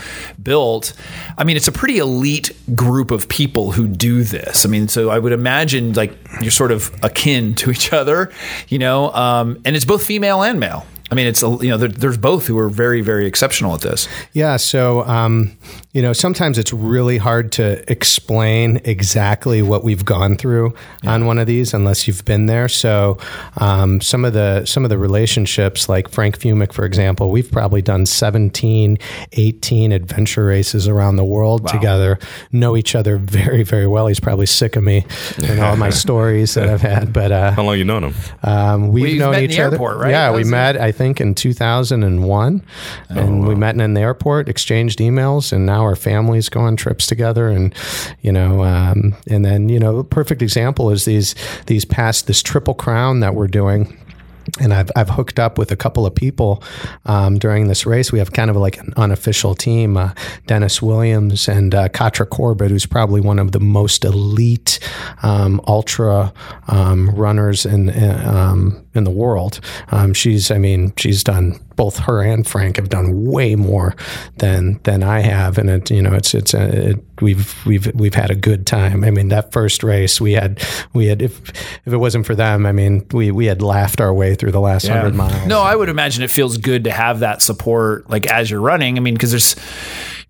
built. 0.42 0.92
I 1.38 1.44
mean, 1.44 1.56
it's 1.56 1.68
a 1.68 1.72
pretty 1.72 1.98
elite 1.98 2.52
group 2.74 3.10
of 3.10 3.28
people 3.28 3.72
who 3.72 3.86
do 3.86 4.24
this. 4.24 4.64
I 4.64 4.68
mean, 4.68 4.88
so 4.88 5.10
I 5.10 5.18
would 5.18 5.32
imagine 5.32 5.92
like 5.94 6.16
you're 6.40 6.50
sort 6.50 6.72
of 6.72 6.90
akin 7.02 7.54
to 7.56 7.70
each 7.70 7.92
other, 7.92 8.30
you 8.68 8.78
know, 8.78 9.12
um, 9.12 9.60
and 9.64 9.76
it's 9.76 9.84
both 9.84 10.04
female 10.04 10.42
and 10.42 10.60
male. 10.60 10.86
I 11.12 11.14
mean, 11.14 11.26
it's, 11.26 11.42
you 11.42 11.68
know, 11.68 11.76
there, 11.76 11.88
there's 11.90 12.16
both 12.16 12.46
who 12.46 12.58
are 12.58 12.70
very, 12.70 13.02
very 13.02 13.26
exceptional 13.26 13.74
at 13.74 13.82
this. 13.82 14.08
Yeah. 14.32 14.56
So, 14.56 15.02
um, 15.04 15.56
you 15.92 16.00
know, 16.00 16.14
sometimes 16.14 16.56
it's 16.56 16.72
really 16.72 17.18
hard 17.18 17.52
to 17.52 17.84
explain 17.92 18.80
exactly 18.84 19.60
what 19.60 19.84
we've 19.84 20.04
gone 20.06 20.36
through 20.36 20.72
on 21.04 21.26
one 21.26 21.36
of 21.38 21.46
these 21.46 21.74
unless 21.74 22.08
you've 22.08 22.24
been 22.24 22.46
there. 22.46 22.66
So, 22.66 23.18
um, 23.58 24.00
some 24.00 24.24
of 24.24 24.32
the 24.32 24.64
some 24.64 24.84
of 24.84 24.88
the 24.90 24.96
relationships, 24.96 25.88
like 25.90 26.08
Frank 26.08 26.38
Fumich, 26.38 26.72
for 26.72 26.86
example, 26.86 27.30
we've 27.30 27.50
probably 27.52 27.82
done 27.82 28.06
17, 28.06 28.96
18 29.32 29.92
adventure 29.92 30.46
races 30.46 30.88
around 30.88 31.16
the 31.16 31.24
world 31.26 31.68
together. 31.68 32.18
Know 32.52 32.74
each 32.74 32.94
other 32.94 33.18
very, 33.18 33.62
very 33.62 33.86
well. 33.86 34.06
He's 34.06 34.20
probably 34.20 34.46
sick 34.46 34.76
of 34.76 34.82
me 34.82 35.04
and 35.46 35.60
all 35.60 35.76
my 35.76 35.90
stories 36.04 36.54
that 36.54 36.68
I've 36.70 36.80
had, 36.80 37.12
but 37.12 37.30
uh, 37.32 37.50
How 37.52 37.64
long 37.64 37.76
you 37.76 37.84
known 37.84 38.04
him? 38.04 38.14
um, 38.44 38.88
we've 38.88 39.02
Well, 39.02 39.10
you've 39.10 39.18
known 39.20 39.32
met 39.32 39.42
in 39.44 39.50
each 39.50 39.56
the 39.56 39.62
other. 39.64 39.74
airport, 39.76 39.98
right? 39.98 40.10
Yeah, 40.10 40.28
That 40.28 40.32
we 40.32 40.38
was 40.40 40.48
it? 40.48 40.52
met. 40.52 40.76
I 40.80 40.90
think 40.92 41.01
in 41.02 41.34
2001, 41.34 42.62
and 43.08 43.46
we 43.46 43.54
met 43.54 43.76
in 43.76 43.94
the 43.94 44.00
airport, 44.00 44.48
exchanged 44.48 44.98
emails, 45.00 45.52
and 45.52 45.66
now 45.66 45.82
our 45.82 45.96
families 45.96 46.48
go 46.48 46.60
on 46.60 46.76
trips 46.76 47.06
together. 47.06 47.48
And 47.48 47.74
you 48.20 48.32
know, 48.32 48.62
um, 48.64 49.14
and 49.28 49.44
then 49.44 49.68
you 49.68 49.78
know, 49.78 49.98
a 49.98 50.04
perfect 50.04 50.42
example 50.42 50.90
is 50.90 51.04
these 51.04 51.34
these 51.66 51.84
past 51.84 52.26
this 52.26 52.42
triple 52.42 52.74
crown 52.74 53.20
that 53.20 53.34
we're 53.34 53.48
doing. 53.48 53.98
And 54.60 54.74
I've, 54.74 54.90
I've 54.96 55.08
hooked 55.08 55.38
up 55.38 55.56
with 55.56 55.70
a 55.70 55.76
couple 55.76 56.04
of 56.04 56.14
people 56.14 56.62
um, 57.06 57.38
during 57.38 57.68
this 57.68 57.86
race. 57.86 58.10
We 58.10 58.18
have 58.18 58.32
kind 58.32 58.50
of 58.50 58.56
like 58.56 58.76
an 58.78 58.92
unofficial 58.96 59.54
team 59.54 59.96
uh, 59.96 60.12
Dennis 60.46 60.82
Williams 60.82 61.48
and 61.48 61.74
uh, 61.74 61.88
Catra 61.88 62.28
Corbett, 62.28 62.70
who's 62.70 62.84
probably 62.84 63.20
one 63.20 63.38
of 63.38 63.52
the 63.52 63.60
most 63.60 64.04
elite 64.04 64.80
um, 65.22 65.60
ultra 65.68 66.32
um, 66.66 67.10
runners 67.10 67.64
in, 67.64 67.90
um, 68.26 68.81
in 68.94 69.04
the 69.04 69.10
world. 69.10 69.60
Um, 69.90 70.14
she's, 70.14 70.50
I 70.50 70.58
mean, 70.58 70.92
she's 70.96 71.24
done 71.24 71.58
both 71.76 71.98
her 71.98 72.22
and 72.22 72.46
Frank 72.46 72.76
have 72.76 72.88
done 72.88 73.24
way 73.24 73.54
more 73.54 73.96
than 74.36 74.80
than 74.84 75.02
I 75.02 75.20
have, 75.20 75.58
and 75.58 75.70
it 75.70 75.90
you 75.90 76.02
know 76.02 76.12
it's 76.12 76.34
it's 76.34 76.54
a, 76.54 76.90
it, 76.90 77.04
we've 77.20 77.54
we've 77.66 77.92
we've 77.94 78.14
had 78.14 78.30
a 78.30 78.34
good 78.34 78.66
time. 78.66 79.04
I 79.04 79.10
mean 79.10 79.28
that 79.28 79.52
first 79.52 79.82
race 79.82 80.20
we 80.20 80.32
had 80.32 80.62
we 80.92 81.06
had 81.06 81.22
if 81.22 81.40
if 81.84 81.92
it 81.92 81.96
wasn't 81.96 82.26
for 82.26 82.34
them, 82.34 82.66
I 82.66 82.72
mean 82.72 83.06
we 83.12 83.30
we 83.30 83.46
had 83.46 83.62
laughed 83.62 84.00
our 84.00 84.12
way 84.12 84.34
through 84.34 84.52
the 84.52 84.60
last 84.60 84.86
hundred 84.86 85.14
miles. 85.14 85.46
No, 85.46 85.60
I 85.60 85.74
would 85.74 85.88
imagine 85.88 86.22
it 86.22 86.30
feels 86.30 86.56
good 86.56 86.84
to 86.84 86.92
have 86.92 87.20
that 87.20 87.42
support, 87.42 88.08
like 88.08 88.26
as 88.26 88.50
you're 88.50 88.60
running. 88.60 88.96
I 88.96 89.00
mean, 89.00 89.14
because 89.14 89.30
there's, 89.30 89.56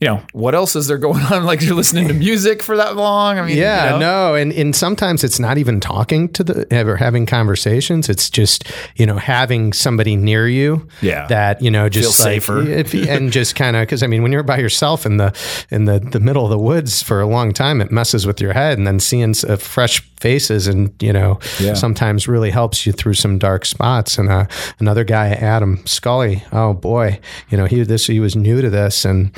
you 0.02 0.08
know, 0.08 0.22
what 0.32 0.54
else 0.54 0.74
is 0.76 0.88
there 0.88 0.98
going 0.98 1.22
on? 1.32 1.44
Like 1.44 1.62
you're 1.62 1.74
listening 1.74 2.08
to 2.08 2.14
music 2.14 2.62
for 2.62 2.76
that 2.76 2.96
long. 2.96 3.38
I 3.38 3.46
mean, 3.46 3.56
Yeah, 3.56 3.84
you 3.84 3.90
know? 3.92 3.98
no, 4.30 4.34
and 4.34 4.52
and 4.52 4.74
sometimes 4.76 5.24
it's 5.24 5.38
not 5.38 5.58
even 5.58 5.80
talking 5.80 6.28
to 6.30 6.44
the 6.44 6.86
or 6.88 6.96
having 6.96 7.24
conversations. 7.24 8.08
It's 8.08 8.28
just 8.28 8.64
you 8.96 9.06
know 9.06 9.16
having 9.16 9.72
somebody 9.72 10.16
near 10.16 10.48
you. 10.48 10.86
Yeah. 11.00 11.26
that 11.28 11.62
you 11.62 11.70
know 11.70 11.88
just 11.88 12.16
Feel 12.18 12.26
like, 12.26 12.42
safer. 12.42 12.60
if, 12.68 12.92
and 13.08 13.32
just 13.32 13.54
kind 13.54 13.76
of 13.76 13.82
because 13.82 14.02
I 14.02 14.06
mean 14.08 14.22
when 14.22 14.32
you're 14.32 14.42
by 14.42 14.58
yourself 14.58 15.06
in 15.06 15.16
the 15.18 15.32
in 15.70 15.84
the 15.84 16.00
the 16.00 16.20
middle 16.20 16.44
of 16.44 16.50
the 16.50 16.58
woods 16.58 17.02
for 17.02 17.20
a 17.20 17.26
long 17.26 17.52
time, 17.52 17.80
it 17.80 17.90
messes 17.90 18.26
with 18.26 18.40
your 18.40 18.52
head, 18.52 18.76
and 18.78 18.86
then 18.86 18.98
seeing 19.00 19.34
uh, 19.48 19.56
fresh 19.56 20.02
faces 20.22 20.66
and 20.68 20.90
you 21.02 21.12
know 21.12 21.38
Yeah. 21.60 21.74
sometimes 21.74 22.28
really 22.28 22.50
helps 22.50 22.86
you 22.86 22.92
through 22.92 23.14
some 23.14 23.38
dark 23.38 23.64
spots. 23.64 24.18
And 24.18 24.28
uh, 24.30 24.44
another 24.80 25.04
guy, 25.04 25.26
Adam 25.52 25.80
Scully, 25.86 26.42
oh 26.52 26.72
boy, 26.74 27.18
you 27.50 27.58
know 27.58 27.66
he 27.66 27.82
this 27.84 28.06
he 28.06 28.20
was 28.20 28.34
new 28.36 28.62
to 28.62 28.70
this 28.70 29.04
and. 29.04 29.30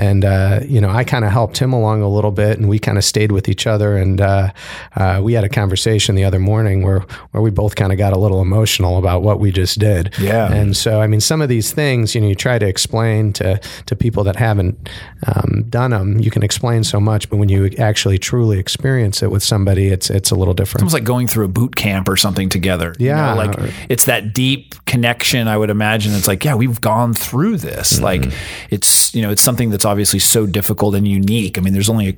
And 0.00 0.24
uh, 0.24 0.60
you 0.74 0.80
know, 0.80 0.90
I 1.00 1.02
kind 1.02 1.24
of 1.24 1.32
helped 1.32 1.58
him 1.58 1.72
along 1.72 2.02
a 2.02 2.08
little 2.08 2.30
bit, 2.30 2.56
and 2.56 2.68
we 2.68 2.78
kind 2.78 2.98
of 2.98 3.02
stayed 3.04 3.32
with 3.32 3.48
each 3.48 3.66
other. 3.66 3.96
And 3.96 4.20
uh, 4.20 4.50
uh, 4.94 5.20
we 5.24 5.32
had 5.34 5.42
a 5.42 5.48
conversation 5.48 6.14
the 6.14 6.22
other 6.28 6.38
morning 6.38 6.84
where 6.84 7.00
where 7.32 7.42
we 7.42 7.50
both 7.50 7.74
kind 7.74 7.90
of 7.90 7.98
got 7.98 8.12
a 8.12 8.16
little 8.16 8.40
emotional 8.40 8.96
about 8.98 9.22
what 9.24 9.40
we 9.40 9.50
just 9.50 9.80
did. 9.80 10.14
Yeah. 10.20 10.52
And 10.54 10.76
so, 10.76 11.00
I 11.02 11.08
mean, 11.08 11.20
some 11.20 11.42
of 11.42 11.48
these 11.48 11.72
things, 11.74 12.14
you 12.14 12.20
know, 12.20 12.28
you 12.28 12.36
try 12.36 12.60
to 12.60 12.66
explain 12.68 13.32
to 13.32 13.58
to 13.86 13.96
people 13.96 14.22
that 14.22 14.36
haven't 14.36 14.88
um, 15.26 15.64
done 15.68 15.90
them. 15.90 16.20
You 16.20 16.30
can 16.30 16.44
explain 16.44 16.84
so 16.84 17.00
much, 17.00 17.28
but 17.28 17.38
when 17.38 17.48
you 17.48 17.68
actually 17.78 18.18
truly 18.18 18.60
experience 18.60 19.20
it 19.24 19.32
with 19.32 19.42
somebody, 19.42 19.88
it's 19.88 20.10
it's 20.10 20.27
a 20.30 20.34
little 20.34 20.54
different. 20.54 20.76
It's 20.76 20.82
almost 20.82 20.94
like 20.94 21.04
going 21.04 21.26
through 21.28 21.44
a 21.44 21.48
boot 21.48 21.76
camp 21.76 22.08
or 22.08 22.16
something 22.16 22.48
together. 22.48 22.94
you 22.98 23.06
Yeah. 23.06 23.34
know, 23.34 23.36
like 23.36 23.72
it's 23.88 24.04
that 24.06 24.32
deep 24.34 24.74
connection. 24.84 25.48
I 25.48 25.56
would 25.56 25.70
imagine 25.70 26.12
it's 26.14 26.28
like, 26.28 26.44
yeah, 26.44 26.54
we've 26.54 26.80
gone 26.80 27.14
through 27.14 27.58
this. 27.58 27.94
Mm-hmm. 27.94 28.04
Like 28.04 28.32
it's 28.70 29.14
you 29.14 29.22
know, 29.22 29.30
it's 29.30 29.42
something 29.42 29.70
that's 29.70 29.84
obviously 29.84 30.18
so 30.18 30.46
difficult 30.46 30.94
and 30.94 31.08
unique. 31.08 31.56
I 31.58 31.60
mean, 31.62 31.72
there's 31.72 31.88
only 31.88 32.08
a, 32.10 32.16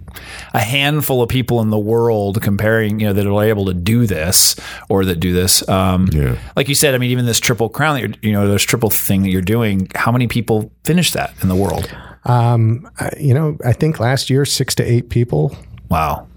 a 0.55 0.61
handful 0.61 1.23
of 1.23 1.29
people 1.29 1.61
in 1.61 1.71
the 1.71 1.79
world 1.79 2.43
comparing, 2.43 2.99
you 3.01 3.07
know, 3.07 3.13
that 3.13 3.27
are 3.27 3.43
able 3.45 3.67
to 3.67 3.75
do 3.75 4.07
this 4.07 4.57
or 4.89 5.05
that 5.05 5.21
do 5.21 5.33
this. 5.33 5.67
Um, 5.69 6.09
Yeah. 6.13 6.37
Like 6.57 6.69
you 6.69 6.75
said, 6.75 6.95
I 6.95 6.99
mean, 6.99 7.11
even 7.11 7.27
this 7.27 7.39
triple 7.41 7.69
crown 7.69 7.95
that 7.95 8.01
you're, 8.01 8.17
you 8.23 8.33
know, 8.33 8.49
this 8.49 8.63
triple 8.63 8.91
thing 8.91 9.23
that 9.23 9.31
you're 9.31 9.41
doing. 9.43 9.89
How 9.95 10.11
many 10.11 10.27
people 10.27 10.73
finish 10.85 11.13
that 11.13 11.33
in 11.43 11.49
the 11.49 11.55
world? 11.55 11.89
Um, 12.25 12.91
you 13.19 13.33
know, 13.35 13.57
I 13.65 13.73
think 13.73 13.99
last 14.01 14.29
year 14.29 14.45
six 14.45 14.75
to 14.77 14.83
eight 14.85 15.09
people 15.11 15.57
Wow, 15.89 16.29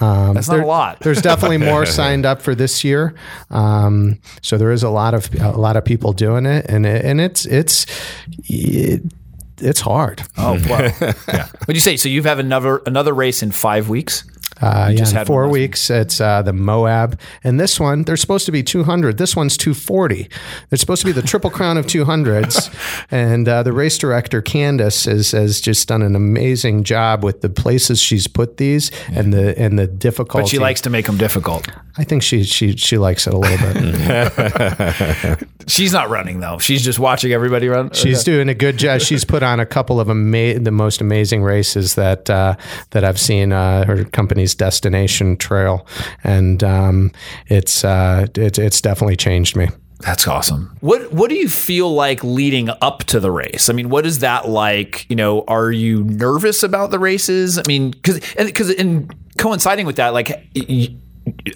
Um, 0.00 0.34
that's 0.34 0.48
not 0.48 0.60
a 0.60 0.66
lot. 0.66 0.98
There's 1.02 1.20
definitely 1.20 1.58
more 1.58 1.84
signed 2.00 2.24
up 2.26 2.40
for 2.40 2.54
this 2.54 2.82
year, 2.84 3.14
um, 3.50 4.18
so 4.42 4.56
there 4.56 4.72
is 4.72 4.82
a 4.82 4.90
lot 4.90 5.14
of 5.14 5.28
a 5.40 5.58
lot 5.58 5.76
of 5.76 5.84
people 5.84 6.12
doing 6.12 6.46
it, 6.46 6.66
and 6.68 6.86
it, 6.86 7.04
and 7.04 7.20
it's 7.20 7.44
it's 7.46 7.86
it, 8.48 9.02
it's 9.60 9.80
hard. 9.80 10.22
Oh, 10.36 10.54
wow. 10.68 10.78
yeah. 11.28 11.46
What'd 11.60 11.76
you 11.76 11.80
say? 11.80 11.96
So 11.96 12.08
you 12.08 12.22
have 12.22 12.38
another 12.38 12.78
another 12.86 13.12
race 13.12 13.42
in 13.42 13.50
five 13.50 13.88
weeks? 13.88 14.24
Uh, 14.60 14.88
yeah, 14.90 14.96
just 14.96 15.12
in 15.12 15.18
had 15.18 15.26
four 15.26 15.42
one 15.42 15.50
weeks. 15.50 15.90
It's 15.90 16.20
uh, 16.20 16.42
the 16.42 16.52
Moab, 16.52 17.18
and 17.42 17.58
this 17.58 17.80
one 17.80 18.02
they're 18.02 18.16
supposed 18.16 18.46
to 18.46 18.52
be 18.52 18.62
200. 18.62 19.18
This 19.18 19.34
one's 19.34 19.56
240. 19.56 20.28
They're 20.68 20.76
supposed 20.76 21.00
to 21.02 21.06
be 21.06 21.12
the 21.12 21.22
triple 21.22 21.50
crown 21.50 21.76
of 21.76 21.86
200s, 21.86 23.06
and 23.10 23.48
uh, 23.48 23.62
the 23.62 23.72
race 23.72 23.98
director 23.98 24.42
Candace 24.42 25.04
has, 25.06 25.32
has 25.32 25.60
just 25.60 25.88
done 25.88 26.02
an 26.02 26.14
amazing 26.14 26.84
job 26.84 27.24
with 27.24 27.40
the 27.40 27.48
places 27.48 28.00
she's 28.00 28.26
put 28.26 28.56
these 28.56 28.90
and 29.12 29.32
the 29.32 29.58
and 29.58 29.78
the 29.78 29.86
difficulty. 29.86 30.42
But 30.44 30.50
she 30.50 30.58
likes 30.58 30.80
to 30.82 30.90
make 30.90 31.06
them 31.06 31.16
difficult. 31.16 31.68
I 31.96 32.04
think 32.04 32.22
she 32.22 32.44
she 32.44 32.76
she 32.76 32.98
likes 32.98 33.26
it 33.26 33.34
a 33.34 33.38
little 33.38 33.58
bit. 33.58 35.48
She's 35.66 35.92
not 35.92 36.08
running 36.08 36.40
though. 36.40 36.58
She's 36.58 36.82
just 36.82 36.98
watching 36.98 37.32
everybody 37.32 37.68
run. 37.68 37.90
She's 37.92 38.24
doing 38.24 38.48
a 38.48 38.54
good 38.54 38.76
job. 38.76 39.00
She's 39.00 39.24
put 39.24 39.42
on 39.42 39.60
a 39.60 39.66
couple 39.66 40.00
of 40.00 40.08
ama- 40.10 40.58
the 40.58 40.70
most 40.70 41.00
amazing 41.00 41.42
races 41.42 41.94
that 41.94 42.28
uh, 42.28 42.56
that 42.90 43.04
I've 43.04 43.20
seen 43.20 43.52
uh, 43.52 43.84
her 43.84 44.04
company's 44.04 44.49
Cities 44.50 44.54
Destination 44.54 45.36
Trail, 45.36 45.86
and 46.24 46.62
um, 46.64 47.12
it's 47.46 47.84
uh, 47.84 48.26
it's 48.34 48.58
it's 48.58 48.80
definitely 48.80 49.16
changed 49.16 49.56
me. 49.56 49.68
That's 50.00 50.26
awesome. 50.26 50.76
What 50.80 51.12
what 51.12 51.28
do 51.28 51.36
you 51.36 51.48
feel 51.48 51.92
like 51.92 52.24
leading 52.24 52.70
up 52.80 53.04
to 53.04 53.20
the 53.20 53.30
race? 53.30 53.68
I 53.68 53.72
mean, 53.72 53.90
what 53.90 54.06
is 54.06 54.20
that 54.20 54.48
like? 54.48 55.06
You 55.08 55.16
know, 55.16 55.44
are 55.46 55.70
you 55.70 56.04
nervous 56.04 56.62
about 56.62 56.90
the 56.90 56.98
races? 56.98 57.58
I 57.58 57.62
mean, 57.66 57.90
because 57.90 58.20
because 58.36 58.70
in 58.70 59.10
coinciding 59.38 59.86
with 59.86 59.96
that, 59.96 60.12
like. 60.12 60.30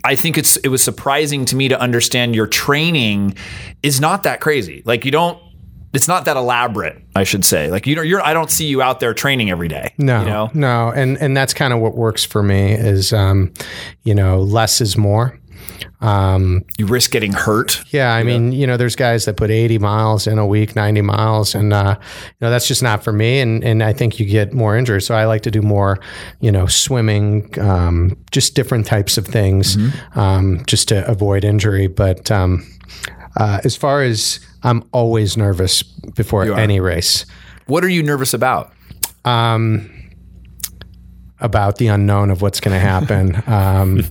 I 0.05 0.15
think 0.15 0.39
it's 0.39 0.57
it 0.59 0.69
was 0.69 0.85
surprising 0.85 1.47
to 1.47 1.57
me 1.57 1.69
to 1.69 1.81
understand 1.81 2.35
your 2.35 2.47
training 2.47 3.35
is 3.83 3.99
not 3.99 4.23
that 4.23 4.41
crazy. 4.41 4.83
Like 4.85 5.05
you 5.05 5.11
don't 5.11 5.43
it's 5.95 6.09
not 6.09 6.25
that 6.25 6.37
elaborate, 6.37 7.01
I 7.15 7.25
should 7.25 7.45
say. 7.45 7.71
Like 7.71 7.87
you 7.87 7.95
know, 7.95 8.03
you're 8.03 8.23
I 8.23 8.35
don't 8.35 8.51
see 8.51 8.67
you 8.67 8.83
out 8.83 9.01
there 9.01 9.15
training 9.15 9.51
every 9.51 9.69
day. 9.69 9.95
No, 9.99 10.21
you 10.21 10.27
know? 10.27 10.51
no, 10.55 10.91
and 10.91 11.17
and 11.19 11.37
that's 11.37 11.55
kind 11.55 11.73
of 11.73 11.81
what 11.81 11.95
works 11.95 12.25
for 12.25 12.43
me 12.43 12.73
is, 12.73 13.13
um, 13.13 13.53
you 14.03 14.15
know, 14.15 14.41
less 14.41 14.81
is 14.81 14.97
more. 14.97 15.39
Um, 16.01 16.65
you 16.77 16.87
risk 16.87 17.13
getting 17.13 17.33
hurt. 17.33 17.83
Yeah, 17.91 18.13
I 18.13 18.23
mean, 18.25 18.53
you 18.53 18.67
know, 18.67 18.77
there's 18.77 18.95
guys 18.95 19.25
that 19.25 19.39
put 19.39 19.51
80 19.51 19.79
miles 19.79 20.27
in 20.27 20.39
a 20.39 20.47
week, 20.47 20.77
90 20.77 21.01
miles, 21.01 21.55
and 21.55 21.73
uh, 21.73 21.97
you 21.99 22.35
know 22.43 22.51
that's 22.51 22.69
just 22.69 22.83
not 22.83 23.03
for 23.03 23.13
me. 23.13 23.41
And 23.41 23.65
and 23.65 23.83
I 23.83 23.93
think 23.93 24.21
you 24.21 24.27
get 24.27 24.53
more 24.53 24.77
injured. 24.77 25.03
So 25.03 25.15
I 25.15 25.25
like 25.25 25.43
to 25.43 25.51
do 25.51 25.63
more, 25.63 25.99
you 26.41 26.53
know, 26.53 26.67
swimming, 26.67 27.59
um, 27.59 28.17
just 28.33 28.55
different 28.55 28.87
types 28.87 29.17
of 29.17 29.27
things, 29.27 29.77
mm-hmm. 29.77 30.19
um, 30.19 30.65
just 30.67 30.89
to 30.89 31.09
avoid 31.09 31.45
injury. 31.45 31.87
But 31.87 32.31
um, 32.31 32.67
uh, 33.37 33.61
as 33.65 33.77
far 33.77 34.03
as 34.03 34.41
I'm 34.63 34.85
always 34.93 35.37
nervous 35.37 35.83
before 35.83 36.45
any 36.55 36.81
race. 36.81 37.27
What 37.67 37.85
are 37.85 37.89
you 37.89 38.03
nervous 38.03 38.35
about? 38.35 38.73
Um, 39.25 39.91
about 41.41 41.77
the 41.77 41.89
unknown 41.89 42.31
of 42.31 42.43
what's 42.43 42.61
going 42.61 42.75
to 42.75 42.81
happen. 42.81 43.43
Um, 43.55 44.05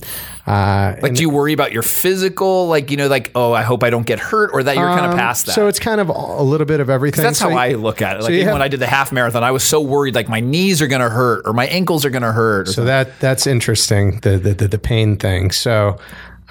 uh, 0.46 0.96
like, 1.02 1.14
do 1.14 1.22
you 1.22 1.30
worry 1.30 1.54
about 1.54 1.72
your 1.72 1.84
physical? 1.84 2.68
Like, 2.68 2.92
you 2.92 2.98
know, 2.98 3.08
like, 3.08 3.32
oh, 3.34 3.54
I 3.54 3.62
hope 3.62 3.82
I 3.82 3.90
don't 3.90 4.06
get 4.06 4.20
hurt, 4.20 4.52
or 4.54 4.62
that 4.62 4.76
you're 4.76 4.90
um, 4.90 5.00
kind 5.00 5.12
of 5.12 5.18
past 5.18 5.46
that. 5.46 5.54
So 5.54 5.68
it's 5.68 5.80
kind 5.80 6.02
of 6.02 6.10
a 6.10 6.44
little 6.44 6.66
bit 6.66 6.82
of 6.82 6.90
everything. 6.90 7.24
That's 7.24 7.40
so 7.40 7.50
how 7.50 7.58
I 7.58 7.74
look 7.74 8.02
at 8.02 8.18
it. 8.18 8.24
Like, 8.24 8.28
so 8.28 8.34
even 8.34 8.48
have, 8.48 8.54
when 8.54 8.62
I 8.62 8.68
did 8.68 8.82
the 8.82 8.88
half 8.88 9.14
marathon, 9.14 9.44
I 9.44 9.52
was 9.52 9.64
so 9.64 9.80
worried, 9.80 10.16
like 10.16 10.28
my 10.28 10.42
knees 10.42 10.82
are 10.82 10.88
going 10.88 11.02
to 11.02 11.10
hurt 11.10 11.44
or 11.46 11.54
my 11.54 11.68
ankles 11.68 12.04
are 12.04 12.10
going 12.10 12.24
to 12.24 12.34
hurt. 12.34 12.68
So 12.68 12.84
that 12.84 13.20
that's 13.22 13.48
interesting. 13.48 14.20
The 14.20 14.38
the 14.38 14.54
the, 14.54 14.68
the 14.68 14.80
pain 14.80 15.16
thing. 15.16 15.52
So, 15.52 15.98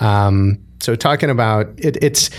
um, 0.00 0.58
so 0.80 0.96
talking 0.96 1.30
about 1.30 1.66
it, 1.76 2.02
it's. 2.02 2.30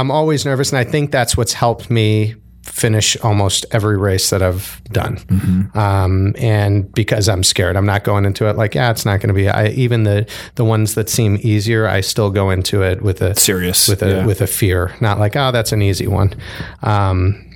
I'm 0.00 0.10
always 0.10 0.44
nervous, 0.44 0.72
and 0.72 0.78
I 0.78 0.84
think 0.84 1.10
that's 1.10 1.36
what's 1.36 1.52
helped 1.52 1.90
me 1.90 2.34
finish 2.62 3.16
almost 3.18 3.66
every 3.72 3.96
race 3.96 4.30
that 4.30 4.42
I've 4.42 4.80
done. 4.84 5.16
Mm-hmm. 5.16 5.78
Um, 5.78 6.34
and 6.38 6.92
because 6.92 7.28
I'm 7.28 7.42
scared, 7.42 7.76
I'm 7.76 7.86
not 7.86 8.04
going 8.04 8.24
into 8.24 8.46
it 8.46 8.56
like, 8.56 8.74
yeah, 8.74 8.90
it's 8.90 9.04
not 9.04 9.20
going 9.20 9.28
to 9.28 9.34
be. 9.34 9.48
I, 9.48 9.68
even 9.68 10.04
the 10.04 10.28
the 10.54 10.64
ones 10.64 10.94
that 10.94 11.08
seem 11.08 11.38
easier, 11.42 11.86
I 11.86 12.00
still 12.00 12.30
go 12.30 12.50
into 12.50 12.82
it 12.82 13.02
with 13.02 13.20
a 13.22 13.34
serious, 13.34 13.88
with 13.88 14.02
a 14.02 14.08
yeah. 14.08 14.26
with 14.26 14.40
a 14.40 14.46
fear, 14.46 14.94
not 15.00 15.18
like, 15.18 15.36
oh, 15.36 15.52
that's 15.52 15.72
an 15.72 15.82
easy 15.82 16.06
one. 16.06 16.34
Um, 16.82 17.49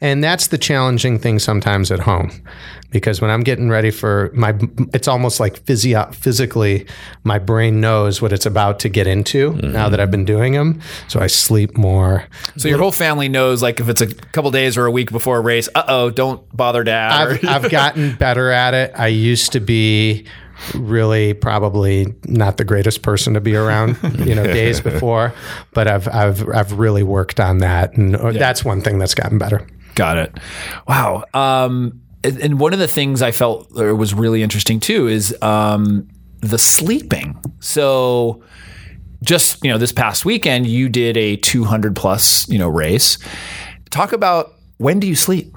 and 0.00 0.22
that's 0.22 0.48
the 0.48 0.58
challenging 0.58 1.18
thing 1.18 1.38
sometimes 1.38 1.90
at 1.90 2.00
home 2.00 2.30
because 2.90 3.20
when 3.20 3.30
I'm 3.30 3.42
getting 3.42 3.68
ready 3.68 3.90
for 3.90 4.30
my, 4.34 4.58
it's 4.94 5.08
almost 5.08 5.40
like 5.40 5.58
physio- 5.64 6.10
physically, 6.12 6.86
my 7.22 7.38
brain 7.38 7.80
knows 7.80 8.22
what 8.22 8.32
it's 8.32 8.46
about 8.46 8.80
to 8.80 8.88
get 8.88 9.06
into 9.06 9.52
mm-hmm. 9.52 9.72
now 9.72 9.88
that 9.88 10.00
I've 10.00 10.10
been 10.10 10.24
doing 10.24 10.54
them. 10.54 10.80
So 11.08 11.20
I 11.20 11.26
sleep 11.26 11.76
more. 11.76 12.26
So 12.56 12.68
your 12.68 12.78
whole 12.78 12.92
family 12.92 13.28
knows, 13.28 13.62
like, 13.62 13.80
if 13.80 13.88
it's 13.88 14.00
a 14.00 14.06
couple 14.06 14.50
days 14.50 14.78
or 14.78 14.86
a 14.86 14.90
week 14.90 15.10
before 15.10 15.36
a 15.36 15.40
race, 15.40 15.68
uh 15.74 15.84
oh, 15.86 16.10
don't 16.10 16.44
bother 16.56 16.82
dad. 16.82 17.12
I've, 17.12 17.64
I've 17.64 17.70
gotten 17.70 18.16
better 18.16 18.50
at 18.50 18.74
it. 18.74 18.92
I 18.94 19.08
used 19.08 19.52
to 19.52 19.60
be 19.60 20.26
really 20.74 21.34
probably 21.34 22.14
not 22.24 22.56
the 22.56 22.64
greatest 22.64 23.02
person 23.02 23.34
to 23.34 23.40
be 23.40 23.54
around, 23.56 23.98
you 24.26 24.34
know, 24.34 24.44
days 24.44 24.80
before, 24.80 25.32
but 25.72 25.88
I've 25.88 26.08
I've 26.08 26.48
I've 26.48 26.72
really 26.78 27.02
worked 27.02 27.40
on 27.40 27.58
that, 27.58 27.96
and 27.96 28.12
yeah. 28.12 28.32
that's 28.32 28.64
one 28.64 28.80
thing 28.80 28.98
that's 28.98 29.14
gotten 29.14 29.38
better. 29.38 29.66
Got 29.94 30.18
it. 30.18 30.38
Wow. 30.86 31.24
Um, 31.34 32.00
and 32.22 32.60
one 32.60 32.72
of 32.72 32.78
the 32.78 32.88
things 32.88 33.22
I 33.22 33.30
felt 33.30 33.70
was 33.72 34.14
really 34.14 34.42
interesting 34.42 34.80
too 34.80 35.08
is 35.08 35.36
um, 35.42 36.08
the 36.40 36.58
sleeping. 36.58 37.40
So 37.60 38.42
just 39.22 39.62
you 39.64 39.70
know 39.70 39.78
this 39.78 39.92
past 39.92 40.24
weekend 40.24 40.66
you 40.66 40.88
did 40.88 41.16
a 41.16 41.36
200 41.36 41.96
plus 41.96 42.48
you 42.48 42.58
know 42.58 42.68
race. 42.68 43.18
Talk 43.90 44.12
about 44.12 44.54
when 44.78 45.00
do 45.00 45.06
you 45.06 45.14
sleep? 45.14 45.54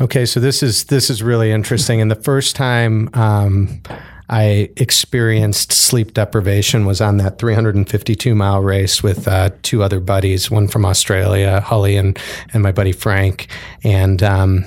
Okay, 0.00 0.26
so 0.26 0.38
this 0.38 0.62
is 0.62 0.84
this 0.84 1.10
is 1.10 1.22
really 1.22 1.50
interesting. 1.50 2.00
And 2.00 2.10
the 2.10 2.22
first 2.22 2.54
time 2.54 3.10
um, 3.14 3.82
I 4.28 4.70
experienced 4.76 5.72
sleep 5.72 6.14
deprivation 6.14 6.86
was 6.86 7.00
on 7.00 7.16
that 7.16 7.38
352 7.38 8.34
mile 8.34 8.62
race 8.62 9.02
with 9.02 9.26
uh, 9.26 9.50
two 9.62 9.82
other 9.82 10.00
buddies, 10.00 10.50
one 10.50 10.68
from 10.68 10.84
Australia, 10.84 11.60
Holly, 11.60 11.96
and 11.96 12.18
and 12.52 12.62
my 12.62 12.70
buddy 12.70 12.92
Frank, 12.92 13.48
and 13.82 14.22
um, 14.22 14.64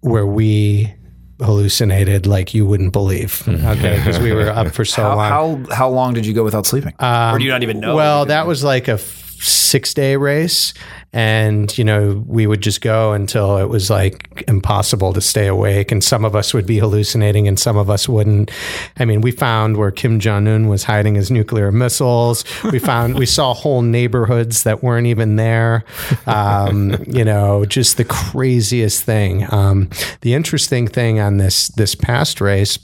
where 0.00 0.26
we 0.26 0.94
hallucinated 1.40 2.26
like 2.26 2.54
you 2.54 2.64
wouldn't 2.64 2.92
believe. 2.92 3.42
Hmm. 3.42 3.66
Okay, 3.66 3.96
because 3.96 4.20
we 4.20 4.32
were 4.32 4.48
up 4.48 4.72
for 4.72 4.84
so 4.84 5.02
how, 5.02 5.16
long. 5.16 5.64
How 5.64 5.74
how 5.74 5.88
long 5.90 6.14
did 6.14 6.24
you 6.24 6.32
go 6.32 6.44
without 6.44 6.64
sleeping? 6.64 6.94
Um, 6.98 7.34
or 7.34 7.38
do 7.38 7.44
you 7.44 7.50
not 7.50 7.62
even 7.62 7.80
know? 7.80 7.94
Well, 7.94 8.24
that 8.26 8.46
was 8.46 8.64
like 8.64 8.88
a 8.88 8.98
six 9.42 9.94
day 9.94 10.16
race, 10.16 10.72
and 11.12 11.76
you 11.76 11.84
know 11.84 12.22
we 12.26 12.46
would 12.46 12.62
just 12.62 12.80
go 12.80 13.12
until 13.12 13.58
it 13.58 13.68
was 13.68 13.90
like 13.90 14.44
impossible 14.48 15.12
to 15.12 15.20
stay 15.20 15.46
awake 15.46 15.92
and 15.92 16.02
some 16.02 16.24
of 16.24 16.34
us 16.34 16.54
would 16.54 16.66
be 16.66 16.78
hallucinating 16.78 17.46
and 17.46 17.58
some 17.58 17.76
of 17.76 17.90
us 17.90 18.08
wouldn't. 18.08 18.50
I 18.98 19.04
mean 19.04 19.20
we 19.20 19.30
found 19.30 19.76
where 19.76 19.90
kim 19.90 20.20
jong-un 20.20 20.68
was 20.68 20.84
hiding 20.84 21.14
his 21.14 21.30
nuclear 21.30 21.70
missiles. 21.70 22.44
We 22.64 22.78
found 22.78 23.18
we 23.18 23.26
saw 23.26 23.52
whole 23.52 23.82
neighborhoods 23.82 24.62
that 24.62 24.82
weren't 24.82 25.06
even 25.06 25.36
there. 25.36 25.84
Um, 26.26 26.96
you 27.06 27.24
know 27.24 27.64
just 27.64 27.96
the 27.96 28.04
craziest 28.04 29.02
thing. 29.02 29.52
Um, 29.52 29.90
the 30.22 30.34
interesting 30.34 30.88
thing 30.88 31.20
on 31.20 31.36
this 31.36 31.68
this 31.68 31.94
past 31.94 32.40
race 32.40 32.78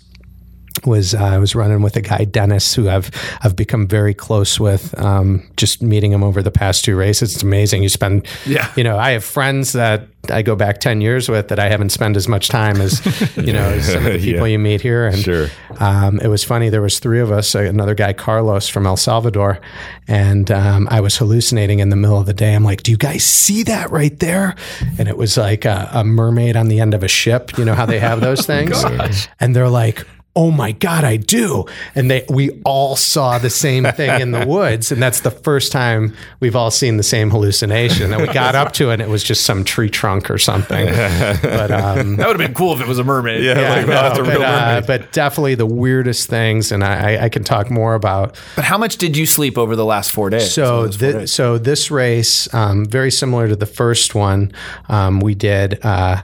was 0.86 1.14
uh, 1.14 1.22
I 1.22 1.38
was 1.38 1.54
running 1.54 1.82
with 1.82 1.96
a 1.96 2.00
guy 2.00 2.24
Dennis 2.24 2.74
who 2.74 2.88
I've 2.88 3.10
I've 3.42 3.56
become 3.56 3.86
very 3.86 4.14
close 4.14 4.58
with. 4.60 4.98
Um, 4.98 5.48
just 5.56 5.82
meeting 5.82 6.12
him 6.12 6.22
over 6.22 6.42
the 6.42 6.50
past 6.50 6.84
two 6.84 6.96
races, 6.96 7.34
it's 7.34 7.42
amazing. 7.42 7.82
You 7.82 7.88
spend, 7.88 8.26
yeah, 8.46 8.72
you 8.76 8.84
know, 8.84 8.98
I 8.98 9.10
have 9.10 9.24
friends 9.24 9.72
that 9.72 10.08
I 10.30 10.42
go 10.42 10.56
back 10.56 10.80
ten 10.80 11.00
years 11.00 11.28
with 11.28 11.48
that 11.48 11.58
I 11.58 11.68
haven't 11.68 11.90
spent 11.90 12.16
as 12.16 12.28
much 12.28 12.48
time 12.48 12.80
as 12.80 13.04
you 13.36 13.52
know 13.52 13.64
as 13.64 13.92
some 13.92 14.06
of 14.06 14.12
the 14.12 14.18
people 14.18 14.46
yeah. 14.46 14.52
you 14.52 14.58
meet 14.58 14.80
here. 14.80 15.06
And 15.06 15.18
sure. 15.18 15.48
um, 15.78 16.20
it 16.20 16.28
was 16.28 16.44
funny. 16.44 16.68
There 16.68 16.82
was 16.82 16.98
three 16.98 17.20
of 17.20 17.30
us. 17.30 17.54
Another 17.54 17.94
guy, 17.94 18.12
Carlos 18.12 18.68
from 18.68 18.86
El 18.86 18.96
Salvador, 18.96 19.60
and 20.06 20.50
um, 20.50 20.88
I 20.90 21.00
was 21.00 21.16
hallucinating 21.16 21.78
in 21.78 21.88
the 21.88 21.96
middle 21.96 22.18
of 22.18 22.26
the 22.26 22.34
day. 22.34 22.54
I'm 22.54 22.64
like, 22.64 22.82
"Do 22.82 22.90
you 22.90 22.98
guys 22.98 23.24
see 23.24 23.62
that 23.64 23.90
right 23.90 24.18
there?" 24.18 24.54
And 24.98 25.08
it 25.08 25.16
was 25.16 25.36
like 25.36 25.64
a, 25.64 25.88
a 25.92 26.04
mermaid 26.04 26.56
on 26.56 26.68
the 26.68 26.80
end 26.80 26.94
of 26.94 27.02
a 27.02 27.08
ship. 27.08 27.56
You 27.56 27.64
know 27.64 27.74
how 27.74 27.86
they 27.86 27.98
have 27.98 28.20
those 28.20 28.46
things, 28.46 28.72
oh, 28.76 29.08
and 29.40 29.54
they're 29.54 29.68
like 29.68 30.06
oh 30.38 30.52
my 30.52 30.70
god 30.70 31.02
i 31.02 31.16
do. 31.16 31.66
And 31.96 32.10
they 32.10 32.24
we 32.28 32.50
all 32.64 32.94
saw 32.94 33.38
the 33.38 33.50
same 33.50 33.84
thing 33.84 34.20
in 34.20 34.30
the 34.30 34.46
woods 34.48 34.92
and 34.92 35.02
that's 35.02 35.20
the 35.20 35.32
first 35.32 35.72
time 35.72 36.14
we've 36.38 36.54
all 36.54 36.70
seen 36.70 36.96
the 36.96 37.02
same 37.02 37.30
hallucination. 37.30 38.12
And 38.12 38.22
we 38.22 38.32
got 38.32 38.54
up 38.54 38.72
to 38.74 38.90
it 38.90 38.94
and 38.94 39.02
it 39.02 39.08
was 39.08 39.24
just 39.24 39.44
some 39.44 39.64
tree 39.64 39.90
trunk 39.90 40.30
or 40.30 40.38
something. 40.38 40.86
But 40.86 41.72
um, 41.72 42.16
that 42.16 42.28
would 42.28 42.38
have 42.40 42.46
been 42.46 42.54
cool 42.54 42.72
if 42.72 42.80
it 42.80 42.86
was 42.86 43.00
a 43.00 43.04
mermaid. 43.04 43.42
Yeah, 43.42 43.58
yeah 43.58 43.74
like, 43.74 43.86
no, 43.86 44.24
but, 44.24 44.40
uh, 44.40 44.82
but, 44.86 45.12
definitely 45.12 45.56
the 45.56 45.66
weirdest 45.66 46.28
things 46.28 46.70
and 46.70 46.84
I, 46.84 47.24
I, 47.24 47.28
can 47.28 47.42
talk 47.42 47.70
more 47.70 47.94
about 47.94 48.38
but 48.54 48.64
how 48.64 48.78
much 48.78 48.98
did 48.98 49.16
you 49.16 49.26
sleep 49.26 49.58
over 49.58 49.74
the 49.74 49.84
last 49.84 50.12
four 50.12 50.30
days? 50.30 50.52
So 50.52 50.86
th- 50.86 50.98
days? 50.98 51.32
so 51.32 51.58
this 51.58 51.90
race 51.90 52.52
um, 52.54 52.84
very 52.84 53.10
similar 53.10 53.48
to 53.48 53.56
the 53.56 53.66
first 53.66 54.14
one 54.14 54.52
um, 54.88 55.18
we 55.18 55.34
did 55.34 55.84
uh, 55.84 56.22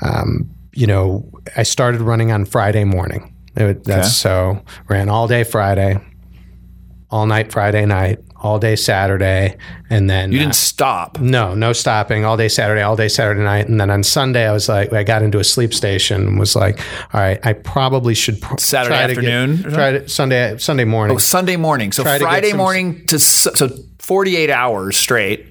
um, 0.00 0.48
you 0.78 0.86
know, 0.86 1.28
I 1.56 1.64
started 1.64 2.00
running 2.00 2.30
on 2.30 2.44
Friday 2.44 2.84
morning. 2.84 3.34
It, 3.56 3.82
that's 3.82 4.06
okay. 4.06 4.08
so 4.08 4.64
ran 4.86 5.08
all 5.08 5.26
day 5.26 5.42
Friday, 5.42 5.98
all 7.10 7.26
night 7.26 7.50
Friday 7.50 7.84
night, 7.84 8.20
all 8.36 8.60
day 8.60 8.76
Saturday, 8.76 9.56
and 9.90 10.08
then 10.08 10.30
you 10.30 10.38
didn't 10.38 10.50
uh, 10.50 10.54
stop. 10.54 11.18
No, 11.18 11.56
no 11.56 11.72
stopping. 11.72 12.24
All 12.24 12.36
day 12.36 12.46
Saturday, 12.46 12.82
all 12.82 12.94
day 12.94 13.08
Saturday 13.08 13.40
night, 13.40 13.68
and 13.68 13.80
then 13.80 13.90
on 13.90 14.04
Sunday 14.04 14.46
I 14.46 14.52
was 14.52 14.68
like, 14.68 14.92
I 14.92 15.02
got 15.02 15.22
into 15.22 15.40
a 15.40 15.44
sleep 15.44 15.74
station 15.74 16.28
and 16.28 16.38
was 16.38 16.54
like, 16.54 16.78
all 17.12 17.20
right, 17.20 17.44
I 17.44 17.54
probably 17.54 18.14
should 18.14 18.40
pr- 18.40 18.58
Saturday 18.58 18.94
afternoon, 18.94 19.56
to 19.56 19.62
get, 19.64 19.72
try 19.72 19.90
to 19.90 20.08
Sunday 20.08 20.58
Sunday 20.58 20.84
morning. 20.84 21.16
Oh, 21.16 21.18
Sunday 21.18 21.56
morning. 21.56 21.90
So 21.90 22.04
try 22.04 22.20
Friday 22.20 22.52
to 22.52 22.56
morning 22.56 23.04
to 23.06 23.18
so 23.18 23.68
forty 23.98 24.36
eight 24.36 24.50
hours 24.50 24.96
straight 24.96 25.44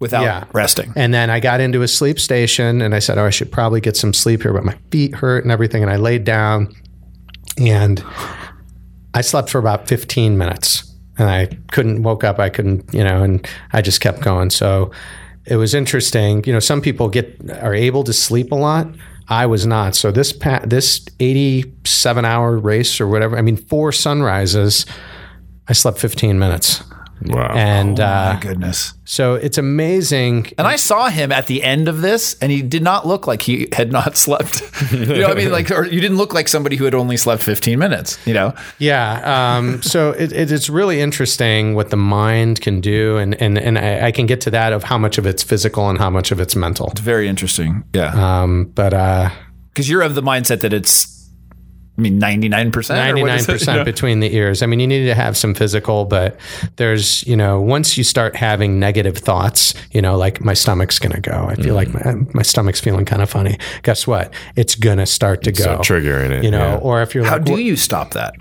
without 0.00 0.22
yeah. 0.22 0.44
resting. 0.52 0.92
And 0.96 1.12
then 1.12 1.30
I 1.30 1.40
got 1.40 1.60
into 1.60 1.82
a 1.82 1.88
sleep 1.88 2.20
station 2.20 2.80
and 2.80 2.94
I 2.94 2.98
said, 2.98 3.18
Oh, 3.18 3.24
I 3.24 3.30
should 3.30 3.50
probably 3.50 3.80
get 3.80 3.96
some 3.96 4.12
sleep 4.12 4.42
here, 4.42 4.52
but 4.52 4.64
my 4.64 4.78
feet 4.90 5.14
hurt 5.14 5.44
and 5.44 5.52
everything. 5.52 5.82
And 5.82 5.90
I 5.90 5.96
laid 5.96 6.24
down 6.24 6.74
and 7.58 8.04
I 9.14 9.20
slept 9.20 9.50
for 9.50 9.58
about 9.58 9.88
15 9.88 10.38
minutes 10.38 10.84
and 11.18 11.28
I 11.28 11.46
couldn't, 11.72 12.02
woke 12.02 12.22
up, 12.22 12.38
I 12.38 12.48
couldn't, 12.48 12.92
you 12.94 13.02
know, 13.02 13.22
and 13.22 13.46
I 13.72 13.82
just 13.82 14.00
kept 14.00 14.20
going. 14.20 14.50
So 14.50 14.92
it 15.46 15.56
was 15.56 15.74
interesting. 15.74 16.44
You 16.44 16.52
know, 16.52 16.60
some 16.60 16.80
people 16.80 17.08
get, 17.08 17.50
are 17.62 17.74
able 17.74 18.04
to 18.04 18.12
sleep 18.12 18.52
a 18.52 18.54
lot. 18.54 18.86
I 19.28 19.46
was 19.46 19.66
not. 19.66 19.94
So 19.94 20.10
this 20.10 20.32
pa- 20.32 20.62
this 20.64 21.04
87 21.20 22.24
hour 22.24 22.56
race 22.56 23.00
or 23.00 23.08
whatever, 23.08 23.36
I 23.36 23.42
mean, 23.42 23.56
four 23.56 23.92
sunrises, 23.92 24.86
I 25.68 25.74
slept 25.74 25.98
15 25.98 26.38
minutes. 26.38 26.82
Wow. 27.24 27.54
And 27.56 27.98
uh, 27.98 28.34
My 28.34 28.40
goodness. 28.40 28.94
so 29.04 29.34
it's 29.34 29.58
amazing. 29.58 30.52
And 30.58 30.66
I 30.66 30.76
saw 30.76 31.08
him 31.08 31.32
at 31.32 31.46
the 31.46 31.62
end 31.64 31.88
of 31.88 32.00
this, 32.00 32.36
and 32.40 32.52
he 32.52 32.62
did 32.62 32.82
not 32.82 33.06
look 33.06 33.26
like 33.26 33.42
he 33.42 33.68
had 33.72 33.90
not 33.92 34.16
slept. 34.24 34.62
you 34.92 35.04
know, 35.06 35.28
what 35.28 35.30
I 35.32 35.34
mean, 35.40 35.50
like, 35.50 35.70
or 35.70 35.84
you 35.84 36.00
didn't 36.00 36.16
look 36.16 36.32
like 36.34 36.48
somebody 36.48 36.76
who 36.76 36.84
had 36.84 36.94
only 36.94 37.16
slept 37.16 37.42
15 37.42 37.78
minutes. 37.78 38.18
You 38.26 38.34
know, 38.34 38.54
Yeah. 38.78 39.56
Um, 39.56 39.82
so 39.82 40.10
it, 40.12 40.32
it, 40.32 40.52
it's 40.52 40.68
really 40.70 41.00
interesting 41.00 41.74
what 41.74 41.90
the 41.90 41.96
mind 41.96 42.60
can 42.60 42.80
do. 42.80 43.16
And, 43.16 43.34
and, 43.40 43.58
and 43.58 43.78
I, 43.78 44.06
I 44.06 44.12
can 44.12 44.26
get 44.26 44.40
to 44.42 44.50
that 44.50 44.72
of 44.72 44.84
how 44.84 44.98
much 44.98 45.18
of 45.18 45.26
it's 45.26 45.42
physical 45.42 45.88
and 45.88 45.98
how 45.98 46.10
much 46.10 46.30
of 46.30 46.40
it's 46.40 46.54
mental. 46.54 46.92
very 47.00 47.26
interesting. 47.28 47.84
Yeah, 47.94 48.42
Um, 48.42 48.66
but 48.74 48.94
uh, 48.94 49.30
because 49.72 49.88
you're 49.88 50.02
of 50.02 50.14
the 50.14 50.22
mindset 50.22 50.60
that 50.60 50.72
it's, 50.72 51.17
I 51.98 52.00
mean, 52.00 52.18
99 52.20 52.70
percent, 52.70 53.18
99% 53.18 53.84
between 53.84 54.20
the 54.20 54.32
ears. 54.32 54.62
I 54.62 54.66
mean, 54.66 54.78
you 54.78 54.86
need 54.86 55.06
to 55.06 55.14
have 55.16 55.36
some 55.36 55.52
physical, 55.52 56.04
but 56.04 56.38
there's, 56.76 57.26
you 57.26 57.36
know, 57.36 57.60
once 57.60 57.98
you 57.98 58.04
start 58.04 58.36
having 58.36 58.78
negative 58.78 59.18
thoughts, 59.18 59.74
you 59.90 60.00
know, 60.00 60.16
like 60.16 60.40
my 60.40 60.54
stomach's 60.54 61.00
going 61.00 61.14
to 61.14 61.20
go. 61.20 61.48
I 61.50 61.56
feel 61.56 61.74
like 61.74 61.92
my, 61.92 62.14
my 62.34 62.42
stomach's 62.42 62.80
feeling 62.80 63.04
kind 63.04 63.20
of 63.20 63.28
funny. 63.28 63.58
Guess 63.82 64.06
what? 64.06 64.32
It's 64.54 64.76
going 64.76 64.98
to 64.98 65.06
start 65.06 65.42
to 65.42 65.52
go. 65.52 65.64
Start 65.64 65.80
triggering 65.80 66.30
it, 66.30 66.44
You 66.44 66.52
know, 66.52 66.58
yeah. 66.74 66.76
or 66.76 67.02
if 67.02 67.16
you're 67.16 67.24
How 67.24 67.38
like, 67.38 67.44
do 67.44 67.58
you 67.58 67.74
stop 67.74 68.12
that? 68.12 68.34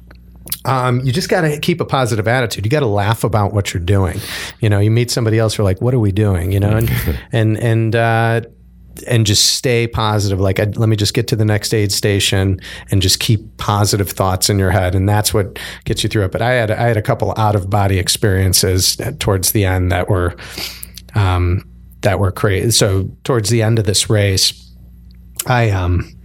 um, 0.66 1.00
you 1.02 1.12
just 1.12 1.30
got 1.30 1.42
to 1.42 1.60
keep 1.60 1.82
a 1.82 1.86
positive 1.86 2.28
attitude. 2.28 2.66
You 2.66 2.70
got 2.70 2.82
to 2.82 2.88
laugh 2.88 3.24
about 3.24 3.54
what 3.54 3.74
you're 3.74 3.84
doing. 3.84 4.20
You 4.60 4.70
know, 4.70 4.80
you 4.80 4.92
meet 4.92 5.10
somebody 5.10 5.40
else, 5.40 5.58
you're 5.58 5.66
like, 5.66 5.82
what 5.82 5.94
are 5.94 6.00
we 6.00 6.12
doing? 6.12 6.52
You 6.52 6.60
know, 6.60 6.78
and, 6.78 6.92
and, 7.32 7.58
and, 7.58 7.96
uh, 7.96 8.42
and 9.04 9.26
just 9.26 9.56
stay 9.56 9.88
positive. 9.88 10.40
Like, 10.40 10.60
I, 10.60 10.66
let 10.76 10.90
me 10.90 10.96
just 10.96 11.14
get 11.14 11.28
to 11.28 11.36
the 11.36 11.46
next 11.46 11.74
aid 11.74 11.92
station 11.92 12.60
and 12.92 13.02
just 13.02 13.20
keep 13.20 13.58
positive 13.58 14.10
thoughts 14.10 14.50
in 14.50 14.60
your 14.60 14.72
head, 14.72 14.96
and 14.96 15.08
that's 15.08 15.34
what 15.34 15.60
gets 15.86 16.04
you 16.04 16.10
through 16.10 16.26
it. 16.26 16.32
But 16.32 16.42
I 16.42 16.52
had 16.52 16.72
I 16.72 16.88
had 16.88 16.98
a 16.98 17.02
couple 17.02 17.34
out 17.38 17.56
of 17.56 17.70
body 17.70 18.00
experiences 18.00 18.98
towards 19.20 19.52
the 19.52 19.66
end 19.66 19.92
that 19.92 20.10
were 20.10 20.36
um, 21.16 21.64
that 22.02 22.20
were 22.20 22.32
crazy. 22.32 22.72
So 22.72 23.10
towards 23.24 23.50
the 23.50 23.62
end 23.62 23.80
of 23.80 23.86
this 23.86 24.10
race, 24.10 24.74
I 25.46 25.70
um 25.72 26.18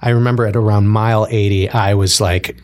I 0.00 0.10
remember 0.10 0.46
at 0.46 0.56
around 0.56 0.88
mile 0.88 1.26
80, 1.28 1.70
I 1.70 1.94
was 1.94 2.20
like, 2.20 2.56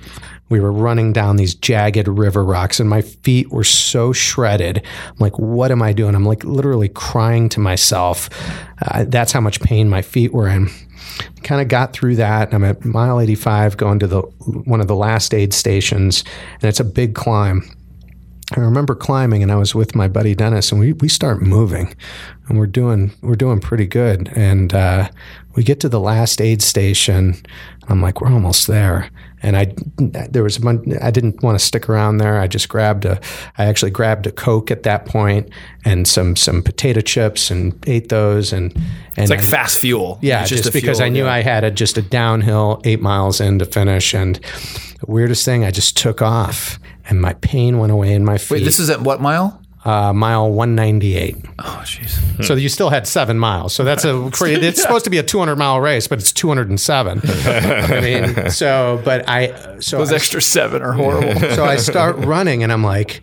we 0.48 0.61
were 0.61 0.72
running 0.72 1.12
down 1.12 1.37
these 1.37 1.54
jagged 1.54 2.07
river 2.07 2.44
rocks 2.44 2.78
and 2.78 2.88
my 2.88 3.00
feet 3.00 3.50
were 3.50 3.64
so 3.64 4.12
shredded. 4.12 4.83
I'm 5.09 5.16
like, 5.18 5.38
what 5.38 5.70
am 5.70 5.83
I 5.83 5.92
doing? 5.92 6.14
I'm 6.14 6.26
like 6.26 6.44
literally 6.44 6.88
crying 6.88 7.48
to 7.50 7.61
myself. 7.61 8.28
Uh, 8.83 9.04
that's 9.09 9.33
how 9.33 9.40
much 9.40 9.61
pain 9.61 9.88
my 9.88 10.02
feet 10.02 10.33
were 10.33 10.48
in. 10.48 10.68
Kind 11.42 11.62
of 11.62 11.68
got 11.68 11.92
through 11.92 12.16
that. 12.16 12.52
I'm 12.52 12.64
at 12.64 12.85
mile 12.85 13.20
85 13.20 13.76
going 13.76 13.98
to 14.00 14.07
the 14.07 14.20
one 14.20 14.80
of 14.80 14.88
the 14.88 14.96
last 14.96 15.33
aid 15.33 15.54
stations 15.54 16.24
and 16.54 16.64
it's 16.64 16.80
a 16.80 16.85
big 16.85 17.14
climb. 17.14 17.62
I 18.54 18.61
remember 18.61 18.94
climbing 18.94 19.42
and 19.42 19.50
I 19.50 19.57
was 19.57 19.74
with 19.74 19.94
my 19.94 20.07
buddy 20.07 20.35
Dennis 20.35 20.70
and 20.70 20.78
we, 20.78 20.92
we 20.92 21.09
start 21.09 21.40
moving 21.40 21.94
and 22.48 22.59
we're 22.59 22.66
doing 22.66 23.12
we're 23.22 23.37
doing 23.37 23.59
pretty 23.59 23.87
good 23.87 24.30
and 24.37 24.74
uh, 24.74 25.09
we 25.54 25.64
get 25.64 25.80
to 25.80 25.88
the 25.88 26.00
last 26.00 26.42
aid 26.42 26.61
station 26.61 27.37
I'm 27.88 28.02
like 28.02 28.20
we're 28.20 28.33
almost 28.33 28.66
there 28.66 29.11
and 29.44 29.57
I 29.57 29.74
there 29.98 30.42
was 30.42 30.57
a 30.57 30.61
bunch, 30.61 30.88
I 31.00 31.11
didn't 31.11 31.42
want 31.42 31.59
to 31.59 31.64
stick 31.64 31.88
around 31.88 32.16
there 32.18 32.40
I 32.40 32.46
just 32.48 32.68
grabbed 32.68 33.04
a 33.04 33.20
I 33.59 33.66
actually 33.66 33.90
grabbed 33.92 34.26
a 34.26 34.33
coke 34.33 34.70
at 34.70 34.83
that 34.85 35.04
point 35.07 35.48
and 35.85 36.09
some 36.09 36.35
some 36.35 36.62
potato 36.62 37.00
chips 37.00 37.50
and 37.50 37.72
ate 37.87 38.09
those 38.09 38.52
and 38.52 38.72
and 39.16 39.22
It's 39.24 39.30
like 39.30 39.40
I- 39.40 39.42
fast 39.42 39.78
fuel. 39.78 40.18
yeah, 40.22 40.40
It's 40.40 40.50
just, 40.50 40.66
a 40.66 40.72
because 40.72 40.98
fuel, 40.98 41.07
I 41.07 41.09
knew 41.11 41.24
yeah. 41.24 41.33
I 41.35 41.42
had 41.42 41.62
a, 41.62 41.70
just 41.70 41.96
a 41.98 42.02
downhill 42.02 42.80
eight 42.85 43.00
miles 43.00 43.40
in 43.40 43.61
to 43.61 43.64
finish. 43.64 44.12
And 44.14 44.37
the 45.00 45.07
weirdest 45.07 45.44
thing, 45.44 45.64
I 45.64 45.70
just 45.70 45.96
took 45.96 46.20
off 46.20 46.80
and 47.09 47.20
my 47.20 47.35
pain 47.35 47.78
went 47.78 47.92
away 47.92 48.12
in 48.12 48.24
my 48.24 48.38
feet. 48.38 48.50
Wait, 48.59 48.64
this 48.64 48.80
is 48.80 48.90
at 48.90 49.02
what 49.02 49.20
mile? 49.20 49.61
Uh, 49.85 50.12
mile 50.12 50.51
198. 50.51 51.37
Oh, 51.59 51.83
jeez. 51.85 52.44
So 52.44 52.55
you 52.55 52.68
still 52.68 52.90
had 52.90 53.07
seven 53.07 53.38
miles. 53.38 53.75
So 53.75 53.85
that's 53.85 54.05
a 54.05 54.31
pretty, 54.33 54.66
it's 54.66 54.81
supposed 54.81 55.05
to 55.05 55.11
be 55.11 55.18
a 55.18 55.23
200 55.23 55.57
mile 55.57 55.81
race, 55.81 56.09
but 56.09 56.18
it's 56.18 56.33
207. 56.33 57.20
I 57.25 58.01
mean, 58.01 58.51
so, 58.51 59.01
but 59.05 59.29
I, 59.29 59.79
so 59.81 59.99
Those 59.99 60.12
I, 60.12 60.16
extra 60.16 60.40
seven 60.40 60.83
are 60.83 60.92
horrible. 60.92 61.38
so 61.55 61.64
I 61.64 61.77
start 61.77 62.16
running 62.16 62.62
and 62.62 62.73
I'm 62.73 62.83
like, 62.85 63.20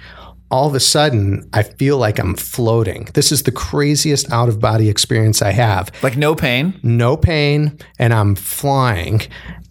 all 0.52 0.67
of 0.67 0.76
a 0.76 0.82
sudden, 0.82 1.50
I 1.54 1.63
feel 1.63 1.97
like 1.97 2.19
I'm 2.19 2.36
floating. 2.36 3.08
This 3.13 3.32
is 3.32 3.43
the 3.43 3.54
craziest 3.54 4.30
out 4.34 4.50
of 4.50 4.60
body 4.60 4.89
experience 4.89 5.41
I 5.41 5.52
have. 5.52 5.91
like 6.04 6.17
no 6.17 6.36
pain. 6.36 6.78
no 6.84 7.15
pain 7.15 7.78
and 7.97 8.13
I'm 8.13 8.36
flying 8.36 9.21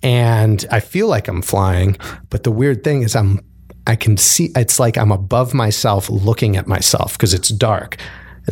and 0.03 0.64
I 0.70 0.81
feel 0.81 1.07
like 1.09 1.29
I'm 1.29 1.42
flying 1.42 1.98
but 2.31 2.42
the 2.44 2.50
weird 2.50 2.83
thing 2.83 3.03
is 3.03 3.14
I'm 3.14 3.40
I 3.90 3.96
can 3.96 4.16
see 4.16 4.50
it's 4.57 4.79
like 4.81 4.96
I'm 4.96 5.12
above 5.12 5.53
myself 5.55 6.09
looking 6.09 6.57
at 6.57 6.66
myself 6.66 7.12
because 7.14 7.35
it's 7.35 7.48
dark 7.48 7.96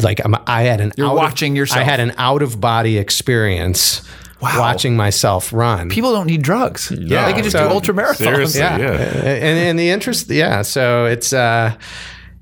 like 0.02 0.20
I'm, 0.24 0.34
I 0.46 0.62
had 0.62 0.80
an 0.80 0.92
You're 0.96 1.06
out 1.08 1.12
of- 1.12 1.16
watching 1.18 1.56
yourself. 1.56 1.80
I 1.80 1.84
had 1.84 1.98
an 2.00 2.12
out 2.18 2.42
of 2.42 2.60
body 2.60 2.98
experience 2.98 4.02
Wow. 4.40 4.60
watching 4.60 4.96
myself 4.96 5.52
run 5.52 5.88
People 5.88 6.12
don't 6.12 6.26
need 6.28 6.42
drugs. 6.42 6.92
Yeah, 6.92 7.26
they 7.26 7.32
can 7.32 7.42
just 7.42 7.56
So- 7.56 7.66
do 7.68 7.74
ultra 7.74 7.92
marathons. 7.94 8.56
Yeah. 8.56 8.78
yeah. 8.78 8.92
And, 9.24 9.58
and 9.58 9.78
the 9.78 9.90
interest, 9.90 10.30
yeah. 10.30 10.62
So 10.62 11.06
it's, 11.06 11.32
uh, 11.32 11.74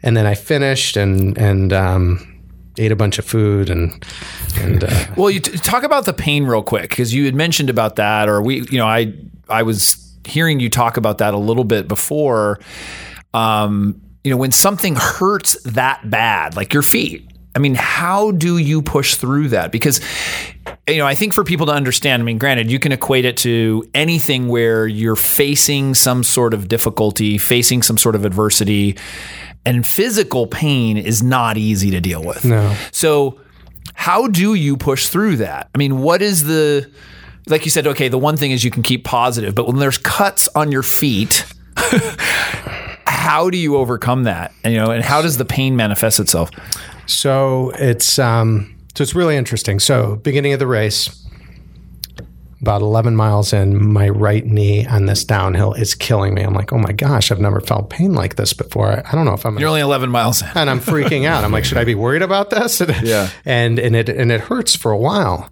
and 0.03 0.15
then 0.17 0.27
I 0.27 0.35
finished 0.35 0.97
and, 0.99 1.39
and, 1.39 1.73
um, 1.73 2.21
ate 2.79 2.93
a 2.93 2.97
bunch 2.97 3.19
of 3.19 3.25
food 3.25 3.71
and, 3.71 4.05
and, 4.61 4.85
uh, 4.85 5.05
Well, 5.17 5.31
you 5.31 5.41
t- 5.41 5.57
talk 5.59 5.85
about 5.85 6.05
the 6.05 6.13
pain 6.13 6.45
real 6.45 6.63
quick 6.63 6.91
because 6.91 7.15
you 7.15 7.25
had 7.25 7.35
mentioned 7.35 7.71
about 7.71 7.97
that, 7.97 8.29
or 8.29 8.43
we, 8.43 8.61
you 8.71 8.77
know, 8.79 8.87
I 8.87 9.15
I 9.49 9.63
was 9.63 9.97
hearing 10.27 10.61
you 10.61 10.69
talk 10.69 10.97
about 10.97 11.19
that 11.19 11.35
a 11.35 11.39
little 11.39 11.65
bit 11.65 11.89
before. 11.89 12.61
Um, 13.35 14.01
you 14.25 14.31
know, 14.31 14.37
when 14.37 14.53
something 14.53 14.97
hurts 14.97 15.61
that 15.63 16.09
bad, 16.11 16.57
like 16.57 16.73
your 16.73 16.83
feet. 16.83 17.31
I 17.55 17.59
mean, 17.59 17.75
how 17.75 18.33
do 18.33 18.59
you 18.59 18.83
push 18.83 19.15
through 19.15 19.49
that? 19.49 19.73
Because, 19.73 20.01
you 20.87 20.99
know, 20.99 21.07
I 21.07 21.15
think 21.15 21.33
for 21.33 21.43
people 21.43 21.67
to 21.67 21.73
understand, 21.73 22.23
I 22.23 22.25
mean, 22.25 22.37
granted, 22.37 22.71
you 22.71 22.79
can 22.79 22.93
equate 22.93 23.25
it 23.25 23.39
to 23.39 23.89
anything 23.95 24.49
where 24.49 24.87
you're 24.87 25.17
facing 25.17 25.95
some 25.95 26.23
sort 26.23 26.53
of 26.53 26.69
difficulty, 26.69 27.39
facing 27.39 27.83
some 27.83 27.97
sort 27.97 28.15
of 28.15 28.27
adversity, 28.27 28.99
and 29.65 29.87
physical 29.87 30.47
pain 30.47 30.99
is 30.99 31.23
not 31.23 31.57
easy 31.57 31.91
to 31.93 32.01
deal 32.01 32.23
with. 32.23 32.45
No. 32.45 32.77
So, 32.91 33.41
how 33.95 34.27
do 34.27 34.55
you 34.55 34.77
push 34.77 35.09
through 35.09 35.37
that? 35.37 35.71
I 35.75 35.79
mean, 35.79 36.03
what 36.03 36.21
is 36.21 36.45
the 36.45 36.91
like 37.49 37.65
you 37.65 37.71
said, 37.71 37.87
okay, 37.87 38.09
the 38.09 38.19
one 38.19 38.37
thing 38.37 38.51
is 38.51 38.65
you 38.65 38.71
can 38.71 38.83
keep 38.83 39.05
positive, 39.05 39.55
but 39.55 39.67
when 39.67 39.77
there's 39.77 39.99
cuts 39.99 40.49
on 40.55 40.73
your 40.73 40.83
feet, 40.83 41.45
how 43.07 43.51
do 43.51 43.59
you 43.59 43.77
overcome 43.77 44.25
that? 44.25 44.53
And 44.65 44.75
you 44.75 44.81
know, 44.81 44.91
and 44.91 45.05
how 45.05 45.23
does 45.23 45.37
the 45.37 45.45
pain 45.45 45.77
manifest 45.77 46.19
itself? 46.21 46.51
So 47.07 47.71
it's 47.77 48.19
um, 48.19 48.75
so 48.95 49.03
it's 49.03 49.15
really 49.15 49.37
interesting. 49.37 49.79
So 49.79 50.17
beginning 50.17 50.53
of 50.55 50.59
the 50.59 50.67
race, 50.67 51.23
about 52.61 52.83
11 52.83 53.15
miles 53.15 53.53
in, 53.53 53.93
my 53.93 54.09
right 54.09 54.45
knee 54.45 54.87
on 54.87 55.07
this 55.07 55.23
downhill 55.23 55.75
is 55.75 55.95
killing 55.95 56.35
me. 56.35 56.43
I'm 56.43 56.55
like, 56.55 56.73
oh 56.73 56.79
my 56.79 56.93
gosh, 56.93 57.31
I've 57.31 57.39
never 57.39 57.61
felt 57.61 57.91
pain 57.91 58.15
like 58.15 58.37
this 58.37 58.53
before. 58.53 58.89
I, 58.91 59.03
I 59.07 59.15
don't 59.15 59.25
know 59.25 59.35
if 59.35 59.47
I'm. 59.47 59.57
You're 59.59 59.69
only 59.69 59.83
11 59.83 60.11
miles 60.11 60.43
in. 60.43 60.49
and 60.57 60.69
I'm 60.69 60.81
freaking 60.81 61.27
out. 61.27 61.45
I'm 61.45 61.53
like, 61.53 61.65
should 61.65 61.79
I 61.79 61.85
be 61.85 61.95
worried 61.95 62.23
about 62.23 62.51
this? 62.51 62.81
Yeah. 63.03 63.29
And 63.45 63.79
and 63.79 63.95
it 63.95 64.09
and 64.09 64.33
it 64.33 64.41
hurts 64.41 64.75
for 64.75 64.91
a 64.91 64.97
while. 64.99 65.49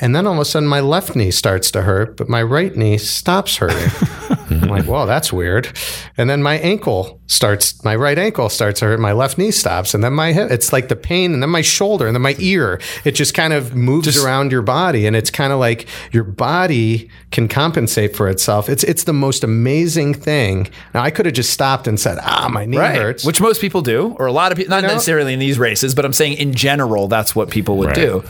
And 0.00 0.14
then 0.14 0.26
all 0.26 0.34
of 0.34 0.40
a 0.40 0.44
sudden, 0.44 0.68
my 0.68 0.80
left 0.80 1.14
knee 1.14 1.30
starts 1.30 1.70
to 1.72 1.82
hurt, 1.82 2.16
but 2.16 2.28
my 2.28 2.42
right 2.42 2.74
knee 2.74 2.98
stops 2.98 3.56
hurting. 3.56 3.90
I'm 4.62 4.68
like, 4.68 4.86
well, 4.86 5.06
that's 5.06 5.32
weird. 5.32 5.76
And 6.16 6.28
then 6.30 6.42
my 6.42 6.58
ankle 6.58 7.20
starts, 7.26 7.82
my 7.84 7.96
right 7.96 8.18
ankle 8.18 8.48
starts 8.48 8.80
to 8.80 8.86
hurt, 8.86 9.00
my 9.00 9.12
left 9.12 9.38
knee 9.38 9.50
stops, 9.50 9.94
and 9.94 10.04
then 10.04 10.12
my 10.12 10.32
hip, 10.32 10.50
it's 10.50 10.72
like 10.72 10.88
the 10.88 10.96
pain, 10.96 11.32
and 11.32 11.42
then 11.42 11.50
my 11.50 11.62
shoulder, 11.62 12.06
and 12.06 12.14
then 12.14 12.22
my 12.22 12.36
ear. 12.38 12.80
It 13.04 13.12
just 13.12 13.34
kind 13.34 13.52
of 13.52 13.74
moves 13.74 14.22
around 14.22 14.52
your 14.52 14.62
body, 14.62 15.06
and 15.06 15.16
it's 15.16 15.30
kind 15.30 15.52
of 15.52 15.58
like 15.58 15.86
your 16.12 16.24
body 16.24 17.08
can 17.30 17.48
compensate 17.48 18.14
for 18.16 18.28
itself. 18.28 18.68
It's 18.68 18.84
it's 18.84 19.04
the 19.04 19.12
most 19.12 19.42
amazing 19.44 20.14
thing. 20.14 20.68
Now, 20.92 21.02
I 21.02 21.10
could 21.10 21.26
have 21.26 21.34
just 21.34 21.50
stopped 21.50 21.86
and 21.86 21.98
said, 21.98 22.18
ah, 22.20 22.48
my 22.50 22.64
knee 22.66 22.76
hurts. 22.76 23.24
Which 23.24 23.40
most 23.40 23.60
people 23.60 23.80
do, 23.82 24.14
or 24.18 24.26
a 24.26 24.32
lot 24.32 24.52
of 24.52 24.58
people, 24.58 24.70
not 24.70 24.82
know? 24.82 24.88
necessarily 24.88 25.32
in 25.32 25.38
these 25.38 25.58
races, 25.58 25.94
but 25.94 26.04
I'm 26.04 26.12
saying 26.12 26.34
in 26.38 26.54
general, 26.54 27.08
that's 27.08 27.34
what 27.34 27.50
people 27.50 27.76
would 27.78 27.88
Right. 27.88 27.96
do. 27.96 28.24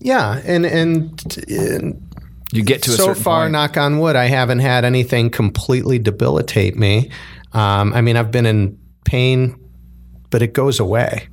yeah, 0.00 0.40
and 0.44 0.64
and. 0.66 1.36
and 1.48 2.04
You 2.52 2.62
get 2.62 2.82
to 2.82 2.90
a 2.90 2.94
so 2.94 3.06
certain 3.06 3.22
far, 3.22 3.44
point. 3.44 3.52
knock 3.52 3.76
on 3.76 3.98
wood, 3.98 4.16
I 4.16 4.26
haven't 4.26 4.60
had 4.60 4.84
anything 4.84 5.30
completely 5.30 5.98
debilitate 5.98 6.76
me. 6.76 7.10
Um, 7.52 7.92
I 7.92 8.00
mean, 8.00 8.16
I've 8.16 8.30
been 8.30 8.46
in 8.46 8.78
pain, 9.04 9.58
but 10.30 10.42
it 10.42 10.52
goes 10.52 10.80
away. 10.80 11.28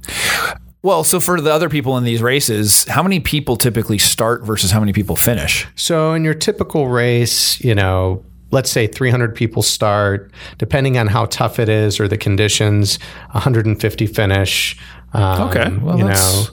Well, 0.81 1.03
so 1.03 1.19
for 1.19 1.41
the 1.41 1.51
other 1.51 1.67
people 1.67 1.97
in 1.97 2.03
these 2.03 2.21
races, 2.21 2.83
how 2.85 3.01
many 3.01 3.19
people 3.19 3.57
typically 3.57 3.97
start 3.97 4.43
versus 4.43 4.69
how 4.69 4.79
many 4.79 4.93
people 4.93 5.15
finish? 5.15 5.67
So, 5.75 6.13
in 6.13 6.23
your 6.23 6.35
typical 6.35 6.87
race, 6.89 7.59
you 7.61 7.73
know, 7.73 8.23
let's 8.51 8.69
say 8.69 8.85
300 8.85 9.33
people 9.33 9.63
start, 9.63 10.31
depending 10.59 10.97
on 10.97 11.07
how 11.07 11.25
tough 11.25 11.57
it 11.57 11.69
is 11.69 11.99
or 11.99 12.07
the 12.07 12.17
conditions, 12.17 12.99
150 13.31 14.05
finish. 14.05 14.77
Um, 15.15 15.41
Okay, 15.49 15.69
well, 15.81 15.97
you 15.97 16.03
know, 16.05 16.43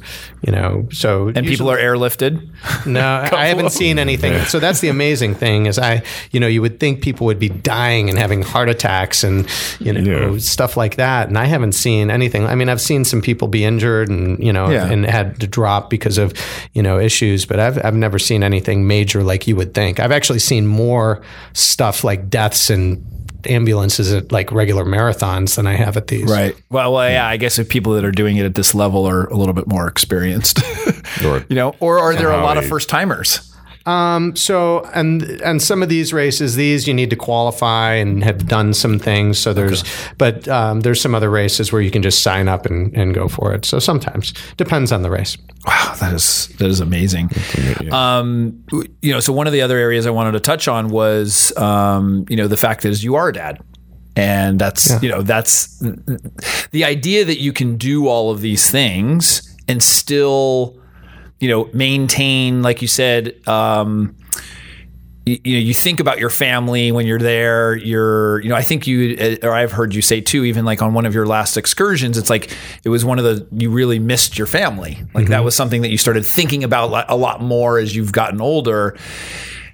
you 0.42 0.53
know, 0.53 0.88
so 0.92 1.33
And 1.35 1.46
people 1.46 1.70
are 1.70 1.79
airlifted. 1.79 2.48
no, 2.87 3.01
I 3.33 3.46
haven't 3.46 3.70
seen 3.70 3.98
anything. 3.98 4.44
So 4.46 4.59
that's 4.61 4.81
the 4.81 4.88
amazing 4.88 5.35
thing 5.35 5.66
is 5.66 5.79
I, 5.79 6.03
you 6.31 6.40
know, 6.40 6.46
you 6.46 6.61
would 6.62 6.79
think 6.81 7.03
people 7.03 7.27
would 7.27 7.38
be 7.38 7.48
dying 7.48 8.09
and 8.09 8.18
having 8.18 8.42
heart 8.42 8.68
attacks 8.68 9.25
and 9.25 9.46
you 9.81 9.92
know 9.92 10.33
Yeah. 10.33 10.38
stuff 10.38 10.77
like 10.77 10.96
that, 10.96 11.29
and 11.29 11.38
I 11.38 11.44
haven't 11.46 11.72
seen 11.72 12.11
anything. 12.11 12.46
I 12.46 12.55
mean, 12.55 12.68
I've 12.68 12.81
seen 12.81 13.05
some 13.05 13.20
people 13.22 13.48
be 13.48 13.64
injured 13.64 14.09
and 14.09 14.42
you 14.42 14.53
know 14.53 14.70
Yeah. 14.70 14.87
and 14.90 15.05
had 15.07 15.40
to 15.40 15.46
drop 15.46 15.90
because 15.90 16.19
of 16.19 16.33
you 16.73 16.83
know 16.83 16.98
issues, 16.98 17.46
but 17.46 17.58
I've 17.60 17.79
I've 17.85 17.94
never 17.96 18.19
seen 18.19 18.42
anything 18.42 18.87
major 18.87 19.23
like 19.23 19.46
you 19.46 19.56
would 19.56 19.75
think. 19.75 19.98
I've 20.00 20.13
actually 20.13 20.38
seen 20.40 20.67
more 20.67 21.21
stuff 21.52 22.04
like 22.04 22.29
deaths 22.31 22.71
and 22.71 23.04
ambulances 23.47 24.13
at 24.13 24.33
like 24.33 24.51
regular 24.53 24.85
marathons 24.85 25.57
than 25.57 25.67
I 25.67 25.75
have 25.75 25.97
at 25.97 26.09
these. 26.09 26.31
Right. 26.31 26.57
Well, 26.71 26.93
well, 26.93 27.11
yeah. 27.11 27.27
I 27.27 27.37
guess 27.37 27.59
if 27.59 27.69
people 27.69 27.95
that 27.95 28.05
are 28.05 28.13
doing 28.13 28.37
it 28.37 28.45
at 28.45 28.55
this 28.55 28.75
level 28.75 29.07
are 29.07 29.27
a 29.27 29.37
little 29.37 29.55
bit 29.55 29.67
more 29.67 29.87
experienced, 29.88 30.61
Or 31.25 31.45
you 31.49 31.57
know, 31.57 31.75
or 31.81 31.99
are 31.99 32.15
there 32.15 32.31
a 32.31 32.43
lot 32.43 32.57
of 32.57 32.67
first 32.67 32.88
timers? 32.88 33.52
Um, 33.87 34.37
so 34.37 34.85
and 34.95 35.23
and 35.43 35.61
some 35.61 35.83
of 35.83 35.89
these 35.89 36.13
races, 36.13 36.57
these 36.57 36.87
you 36.87 36.95
need 36.95 37.11
to 37.11 37.17
qualify 37.17 37.95
and 37.95 38.23
have 38.23 38.47
done 38.47 38.75
some 38.75 38.99
things. 38.99 39.39
So 39.39 39.53
there's, 39.53 39.85
but 40.19 40.47
um, 40.49 40.81
there's 40.81 41.01
some 41.01 41.15
other 41.15 41.31
races 41.31 41.73
where 41.73 41.83
you 41.83 41.91
can 41.91 42.03
just 42.03 42.23
sign 42.23 42.49
up 42.49 42.67
and, 42.67 42.97
and 42.97 43.15
go 43.15 43.29
for 43.29 43.53
it. 43.53 43.65
So 43.65 43.79
sometimes 43.79 44.33
depends 44.57 44.93
on 44.93 45.03
the 45.03 45.11
race. 45.11 45.37
Wow, 45.67 45.95
that 46.01 46.13
is 46.13 46.49
that 46.59 46.69
is 46.69 46.81
amazing. 46.81 47.31
Um, 47.91 48.65
you 49.01 49.13
know, 49.13 49.21
so 49.21 49.33
one 49.33 49.47
of 49.47 49.53
the 49.53 49.63
other 49.63 49.79
areas 49.79 50.07
I 50.07 50.11
wanted 50.11 50.33
to 50.33 50.41
touch 50.41 50.69
on 50.69 50.89
was, 50.89 51.57
um, 51.57 52.25
you 52.29 52.37
know, 52.37 52.49
the 52.49 52.57
fact 52.57 52.85
is 52.85 53.03
you 53.05 53.15
are 53.15 53.29
a 53.29 53.33
dad. 53.33 53.63
And 54.15 54.59
that's, 54.59 55.03
you 55.03 55.09
know, 55.09 55.23
that's 55.23 55.79
the 56.71 56.85
idea 56.85 57.25
that 57.25 57.41
you 57.41 57.51
can 57.51 57.79
do 57.79 58.09
all 58.09 58.31
of 58.31 58.43
these 58.43 58.71
things 58.71 59.57
and 59.69 59.83
still, 59.83 60.79
you 61.43 61.49
know, 61.49 61.69
maintain, 61.73 62.63
like 62.63 62.81
you 62.83 62.87
said, 62.88 63.37
um, 63.49 64.15
you, 65.27 65.38
you 65.43 65.53
know, 65.55 65.61
you 65.61 65.75
think 65.75 65.99
about 65.99 66.21
your 66.21 66.31
family 66.31 66.93
when 66.93 67.05
you're 67.05 67.19
there. 67.19 67.75
You're, 67.77 68.40
you 68.43 68.49
know, 68.49 68.55
I 68.55 68.63
think 68.63 68.87
you, 68.87 69.17
uh, 69.21 69.47
or 69.49 69.53
I've 69.53 69.73
heard 69.73 69.93
you 69.93 70.03
say 70.03 70.21
too, 70.21 70.45
even 70.45 70.65
like 70.65 70.81
on 70.83 70.95
one 70.95 71.05
of 71.05 71.15
your 71.15 71.27
last 71.27 71.57
excursions, 71.57 72.17
it's 72.17 72.31
like 72.31 72.57
it 72.85 72.90
was 72.90 73.05
one 73.05 73.19
of 73.19 73.25
the 73.25 73.45
you 73.53 73.71
really 73.71 73.99
missed 73.99 74.38
your 74.38 74.47
family. 74.47 74.99
Like 75.15 75.27
that 75.29 75.43
was 75.43 75.57
something 75.57 75.83
that 75.83 75.90
you 75.90 75.99
started 75.99 76.25
thinking 76.25 76.63
about 76.63 77.07
a 77.09 77.17
lot 77.17 77.43
more 77.43 77.79
as 77.79 77.95
you've 77.97 78.13
gotten 78.13 78.40
older. 78.40 78.97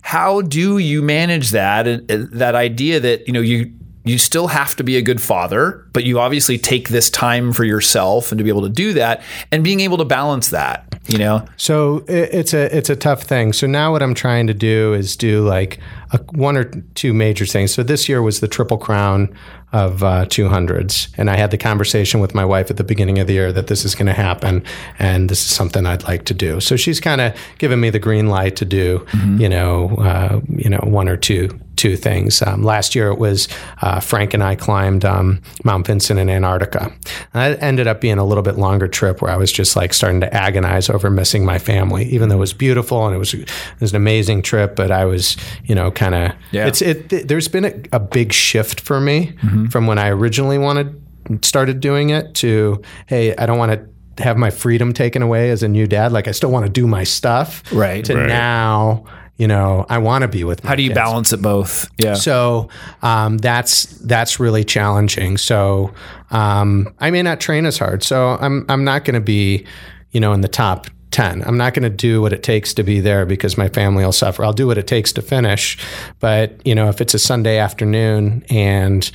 How 0.01 0.41
do 0.41 0.79
you 0.79 1.03
manage 1.03 1.51
that? 1.51 1.87
uh, 1.87 1.99
uh, 2.09 2.27
That 2.33 2.55
idea 2.55 2.99
that 3.01 3.27
you 3.27 3.35
know 3.35 3.41
you 3.43 3.73
you 4.05 4.19
still 4.19 4.49
have 4.49 4.75
to 4.77 4.85
be 4.85 4.97
a 4.97 5.03
good 5.03 5.21
father, 5.21 5.87
but 5.93 6.05
you 6.05 6.19
obviously 6.19 6.59
take 6.59 6.89
this 6.89 7.11
time 7.11 7.53
for 7.53 7.65
yourself 7.65 8.33
and 8.33 8.39
to 8.39 8.45
be 8.45 8.51
able 8.51 8.63
to 8.63 8.69
do 8.69 8.93
that, 8.95 9.23
and 9.53 9.63
being 9.63 9.81
able 9.81 9.99
to 9.99 10.05
balance 10.05 10.49
that. 10.51 10.85
You 11.09 11.17
know, 11.17 11.47
So 11.57 12.05
it's 12.07 12.53
a 12.53 12.77
it's 12.77 12.91
a 12.91 12.97
tough 12.97 13.23
thing. 13.23 13.55
So 13.55 13.67
now 13.67 13.93
what 13.93 14.03
I'm 14.03 14.13
trying 14.13 14.47
to 14.49 14.55
do 14.55 14.93
is 14.93 15.17
do 15.17 15.41
like 15.41 15.79
a, 16.13 16.19
one 16.33 16.55
or 16.55 16.65
two 16.95 17.15
major 17.15 17.47
things. 17.47 17.73
So 17.73 17.83
this 17.83 18.11
year 18.11 18.21
was 18.21 18.41
the 18.41 18.49
triple 18.49 18.77
crown 18.77 19.35
of 19.73 20.03
uh, 20.03 20.25
200s, 20.27 21.09
and 21.17 21.31
I 21.31 21.37
had 21.37 21.51
the 21.51 21.59
conversation 21.59 22.21
with 22.21 22.35
my 22.35 22.45
wife 22.45 22.71
at 22.71 22.77
the 22.77 22.85
beginning 22.85 23.19
of 23.19 23.27
the 23.27 23.35
year 23.35 23.53
that 23.53 23.69
this 23.69 23.85
is 23.85 23.95
going 23.95 24.07
to 24.07 24.15
happen, 24.15 24.63
and 24.99 25.29
this 25.29 25.41
is 25.41 25.55
something 25.55 25.87
I'd 25.87 26.05
like 26.05 26.25
to 26.27 26.35
do. 26.35 26.61
So 26.61 26.77
she's 26.77 27.01
kind 27.01 27.21
of 27.21 27.35
given 27.59 27.81
me 27.81 27.91
the 27.91 27.99
green 27.99 28.29
light 28.29 28.57
to 28.57 28.65
do, 28.65 29.07
you 29.39 29.49
know, 29.49 29.91
uh, 29.97 30.41
you 30.49 30.71
know, 30.71 30.81
one 30.85 31.09
or 31.09 31.17
two 31.17 31.49
two 31.79 31.97
things. 31.97 32.43
Um, 32.43 32.63
last 32.63 32.95
year 32.95 33.09
it 33.09 33.19
was 33.19 33.49
uh, 33.81 34.01
Frank 34.01 34.35
and 34.35 34.43
I 34.43 34.55
climbed 34.57 35.05
um, 35.05 35.41
Mount 35.65 35.87
Vinson 35.87 36.19
in 36.19 36.29
Antarctica. 36.29 36.93
And 37.33 37.55
that 37.55 37.63
ended 37.63 37.87
up 37.87 38.01
being 38.01 38.19
a 38.19 38.25
little 38.25 38.43
bit 38.43 38.59
longer 38.59 38.89
trip 38.89 39.23
where 39.23 39.31
I 39.31 39.37
was 39.37 39.51
just 39.51 39.77
like 39.77 39.95
starting 39.95 40.21
to 40.21 40.35
agonize 40.35 40.91
over 40.91 41.09
missing 41.09 41.45
my 41.47 41.59
family, 41.59 42.05
even 42.07 42.29
though 42.29 42.37
it 42.37 42.41
was 42.41 42.53
beautiful 42.53 43.07
and 43.07 43.15
it 43.15 43.19
was 43.19 43.33
it 43.33 43.51
was 43.81 43.93
an 43.93 43.97
amazing 43.97 44.43
trip. 44.43 44.77
But 44.77 44.91
I 44.91 45.05
was, 45.07 45.37
you 45.65 45.75
know, 45.75 45.91
kind 45.91 46.15
of 46.15 46.33
Yeah. 46.51 46.67
it's 46.67 46.83
it. 46.83 47.09
th- 47.09 47.27
There's 47.27 47.49
been 47.49 47.65
a, 47.65 47.75
a 47.93 48.01
big 48.01 48.33
shift 48.33 48.81
for 48.81 49.01
me 49.01 49.35
from 49.71 49.87
when 49.87 49.99
I 49.99 50.09
originally 50.09 50.59
wanted 50.59 51.01
started 51.43 51.81
doing 51.81 52.11
it 52.11 52.35
to 52.37 52.83
hey, 53.07 53.37
I 53.37 53.47
don't 53.47 53.59
want 53.59 53.73
to 53.73 54.23
have 54.25 54.37
my 54.37 54.51
freedom 54.51 54.93
taken 54.93 55.23
away 55.23 55.51
as 55.51 55.63
a 55.63 55.69
new 55.69 55.87
dad. 55.87 56.11
Like 56.11 56.27
I 56.27 56.33
still 56.33 56.51
want 56.51 56.67
to 56.67 56.73
do 56.73 56.87
my 56.89 57.05
stuff. 57.05 57.63
Right. 57.73 58.05
To 58.07 58.17
Right. 58.17 58.27
now, 58.27 59.05
you 59.39 59.47
know, 59.47 59.87
I 59.89 59.99
want 59.99 60.23
to 60.23 60.29
be 60.29 60.45
with. 60.45 60.65
My 60.65 60.71
how 60.71 60.77
do 60.77 60.83
you 60.83 60.91
kids. 60.91 60.99
balance 60.99 61.33
it 61.33 61.41
both? 61.41 61.89
Yeah. 61.97 62.15
So 62.15 62.69
um, 63.03 63.39
that's 63.39 63.85
that's 64.01 64.39
really 64.41 64.65
challenging. 64.65 65.39
So 65.39 65.95
um, 66.31 66.93
I 66.99 67.11
may 67.11 67.23
not 67.23 67.41
train 67.41 67.65
as 67.65 67.79
hard. 67.79 68.03
So 68.03 68.37
I'm 68.41 68.67
I'm 68.69 68.85
not 68.85 69.05
going 69.05 69.15
to 69.15 69.21
be, 69.21 69.65
you 70.11 70.21
know, 70.21 70.33
in 70.35 70.43
the 70.43 70.49
top. 70.49 70.89
10. 71.11 71.43
I'm 71.45 71.57
not 71.57 71.73
going 71.73 71.85
to 71.85 71.91
do 71.91 72.21
what 72.21 72.35
it 72.35 72.43
takes 72.43 72.75
to 72.75 72.83
be 72.83 73.01
there 73.01 73.25
because 73.25 73.57
my 73.57 73.71
family 73.71 74.05
will 74.05 74.13
suffer. 74.13 74.45
I'll 74.45 74.53
do 74.53 74.67
what 74.67 74.77
it 74.77 74.87
takes 74.87 75.11
to 75.15 75.23
finish. 75.23 75.79
But, 76.21 76.61
you 76.67 76.75
know, 76.75 76.91
if 76.91 77.01
it's 77.01 77.15
a 77.15 77.19
Sunday 77.19 77.57
afternoon 77.57 78.45
and, 78.51 79.11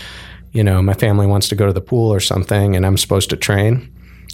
you 0.54 0.64
know, 0.64 0.82
my 0.82 0.96
family 0.96 1.28
wants 1.28 1.50
to 1.50 1.56
go 1.56 1.68
to 1.68 1.72
the 1.72 1.82
pool 1.82 2.12
or 2.12 2.20
something 2.20 2.76
and 2.76 2.84
I'm 2.84 2.98
supposed 2.98 3.30
to 3.30 3.38
train, 3.38 3.94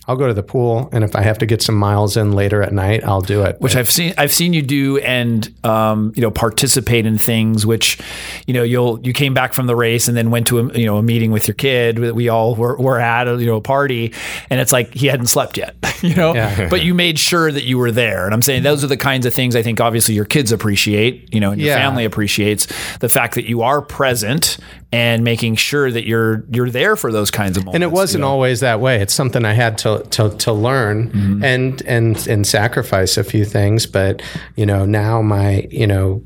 I'll 0.10 0.16
go 0.16 0.28
to 0.28 0.34
the 0.34 0.41
pool. 0.43 0.89
And 0.91 1.03
if 1.03 1.16
I 1.16 1.22
have 1.22 1.38
to 1.38 1.45
get 1.45 1.62
some 1.62 1.76
miles 1.76 2.18
in 2.18 2.32
later 2.32 2.64
at 2.64 2.74
night, 2.74 3.03
I'll 3.03 3.22
do 3.22 3.43
it. 3.43 3.62
which 3.62 3.76
I've 3.76 3.89
seen 3.91 4.14
I've 4.18 4.34
seen 4.34 4.53
you 4.53 4.64
do 4.64 4.97
and 4.97 5.47
um, 5.64 6.12
you 6.16 6.22
know 6.24 6.32
participate 6.32 7.05
in 7.05 7.18
things 7.20 7.64
which 7.66 7.99
you 8.47 8.53
know 8.55 8.64
you'll 8.64 8.99
you 9.01 9.14
came 9.14 9.36
back 9.36 9.53
from 9.53 9.68
the 9.68 9.76
race 9.76 10.07
and 10.07 10.18
then 10.18 10.32
went 10.32 10.47
to 10.47 10.57
a 10.60 10.78
you 10.78 10.88
know 10.88 10.97
a 10.97 11.03
meeting 11.03 11.32
with 11.32 11.47
your 11.47 11.53
kid 11.55 11.97
that 11.97 12.16
we 12.16 12.28
all 12.28 12.55
were, 12.55 12.76
were 12.78 12.99
at 12.99 13.28
a 13.28 13.38
you 13.39 13.45
know 13.45 13.57
a 13.57 13.62
party 13.62 14.12
and 14.49 14.60
it's 14.60 14.72
like 14.72 14.93
he 14.95 15.05
hadn't 15.07 15.28
slept 15.28 15.57
yet 15.57 15.76
you 16.01 16.16
know 16.16 16.34
Yeah. 16.34 16.68
but 16.72 16.82
you 16.82 16.95
made 16.95 17.20
sure 17.20 17.51
that 17.51 17.64
you 17.66 17.78
were 17.78 17.91
there 17.91 18.26
and 18.26 18.34
I'm 18.34 18.41
saying 18.41 18.64
those 18.64 18.84
are 18.84 18.88
the 18.88 18.97
kinds 18.97 19.28
of 19.28 19.34
things 19.34 19.55
I 19.55 19.62
think 19.62 19.80
obviously 19.80 20.16
your 20.16 20.26
kids 20.26 20.51
appreciate 20.51 21.32
you 21.32 21.39
know 21.39 21.51
and 21.51 21.62
your 21.62 21.70
Yeah. 21.70 21.78
family 21.78 22.03
appreciates 22.05 22.66
the 22.97 23.10
fact 23.10 23.36
that 23.36 23.47
you 23.47 23.62
are 23.62 23.80
present 23.82 24.57
and 24.91 25.23
making 25.23 25.55
sure 25.55 25.91
that 25.91 26.07
you're 26.07 26.43
you're 26.49 26.69
there 26.69 26.95
for 26.95 27.11
those 27.11 27.29
kinds 27.29 27.57
of 27.57 27.63
moments 27.63 27.75
and 27.75 27.83
it 27.83 27.91
wasn't 27.91 28.23
always 28.23 28.61
that 28.61 28.79
way. 28.79 29.01
It's 29.01 29.13
something 29.13 29.45
I 29.45 29.53
had 29.53 29.77
to 29.79 30.03
to, 30.11 30.29
to 30.29 30.51
learn 30.53 31.11
Mm-hmm. 31.11 31.43
and 31.43 31.81
and 31.83 32.27
and 32.27 32.47
sacrifice 32.47 33.17
a 33.17 33.23
few 33.23 33.45
things. 33.45 33.85
But 33.85 34.21
you 34.55 34.65
know, 34.65 34.85
now 34.85 35.21
my 35.21 35.67
you 35.69 35.85
know 35.85 36.23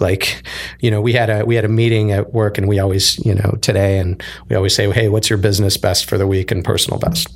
like 0.00 0.42
you 0.80 0.90
know 0.90 1.00
we 1.00 1.12
had 1.12 1.30
a 1.30 1.44
we 1.44 1.54
had 1.54 1.64
a 1.64 1.68
meeting 1.68 2.10
at 2.10 2.32
work 2.32 2.58
and 2.58 2.66
we 2.66 2.78
always 2.80 3.18
you 3.24 3.34
know 3.34 3.56
today 3.60 3.98
and 3.98 4.22
we 4.48 4.56
always 4.56 4.74
say 4.74 4.90
hey 4.90 5.08
what's 5.10 5.28
your 5.28 5.38
business 5.38 5.76
best 5.76 6.06
for 6.08 6.16
the 6.18 6.26
week 6.26 6.50
and 6.50 6.64
personal 6.64 6.98
best 6.98 7.28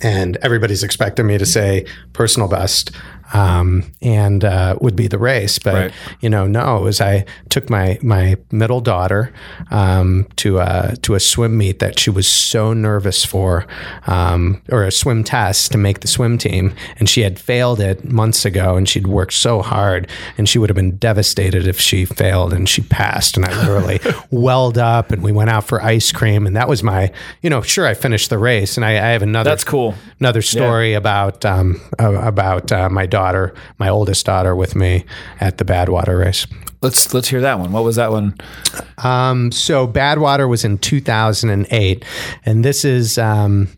and 0.00 0.38
everybody's 0.40 0.82
expecting 0.84 1.26
me 1.26 1.36
to 1.36 1.44
say 1.44 1.84
personal 2.12 2.48
best 2.48 2.92
um, 3.32 3.84
and 4.02 4.44
uh, 4.44 4.76
would 4.80 4.96
be 4.96 5.06
the 5.08 5.18
race. 5.18 5.58
But 5.58 5.74
Right. 5.74 5.92
you 6.20 6.28
know, 6.30 6.46
no, 6.46 6.78
it 6.78 6.82
was 6.82 7.00
I 7.00 7.24
took 7.48 7.70
my 7.70 7.98
my 8.02 8.36
middle 8.50 8.80
daughter 8.80 9.32
um, 9.70 10.26
to 10.36 10.58
a 10.58 10.94
to 11.02 11.14
a 11.14 11.20
swim 11.20 11.56
meet 11.56 11.78
that 11.78 11.98
she 11.98 12.10
was 12.10 12.26
so 12.26 12.72
nervous 12.72 13.24
for, 13.24 13.66
um, 14.06 14.60
or 14.70 14.84
a 14.84 14.90
swim 14.92 15.24
test 15.24 15.72
to 15.72 15.78
make 15.78 16.00
the 16.00 16.08
swim 16.08 16.38
team, 16.38 16.74
and 16.98 17.08
she 17.08 17.22
had 17.22 17.38
failed 17.38 17.80
it 17.80 18.04
months 18.04 18.44
ago, 18.44 18.76
and 18.76 18.88
she'd 18.88 19.06
worked 19.06 19.32
so 19.34 19.62
hard, 19.62 20.08
and 20.36 20.48
she 20.48 20.58
would 20.58 20.68
have 20.70 20.76
been 20.76 20.96
devastated 20.96 21.66
if 21.66 21.78
she 21.78 22.04
failed, 22.04 22.52
and 22.52 22.68
she 22.68 22.82
passed, 22.82 23.36
and 23.36 23.46
I 23.46 23.56
literally 23.60 24.00
welled 24.30 24.78
up, 24.78 25.12
and 25.12 25.22
we 25.22 25.32
went 25.32 25.50
out 25.50 25.64
for 25.64 25.82
ice 25.82 26.12
cream, 26.12 26.46
and 26.46 26.56
that 26.56 26.68
was 26.68 26.82
my, 26.82 27.12
you 27.42 27.50
know, 27.50 27.62
sure 27.62 27.86
I 27.86 27.94
finished 27.94 28.30
the 28.30 28.38
race, 28.38 28.76
and 28.76 28.84
I, 28.84 28.90
I 28.92 29.10
have 29.12 29.22
another 29.22 29.50
That's 29.50 29.64
cool. 29.64 29.94
another 30.18 30.42
story 30.42 30.94
about 30.94 31.44
um, 31.44 31.80
about 31.98 32.72
uh, 32.72 32.88
my 32.88 33.06
daughter, 33.06 33.19
my 33.78 33.88
oldest 33.88 34.26
daughter, 34.26 34.56
with 34.56 34.74
me 34.74 35.04
at 35.40 35.58
the 35.58 35.64
Badwater 35.64 36.18
race. 36.18 36.46
let's 36.82 37.12
let's 37.12 37.28
hear 37.28 37.40
that 37.40 37.58
one 37.58 37.72
what 37.72 37.84
was 37.84 37.96
that 37.96 38.10
one 38.10 38.34
Um, 38.98 39.52
so 39.52 39.86
Badwater 39.86 40.48
was 40.48 40.64
in 40.64 40.78
2008, 40.78 42.04
and 42.44 42.64
this 42.64 42.84
is 42.84 43.18
um, 43.18 43.68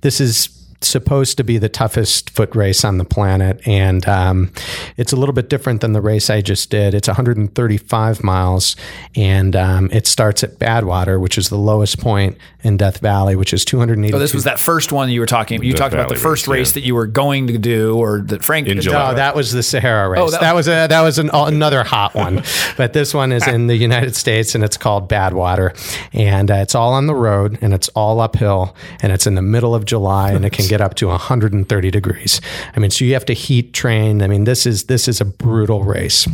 this 0.00 0.20
is 0.20 0.48
supposed 0.84 1.36
to 1.38 1.44
be 1.44 1.58
the 1.58 1.68
toughest 1.68 2.30
foot 2.30 2.54
race 2.54 2.84
on 2.84 2.98
the 2.98 3.04
planet, 3.04 3.66
and 3.66 4.06
um, 4.06 4.52
it's 4.96 5.12
a 5.12 5.16
little 5.16 5.32
bit 5.32 5.48
different 5.48 5.80
than 5.80 5.92
the 5.92 6.00
race 6.00 6.30
I 6.30 6.40
just 6.40 6.70
did. 6.70 6.94
It's 6.94 7.08
135 7.08 8.22
miles, 8.22 8.76
and 9.14 9.56
um, 9.56 9.90
it 9.92 10.06
starts 10.06 10.44
at 10.44 10.58
Badwater, 10.58 11.20
which 11.20 11.38
is 11.38 11.48
the 11.48 11.58
lowest 11.58 11.98
point 11.98 12.36
in 12.64 12.78
Death 12.78 12.98
Valley, 12.98 13.36
which 13.36 13.52
is 13.52 13.64
280. 13.64 14.14
Oh, 14.14 14.18
this 14.18 14.32
was 14.32 14.44
that 14.44 14.58
first 14.58 14.90
one 14.90 15.10
you 15.10 15.20
were 15.20 15.26
talking. 15.26 15.56
About. 15.56 15.66
You 15.66 15.72
Death 15.72 15.78
talked 15.78 15.94
about 15.94 16.08
the 16.08 16.16
first 16.16 16.48
race, 16.48 16.58
race 16.58 16.70
yeah. 16.70 16.74
that 16.80 16.86
you 16.86 16.94
were 16.94 17.06
going 17.06 17.46
to 17.48 17.58
do, 17.58 17.96
or 17.96 18.20
that 18.22 18.42
Frank 18.42 18.66
In 18.66 18.76
did. 18.76 18.84
July. 18.84 19.10
No, 19.10 19.16
that 19.16 19.36
was 19.36 19.52
the 19.52 19.62
Sahara 19.62 20.08
race. 20.08 20.20
Oh, 20.20 20.30
that- 20.30 20.40
that, 20.40 20.54
was 20.54 20.66
a 20.66 20.86
that 20.88 21.02
was 21.02 21.18
an, 21.18 21.30
another 21.32 21.84
hot 21.84 22.14
one, 22.14 22.42
but 22.76 22.94
this 22.94 23.12
one 23.12 23.32
is 23.32 23.46
in 23.46 23.66
the 23.66 23.76
United 23.76 24.16
States 24.16 24.54
and 24.54 24.64
it's 24.64 24.78
called 24.78 25.08
Badwater, 25.08 25.76
and 26.12 26.50
uh, 26.50 26.54
it's 26.54 26.74
all 26.74 26.94
on 26.94 27.06
the 27.06 27.14
road 27.14 27.58
and 27.60 27.74
it's 27.74 27.88
all 27.90 28.20
uphill 28.20 28.74
and 29.02 29.12
it's 29.12 29.26
in 29.26 29.34
the 29.34 29.42
middle 29.42 29.74
of 29.74 29.84
July 29.84 30.32
and 30.32 30.44
it 30.44 30.52
can 30.52 30.66
get 30.66 30.80
up 30.80 30.94
to 30.94 31.08
130 31.08 31.90
degrees. 31.90 32.40
I 32.74 32.80
mean, 32.80 32.90
so 32.90 33.04
you 33.04 33.12
have 33.12 33.26
to 33.26 33.34
heat 33.34 33.74
train. 33.74 34.22
I 34.22 34.26
mean, 34.26 34.44
this 34.44 34.64
is 34.64 34.84
this 34.84 35.06
is 35.06 35.20
a 35.20 35.24
brutal 35.26 35.84
race. 35.84 36.26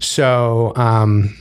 So. 0.00 0.72
Um, 0.76 1.36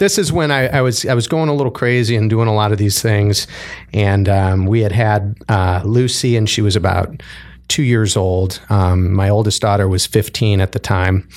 this 0.00 0.18
is 0.18 0.32
when 0.32 0.50
I, 0.50 0.66
I 0.68 0.80
was 0.80 1.04
I 1.04 1.14
was 1.14 1.28
going 1.28 1.50
a 1.50 1.54
little 1.54 1.70
crazy 1.70 2.16
and 2.16 2.28
doing 2.28 2.48
a 2.48 2.54
lot 2.54 2.72
of 2.72 2.78
these 2.78 3.00
things, 3.00 3.46
and 3.92 4.28
um, 4.28 4.66
we 4.66 4.80
had 4.80 4.92
had 4.92 5.36
uh, 5.48 5.82
Lucy, 5.84 6.36
and 6.36 6.48
she 6.48 6.62
was 6.62 6.74
about 6.74 7.22
two 7.68 7.82
years 7.82 8.16
old. 8.16 8.60
Um, 8.70 9.12
my 9.12 9.28
oldest 9.28 9.60
daughter 9.60 9.86
was 9.88 10.06
15 10.06 10.60
at 10.62 10.72
the 10.72 10.78
time, 10.78 11.28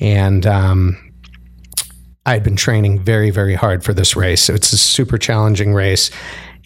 and 0.00 0.46
um, 0.46 1.12
I 2.26 2.34
had 2.34 2.44
been 2.44 2.56
training 2.56 3.00
very, 3.02 3.30
very 3.30 3.54
hard 3.54 3.82
for 3.82 3.94
this 3.94 4.14
race. 4.14 4.50
It's 4.50 4.72
a 4.74 4.78
super 4.78 5.16
challenging 5.16 5.72
race. 5.72 6.10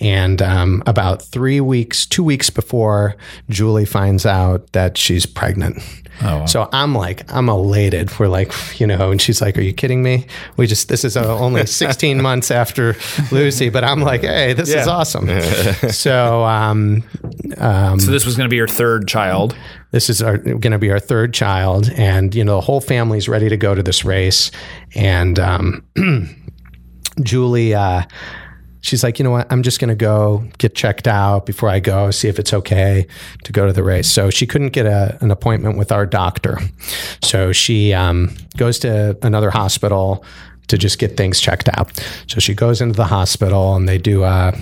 And 0.00 0.40
um, 0.40 0.82
about 0.86 1.22
three 1.22 1.60
weeks, 1.60 2.06
two 2.06 2.22
weeks 2.22 2.50
before 2.50 3.16
Julie 3.48 3.84
finds 3.84 4.24
out 4.24 4.72
that 4.72 4.96
she's 4.96 5.26
pregnant. 5.26 5.82
Oh, 6.20 6.40
wow. 6.40 6.46
So 6.46 6.68
I'm 6.72 6.94
like, 6.94 7.32
I'm 7.32 7.48
elated. 7.48 8.16
We're 8.18 8.28
like, 8.28 8.52
you 8.80 8.86
know, 8.86 9.10
and 9.10 9.20
she's 9.22 9.40
like, 9.40 9.56
"Are 9.56 9.62
you 9.62 9.72
kidding 9.72 10.02
me? 10.02 10.26
We 10.56 10.66
just 10.66 10.88
this 10.88 11.04
is 11.04 11.16
uh, 11.16 11.38
only 11.38 11.66
16 11.66 12.20
months 12.20 12.50
after 12.50 12.96
Lucy, 13.30 13.68
but 13.68 13.84
I'm 13.84 14.00
like, 14.00 14.22
hey, 14.22 14.52
this 14.52 14.68
yeah. 14.68 14.80
is 14.80 14.88
awesome." 14.88 15.28
so, 15.90 16.44
um, 16.44 17.04
um, 17.58 18.00
so 18.00 18.10
this 18.10 18.26
was 18.26 18.36
going 18.36 18.48
to 18.48 18.50
be 18.50 18.56
your 18.56 18.68
third 18.68 19.06
child. 19.06 19.56
This 19.90 20.10
is 20.10 20.20
going 20.20 20.60
to 20.60 20.78
be 20.78 20.90
our 20.90 21.00
third 21.00 21.32
child, 21.32 21.88
and 21.90 22.34
you 22.34 22.44
know, 22.44 22.56
the 22.56 22.62
whole 22.62 22.80
family's 22.80 23.28
ready 23.28 23.48
to 23.48 23.56
go 23.56 23.74
to 23.74 23.82
this 23.82 24.04
race, 24.04 24.50
and 24.94 25.38
um, 25.38 25.84
Julie. 27.22 27.74
Uh, 27.74 28.02
she's 28.80 29.02
like, 29.02 29.18
you 29.18 29.24
know 29.24 29.30
what? 29.30 29.50
I'm 29.50 29.62
just 29.62 29.80
going 29.80 29.88
to 29.88 29.94
go 29.94 30.44
get 30.58 30.74
checked 30.74 31.08
out 31.08 31.46
before 31.46 31.68
I 31.68 31.80
go, 31.80 32.10
see 32.10 32.28
if 32.28 32.38
it's 32.38 32.52
okay 32.52 33.06
to 33.44 33.52
go 33.52 33.66
to 33.66 33.72
the 33.72 33.82
race. 33.82 34.10
So 34.10 34.30
she 34.30 34.46
couldn't 34.46 34.70
get 34.70 34.86
a, 34.86 35.18
an 35.20 35.30
appointment 35.30 35.78
with 35.78 35.92
our 35.92 36.06
doctor. 36.06 36.58
So 37.22 37.52
she 37.52 37.92
um, 37.92 38.34
goes 38.56 38.78
to 38.80 39.18
another 39.22 39.50
hospital 39.50 40.24
to 40.68 40.78
just 40.78 40.98
get 40.98 41.16
things 41.16 41.40
checked 41.40 41.68
out. 41.74 41.98
So 42.26 42.40
she 42.40 42.54
goes 42.54 42.80
into 42.80 42.94
the 42.94 43.06
hospital 43.06 43.74
and 43.74 43.88
they 43.88 43.98
do 43.98 44.22
a, 44.24 44.52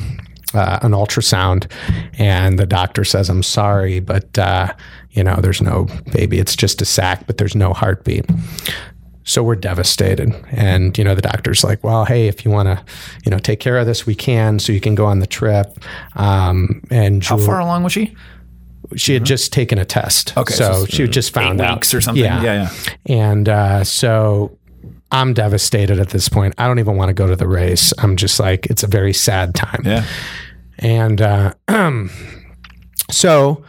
uh, 0.55 0.79
an 0.83 0.93
ultrasound, 0.93 1.71
and 2.19 2.59
the 2.59 2.67
doctor 2.67 3.05
says, 3.05 3.29
"I'm 3.29 3.43
sorry, 3.43 4.01
but 4.01 4.39
uh, 4.39 4.73
you 5.11 5.25
know, 5.25 5.37
there's 5.37 5.61
no 5.61 5.87
baby. 6.13 6.39
It's 6.39 6.57
just 6.57 6.81
a 6.81 6.85
sac, 6.85 7.27
but 7.27 7.37
there's 7.37 7.57
no 7.57 7.73
heartbeat." 7.73 8.25
So 9.27 9.43
we're 9.43 9.57
devastated. 9.57 10.33
And, 10.53 10.97
you 10.97 11.03
know, 11.03 11.17
the 11.17 11.21
doctor's 11.21 11.65
like, 11.65 11.83
well, 11.83 12.05
hey, 12.05 12.29
if 12.29 12.45
you 12.45 12.51
want 12.51 12.69
to, 12.69 12.83
you 13.25 13.31
know, 13.31 13.39
take 13.39 13.59
care 13.59 13.77
of 13.77 13.85
this, 13.85 14.07
we 14.07 14.15
can, 14.15 14.61
so 14.61 14.73
you 14.73 14.81
can 14.81 14.95
go 14.95 15.05
on 15.05 15.19
the 15.19 15.27
trip. 15.27 15.79
Um, 16.15 16.81
and 16.91 17.25
how 17.25 17.37
far 17.37 17.59
along 17.59 17.83
was 17.83 17.93
she? 17.93 18.15
She 18.95 19.15
had 19.15 19.23
mm-hmm. 19.23 19.27
just 19.27 19.53
taken 19.53 19.79
a 19.79 19.85
test. 19.85 20.37
Okay. 20.37 20.55
So, 20.55 20.73
so 20.73 20.87
she 20.87 21.09
just 21.09 21.35
found 21.35 21.61
out. 21.61 21.79
weeks 21.79 21.93
or 21.93 22.01
something. 22.01 22.23
Yeah. 22.23 22.41
Yeah. 22.41 22.71
yeah. 23.05 23.31
And 23.31 23.49
uh, 23.49 23.83
so 23.83 24.57
I'm 25.11 25.35
devastated 25.35 25.99
at 25.99 26.11
this 26.11 26.29
point. 26.29 26.55
I 26.57 26.69
don't 26.69 26.79
even 26.79 26.97
want 26.97 27.09
to 27.09 27.15
go 27.15 27.27
to 27.27 27.35
the 27.35 27.49
race. 27.49 27.93
I'm 27.99 28.15
just 28.15 28.39
like, 28.39 28.67
it's 28.67 28.85
a 28.85 28.87
very 28.87 29.13
sad 29.13 29.57
time. 29.57 29.83
Yeah. 29.85 30.05
And 30.79 31.21
uh, 31.21 31.55
so 33.11 33.65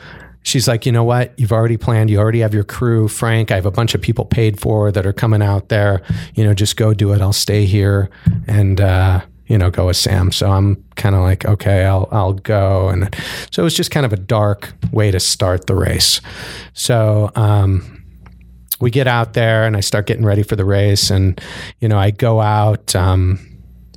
she's 0.47 0.67
like, 0.67 0.85
you 0.85 0.93
know 0.93 1.03
what? 1.03 1.37
You've 1.37 1.51
already 1.51 1.75
planned. 1.75 2.09
You 2.09 2.19
already 2.19 2.39
have 2.39 2.53
your 2.53 2.63
crew. 2.63 3.09
Frank, 3.09 3.51
I 3.51 3.55
have 3.55 3.65
a 3.65 3.71
bunch 3.71 3.93
of 3.93 4.01
people 4.01 4.23
paid 4.23 4.59
for 4.59 4.93
that 4.93 5.05
are 5.05 5.13
coming 5.13 5.41
out 5.41 5.67
there. 5.67 6.01
You 6.35 6.45
know, 6.45 6.53
just 6.53 6.77
go 6.77 6.93
do 6.93 7.11
it. 7.11 7.21
I'll 7.21 7.33
stay 7.33 7.65
here 7.65 8.09
and, 8.47 8.79
uh, 8.79 9.21
you 9.47 9.57
know, 9.57 9.69
go 9.69 9.87
with 9.87 9.97
Sam. 9.97 10.31
So 10.31 10.49
I'm 10.49 10.81
kind 10.95 11.15
of 11.15 11.21
like, 11.21 11.45
okay, 11.45 11.83
I'll, 11.85 12.07
I'll 12.11 12.33
go. 12.33 12.87
And 12.87 13.13
so 13.51 13.61
it 13.61 13.65
was 13.65 13.75
just 13.75 13.91
kind 13.91 14.05
of 14.05 14.13
a 14.13 14.17
dark 14.17 14.73
way 14.91 15.11
to 15.11 15.19
start 15.19 15.67
the 15.67 15.75
race. 15.75 16.21
So, 16.73 17.29
um, 17.35 17.93
we 18.79 18.91
get 18.91 19.07
out 19.07 19.33
there 19.33 19.65
and 19.65 19.75
I 19.75 19.79
start 19.79 20.05
getting 20.05 20.23
ready 20.23 20.43
for 20.43 20.55
the 20.55 20.63
race. 20.65 21.09
And, 21.09 21.41
you 21.79 21.89
know, 21.89 21.97
I 21.97 22.11
go 22.11 22.39
out, 22.39 22.95
um, 22.95 23.39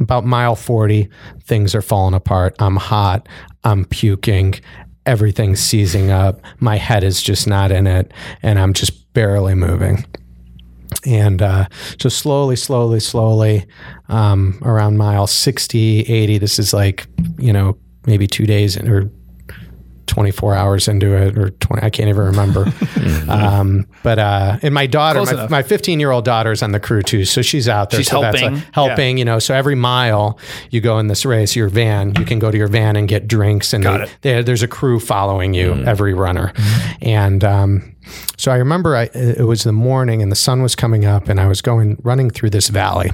about 0.00 0.24
mile 0.24 0.56
40, 0.56 1.10
things 1.44 1.74
are 1.74 1.82
falling 1.82 2.14
apart. 2.14 2.56
I'm 2.58 2.76
hot. 2.76 3.28
I'm 3.62 3.84
puking 3.84 4.54
everything's 5.06 5.60
seizing 5.60 6.10
up. 6.10 6.40
My 6.58 6.76
head 6.76 7.04
is 7.04 7.22
just 7.22 7.46
not 7.46 7.70
in 7.72 7.86
it, 7.86 8.12
and 8.42 8.58
I'm 8.58 8.72
just 8.72 9.12
barely 9.12 9.54
moving. 9.54 10.04
And 11.06 11.40
uh, 11.40 11.66
so 11.98 12.08
slowly, 12.08 12.56
slowly, 12.56 13.00
slowly, 13.00 13.66
um, 14.08 14.60
around 14.62 14.98
mile 14.98 15.26
60, 15.26 16.00
80, 16.00 16.38
this 16.38 16.58
is 16.58 16.74
like, 16.74 17.06
you 17.38 17.52
know, 17.52 17.78
maybe 18.06 18.26
two 18.26 18.46
days 18.46 18.76
or 18.76 19.10
24 20.10 20.54
hours 20.56 20.88
into 20.88 21.14
it 21.14 21.38
or 21.38 21.50
20 21.50 21.82
i 21.82 21.88
can't 21.88 22.08
even 22.08 22.24
remember. 22.24 22.66
Um, 23.30 23.86
but 24.02 24.18
uh, 24.18 24.58
and 24.62 24.74
my 24.74 24.86
daughter 24.86 25.22
my, 25.48 25.62
15 25.62 26.00
year 26.00 26.10
old 26.10 26.24
daughter's 26.24 26.62
on 26.62 26.72
the 26.72 26.80
crew 26.80 27.02
too 27.02 27.24
so 27.24 27.42
she's 27.42 27.68
out 27.68 27.90
there. 27.90 28.00
She's 28.00 28.08
so 28.08 28.20
helping 28.20 28.54
like 28.54 28.74
helping. 28.74 29.16
Yeah. 29.16 29.20
you 29.20 29.24
know 29.24 29.38
so 29.38 29.54
every 29.54 29.76
mile 29.76 30.38
you 30.70 30.80
go 30.80 30.98
in 30.98 31.06
this 31.06 31.24
race 31.24 31.54
your 31.54 31.68
van 31.68 32.14
you 32.16 32.24
can 32.24 32.38
go 32.38 32.50
to 32.50 32.58
your 32.58 32.66
van 32.66 32.96
and 32.96 33.08
get 33.08 33.28
drinks 33.28 33.72
and 33.72 33.84
they, 33.84 34.10
they, 34.22 34.42
there's 34.42 34.62
a 34.62 34.68
crew 34.68 34.98
following 34.98 35.54
you 35.54 35.72
mm. 35.74 35.86
every 35.86 36.12
runner. 36.12 36.52
Mm. 36.54 36.96
and 37.02 37.44
um, 37.44 37.94
so 38.36 38.50
I 38.50 38.56
remember 38.56 38.96
I, 38.96 39.10
it 39.14 39.46
was 39.46 39.64
the 39.64 39.72
morning 39.72 40.22
and 40.22 40.30
the 40.30 40.36
sun 40.36 40.62
was 40.62 40.74
coming 40.74 41.04
up, 41.04 41.28
and 41.28 41.40
I 41.40 41.46
was 41.46 41.62
going 41.62 42.00
running 42.02 42.30
through 42.30 42.50
this 42.50 42.68
valley. 42.68 43.10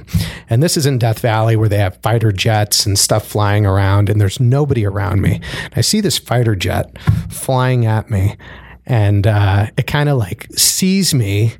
And 0.49 0.63
this 0.63 0.77
is 0.77 0.85
in 0.85 0.97
Death 0.97 1.19
Valley 1.19 1.55
where 1.55 1.69
they 1.69 1.77
have 1.77 1.97
fighter 1.97 2.31
jets 2.31 2.85
and 2.85 2.97
stuff 2.97 3.27
flying 3.27 3.65
around, 3.65 4.09
and 4.09 4.19
there's 4.19 4.39
nobody 4.39 4.85
around 4.85 5.21
me. 5.21 5.41
I 5.75 5.81
see 5.81 6.01
this 6.01 6.17
fighter 6.17 6.55
jet 6.55 6.97
flying 7.29 7.85
at 7.85 8.09
me, 8.09 8.37
and 8.85 9.27
uh, 9.27 9.67
it 9.77 9.87
kind 9.87 10.09
of 10.09 10.17
like 10.17 10.47
sees 10.55 11.13
me 11.13 11.55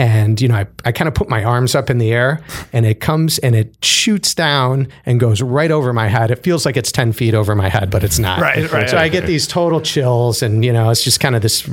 and 0.00 0.40
you 0.40 0.48
know 0.48 0.54
I, 0.54 0.66
I 0.86 0.92
kind 0.92 1.08
of 1.08 1.14
put 1.14 1.28
my 1.28 1.44
arms 1.44 1.74
up 1.74 1.90
in 1.90 1.98
the 1.98 2.10
air 2.10 2.42
and 2.72 2.86
it 2.86 3.00
comes 3.00 3.38
and 3.40 3.54
it 3.54 3.84
shoots 3.84 4.34
down 4.34 4.88
and 5.04 5.20
goes 5.20 5.42
right 5.42 5.70
over 5.70 5.92
my 5.92 6.08
head. 6.08 6.30
It 6.30 6.42
feels 6.42 6.64
like 6.64 6.78
it's 6.78 6.90
10 6.90 7.12
feet 7.12 7.34
over 7.34 7.54
my 7.54 7.68
head 7.68 7.90
but 7.90 8.02
it's 8.02 8.18
not. 8.18 8.40
Right 8.40 8.70
right 8.72 8.88
so 8.88 8.96
i 8.96 9.08
get 9.08 9.26
these 9.26 9.46
total 9.46 9.80
chills 9.80 10.42
and 10.42 10.64
you 10.64 10.72
know 10.72 10.88
it's 10.88 11.04
just 11.04 11.20
kind 11.20 11.36
of 11.36 11.42
this 11.42 11.68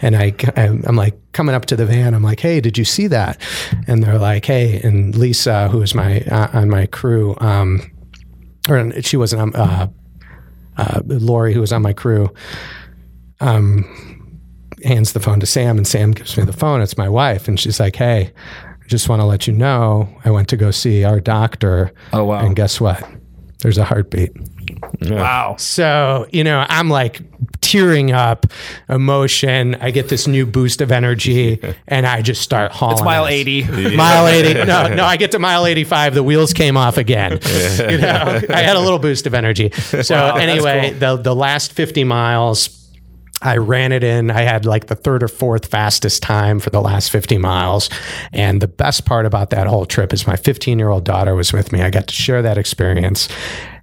and 0.00 0.16
I, 0.16 0.32
i'm 0.56 0.94
like 0.94 1.18
coming 1.32 1.54
up 1.54 1.64
to 1.66 1.76
the 1.76 1.86
van. 1.86 2.14
I'm 2.14 2.22
like 2.22 2.38
hey 2.38 2.60
did 2.60 2.78
you 2.78 2.84
see 2.84 3.08
that? 3.08 3.40
And 3.88 4.02
they're 4.02 4.18
like 4.18 4.44
hey 4.44 4.80
and 4.82 5.16
lisa 5.16 5.68
who 5.68 5.82
is 5.82 5.92
my 5.92 6.20
uh, 6.20 6.50
on 6.52 6.70
my 6.70 6.86
crew 6.86 7.34
um, 7.40 7.82
or 8.68 8.92
she 9.02 9.16
wasn't 9.16 9.42
um, 9.42 9.52
uh, 9.56 9.86
uh, 10.76 11.00
lori 11.06 11.52
who 11.52 11.60
was 11.60 11.72
on 11.72 11.82
my 11.82 11.92
crew 11.92 12.32
um 13.40 13.84
hands 14.84 15.12
the 15.12 15.20
phone 15.20 15.40
to 15.40 15.46
Sam, 15.46 15.76
and 15.76 15.86
Sam 15.86 16.12
gives 16.12 16.36
me 16.36 16.44
the 16.44 16.52
phone. 16.52 16.80
It's 16.80 16.96
my 16.96 17.08
wife, 17.08 17.48
and 17.48 17.58
she's 17.58 17.80
like, 17.80 17.96
"Hey, 17.96 18.32
I 18.82 18.88
just 18.88 19.08
want 19.08 19.20
to 19.20 19.26
let 19.26 19.46
you 19.46 19.52
know 19.52 20.08
I 20.24 20.30
went 20.30 20.48
to 20.48 20.56
go 20.56 20.70
see 20.70 21.04
our 21.04 21.20
doctor. 21.20 21.92
Oh 22.12 22.24
wow! 22.24 22.44
And 22.44 22.56
guess 22.56 22.80
what? 22.80 23.02
There's 23.62 23.78
a 23.78 23.84
heartbeat. 23.84 24.32
Wow. 25.02 25.56
So, 25.56 26.26
you 26.32 26.42
know, 26.42 26.66
I'm 26.68 26.88
like 26.88 27.20
tearing 27.60 28.10
up, 28.10 28.46
emotion. 28.88 29.76
I 29.76 29.92
get 29.92 30.08
this 30.08 30.26
new 30.26 30.46
boost 30.46 30.80
of 30.80 30.90
energy 30.90 31.60
and 31.88 32.06
I 32.06 32.22
just 32.22 32.42
start 32.42 32.72
hauling. 32.72 32.94
It's 32.94 33.04
mile 33.04 33.26
80. 33.26 33.62
Mile 33.96 34.26
80. 34.26 34.64
No, 34.64 34.88
no, 34.88 35.04
I 35.04 35.16
get 35.16 35.30
to 35.32 35.38
mile 35.38 35.64
85. 35.66 36.14
The 36.14 36.22
wheels 36.22 36.52
came 36.52 36.76
off 36.76 36.98
again. 36.98 37.32
you 37.78 37.98
know, 37.98 38.40
I 38.50 38.62
had 38.62 38.76
a 38.76 38.80
little 38.80 38.98
boost 38.98 39.26
of 39.26 39.34
energy. 39.34 39.70
So, 39.70 40.14
wow, 40.14 40.36
anyway, 40.36 40.90
cool. 40.90 41.16
the, 41.16 41.22
the 41.22 41.34
last 41.34 41.72
50 41.72 42.04
miles, 42.04 42.81
I 43.42 43.56
ran 43.56 43.92
it 43.92 44.04
in. 44.04 44.30
I 44.30 44.42
had 44.42 44.64
like 44.64 44.86
the 44.86 44.94
third 44.94 45.22
or 45.22 45.28
fourth 45.28 45.66
fastest 45.66 46.22
time 46.22 46.60
for 46.60 46.70
the 46.70 46.80
last 46.80 47.10
50 47.10 47.38
miles. 47.38 47.90
And 48.32 48.60
the 48.60 48.68
best 48.68 49.04
part 49.04 49.26
about 49.26 49.50
that 49.50 49.66
whole 49.66 49.84
trip 49.84 50.12
is 50.12 50.26
my 50.26 50.36
15 50.36 50.78
year 50.78 50.88
old 50.88 51.04
daughter 51.04 51.34
was 51.34 51.52
with 51.52 51.72
me. 51.72 51.82
I 51.82 51.90
got 51.90 52.06
to 52.06 52.14
share 52.14 52.40
that 52.42 52.56
experience. 52.56 53.28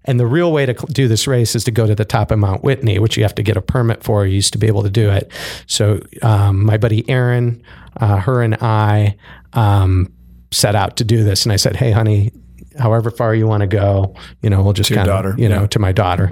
And 0.06 0.20
the 0.20 0.26
real 0.26 0.52
way 0.54 0.66
to 0.66 0.74
do 0.74 1.08
this 1.08 1.28
race 1.28 1.56
is 1.56 1.66
to 1.66 1.72
go 1.72 1.86
to 1.86 1.94
the 1.94 2.06
top 2.06 2.32
of 2.32 2.40
Mount 2.40 2.64
Whitney, 2.64 3.00
which 3.00 3.18
you 3.18 3.24
have 3.24 3.36
to 3.36 3.44
get 3.44 3.58
a 3.58 3.62
permit 3.62 4.02
for. 4.02 4.26
You 4.26 4.36
used 4.36 4.54
to 4.54 4.60
be 4.60 4.68
able 4.68 4.82
to 4.84 4.90
do 4.90 5.10
it. 5.10 5.32
So 5.68 6.00
um, 6.22 6.66
my 6.66 6.78
buddy 6.78 7.08
Aaron, 7.10 7.62
uh, 7.98 8.18
her 8.18 8.42
and 8.42 8.56
I 8.56 9.18
um, 9.54 10.12
set 10.52 10.74
out 10.74 10.96
to 10.98 11.04
do 11.04 11.24
this. 11.24 11.46
And 11.46 11.52
I 11.52 11.58
said, 11.58 11.76
hey, 11.76 11.92
honey, 11.92 12.32
however 12.80 13.12
far 13.12 13.36
you 13.36 13.46
want 13.46 13.62
to 13.62 13.68
go, 13.68 14.16
you 14.42 14.50
know, 14.50 14.64
we'll 14.64 14.74
just 14.74 14.92
kind 14.92 15.10
of, 15.10 15.38
you 15.38 15.50
know, 15.50 15.62
yeah. 15.62 15.68
to 15.68 15.80
my 15.80 15.92
daughter. 15.92 16.32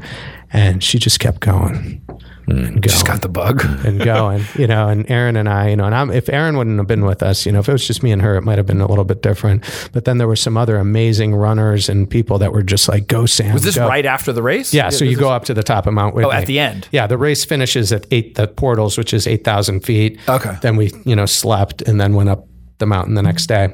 And 0.51 0.81
she 0.81 0.97
just 0.97 1.19
kept 1.19 1.41
going 1.41 2.01
and 2.47 2.65
going. 2.65 2.81
Just 2.81 3.05
got 3.05 3.21
the 3.21 3.29
bug 3.29 3.63
and 3.85 3.99
going, 4.01 4.43
you 4.55 4.67
know. 4.67 4.87
And 4.87 5.09
Aaron 5.09 5.35
and 5.35 5.49
I, 5.49 5.69
you 5.69 5.75
know, 5.75 5.85
and 5.85 5.93
I'm, 5.93 6.11
if 6.11 6.29
Aaron 6.29 6.57
wouldn't 6.57 6.77
have 6.77 6.87
been 6.87 7.05
with 7.05 7.21
us, 7.21 7.45
you 7.45 7.51
know, 7.51 7.59
if 7.59 7.69
it 7.69 7.71
was 7.71 7.85
just 7.85 8.03
me 8.03 8.11
and 8.11 8.21
her, 8.21 8.35
it 8.37 8.41
might 8.43 8.57
have 8.57 8.65
been 8.65 8.81
a 8.81 8.87
little 8.87 9.03
bit 9.03 9.21
different. 9.21 9.63
But 9.91 10.05
then 10.05 10.17
there 10.17 10.27
were 10.27 10.35
some 10.35 10.57
other 10.57 10.77
amazing 10.77 11.35
runners 11.35 11.89
and 11.89 12.09
people 12.09 12.37
that 12.39 12.53
were 12.53 12.63
just 12.63 12.87
like, 12.87 13.07
"Go, 13.07 13.25
Sam!" 13.25 13.53
Was 13.53 13.63
this 13.63 13.75
go. 13.75 13.87
right 13.87 14.05
after 14.05 14.31
the 14.31 14.41
race? 14.41 14.73
Yeah. 14.73 14.85
yeah 14.85 14.89
so 14.89 15.05
you 15.05 15.17
go 15.17 15.29
up 15.29 15.45
to 15.45 15.53
the 15.53 15.63
top 15.63 15.87
of 15.87 15.93
Mount 15.93 16.15
Whitney. 16.15 16.31
Oh, 16.31 16.33
at 16.33 16.45
the 16.45 16.59
end. 16.59 16.87
Yeah, 16.91 17.07
the 17.07 17.17
race 17.17 17.43
finishes 17.43 17.91
at 17.91 18.07
eight 18.11 18.35
the 18.35 18.47
portals, 18.47 18.97
which 18.97 19.13
is 19.13 19.27
eight 19.27 19.43
thousand 19.43 19.81
feet. 19.81 20.19
Okay. 20.27 20.57
Then 20.61 20.77
we, 20.77 20.91
you 21.05 21.15
know, 21.15 21.25
slept 21.25 21.81
and 21.81 21.99
then 21.99 22.13
went 22.13 22.29
up 22.29 22.47
the 22.77 22.85
mountain 22.85 23.15
the 23.15 23.23
next 23.23 23.47
day. 23.47 23.73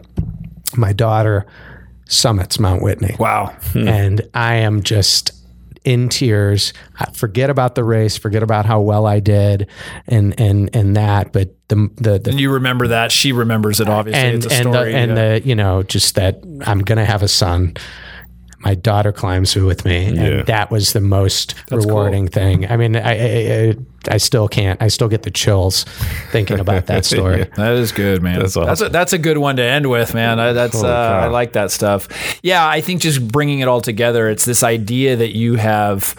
My 0.75 0.93
daughter 0.93 1.45
summits 2.05 2.59
Mount 2.59 2.81
Whitney. 2.81 3.15
Wow. 3.19 3.55
Hmm. 3.73 3.87
And 3.87 4.21
I 4.33 4.55
am 4.55 4.83
just 4.83 5.31
in 5.83 6.09
tears. 6.09 6.73
Forget 7.13 7.49
about 7.49 7.75
the 7.75 7.83
race, 7.83 8.17
forget 8.17 8.43
about 8.43 8.65
how 8.65 8.81
well 8.81 9.05
I 9.05 9.19
did, 9.19 9.67
and 10.07 10.39
and 10.39 10.69
and 10.75 10.95
that. 10.95 11.31
But 11.31 11.55
the 11.67 11.89
the, 11.95 12.19
the 12.19 12.29
And 12.31 12.39
you 12.39 12.53
remember 12.53 12.87
that. 12.89 13.11
She 13.11 13.31
remembers 13.31 13.79
it, 13.79 13.89
obviously. 13.89 14.21
and 14.21 14.35
it's 14.37 14.45
a 14.45 14.53
and 14.55 14.69
story. 14.69 14.91
the 14.91 14.97
and 14.97 15.11
yeah. 15.11 15.39
the 15.39 15.47
you 15.47 15.55
know 15.55 15.83
just 15.83 16.15
that 16.15 16.41
I'm 16.65 16.79
gonna 16.79 17.05
have 17.05 17.23
a 17.23 17.27
son. 17.27 17.75
My 18.63 18.75
daughter 18.75 19.11
climbs 19.11 19.55
with 19.55 19.83
me, 19.85 20.09
Yeah. 20.11 20.21
and 20.23 20.45
that 20.47 20.71
was 20.71 20.93
the 20.93 21.01
most 21.01 21.55
rewarding 21.71 22.27
thing. 22.27 22.65
I 22.69 22.77
mean, 22.77 22.95
I, 22.95 23.01
I 23.11 23.67
I 23.69 23.75
I 24.15 24.17
still 24.17 24.47
can't. 24.47 24.81
I 24.81 24.87
still 24.89 25.07
get 25.07 25.23
the 25.23 25.31
chills 25.31 25.83
thinking 26.31 26.59
about 26.59 26.85
that 26.91 27.05
story. 27.05 27.49
That 27.55 27.73
is 27.73 27.91
good, 27.91 28.21
man. 28.21 28.39
That's 28.39 28.53
That's 28.55 28.81
a, 28.81 28.89
that's 28.89 29.13
a 29.13 29.17
good 29.17 29.37
one 29.37 29.55
to 29.57 29.63
end 29.63 29.89
with, 29.89 30.13
man. 30.13 30.39
I, 30.39 30.53
that's 30.53 30.81
uh, 30.83 30.87
I 30.87 31.27
like 31.27 31.53
that 31.53 31.71
stuff. 31.71 32.07
Yeah, 32.41 32.67
I 32.67 32.81
think 32.81 33.01
just 33.01 33.25
bringing 33.27 33.59
it 33.59 33.67
all 33.67 33.81
together, 33.81 34.29
it's 34.29 34.45
this 34.45 34.63
idea 34.63 35.15
that 35.17 35.35
you 35.35 35.55
have 35.55 36.15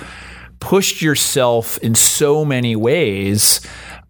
pushed 0.60 1.02
yourself 1.02 1.78
in 1.78 1.94
so 1.94 2.44
many 2.44 2.74
ways, 2.76 3.60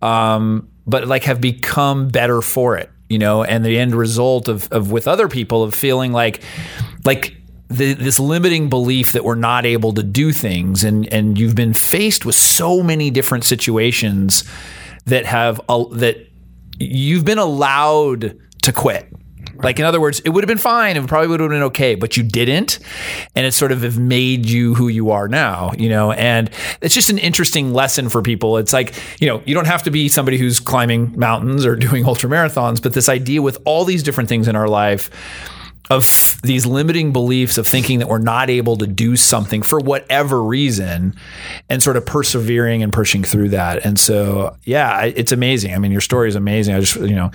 um, 0.03 0.69
but 0.87 1.07
like 1.09 1.25
have 1.25 1.41
become 1.41 2.09
better 2.09 2.41
for 2.41 2.77
it, 2.77 2.91
you 3.09 3.19
know. 3.19 3.43
And 3.45 3.65
the 3.65 3.79
end 3.79 3.95
result 3.95 4.49
of 4.49 4.69
of 4.73 4.91
with 4.93 5.09
other 5.09 5.29
people 5.29 5.63
of 5.63 5.75
feeling 5.75 6.13
like 6.13 6.43
like. 7.05 7.37
The, 7.75 7.95
this 7.95 8.21
limiting 8.21 8.69
belief 8.69 9.13
that 9.13 9.25
we're 9.25 9.35
not 9.35 9.67
able 9.67 9.93
to 9.93 10.03
do 10.03 10.33
things, 10.33 10.85
and 10.85 11.13
and 11.13 11.39
you've 11.39 11.55
been 11.55 11.73
faced 11.73 12.25
with 12.25 12.35
so 12.35 12.83
many 12.83 13.11
different 13.11 13.45
situations 13.45 14.45
that 15.07 15.27
have 15.27 15.61
uh, 15.69 15.85
that 15.93 16.29
you've 16.79 17.25
been 17.25 17.39
allowed 17.39 18.39
to 18.63 18.73
quit. 18.73 19.13
Like 19.57 19.79
in 19.79 19.85
other 19.85 20.01
words, 20.01 20.21
it 20.21 20.31
would 20.31 20.43
have 20.43 20.49
been 20.49 20.59
fine. 20.59 20.97
It 20.97 21.07
probably 21.07 21.29
would 21.29 21.41
have 21.41 21.51
been 21.51 21.63
okay, 21.65 21.95
but 21.95 22.17
you 22.17 22.23
didn't, 22.23 22.81
and 23.35 23.47
it 23.47 23.53
sort 23.53 23.73
of 23.73 23.83
have 23.83 23.99
made 23.99 24.47
you 24.47 24.75
who 24.75 24.89
you 24.89 25.11
are 25.11 25.29
now. 25.29 25.73
You 25.79 25.89
know, 25.89 26.13
and 26.13 26.51
it's 26.81 26.95
just 26.95 27.11
an 27.11 27.19
interesting 27.19 27.73
lesson 27.73 28.09
for 28.09 28.23
people. 28.23 28.59
It's 28.59 28.73
like 28.73 28.95
you 29.21 29.29
know, 29.29 29.43
you 29.47 29.55
don't 29.55 29.67
have 29.67 29.83
to 29.85 29.91
be 29.91 30.09
somebody 30.09 30.39
who's 30.39 30.61
climbing 30.61 31.19
mountains 31.19 31.65
or 31.65 31.77
doing 31.89 32.05
ultra 32.05 32.29
marathons, 32.29 32.83
but 32.83 32.95
this 32.95 33.09
idea 33.09 33.43
with 33.43 33.59
all 33.65 33.85
these 33.85 34.03
different 34.03 34.29
things 34.29 34.49
in 34.49 34.57
our 34.57 34.69
life 34.69 35.11
of 35.91 36.39
these 36.43 36.65
limiting 36.65 37.13
beliefs 37.13 37.59
of 37.59 37.69
thinking 37.69 37.99
that 37.99 38.09
we're 38.09 38.19
not 38.19 38.49
able 38.49 38.77
to 38.79 38.87
do 38.87 39.17
something 39.17 39.61
for 39.61 39.79
whatever 39.79 40.43
reason 40.43 41.15
and 41.69 41.83
sort 41.83 41.97
of 41.97 42.07
persevering 42.07 42.83
and 42.83 42.93
pushing 42.93 43.23
through 43.23 43.51
that. 43.51 43.85
And 43.85 43.99
so, 43.99 44.57
yeah, 44.65 45.05
it's 45.05 45.33
amazing. 45.33 45.75
I 45.75 45.79
mean, 45.79 45.93
your 45.93 46.01
story 46.01 46.29
is 46.29 46.37
amazing. 46.37 46.75
I 46.75 46.81
just, 46.81 46.97
you 46.97 47.15
know, 47.15 47.31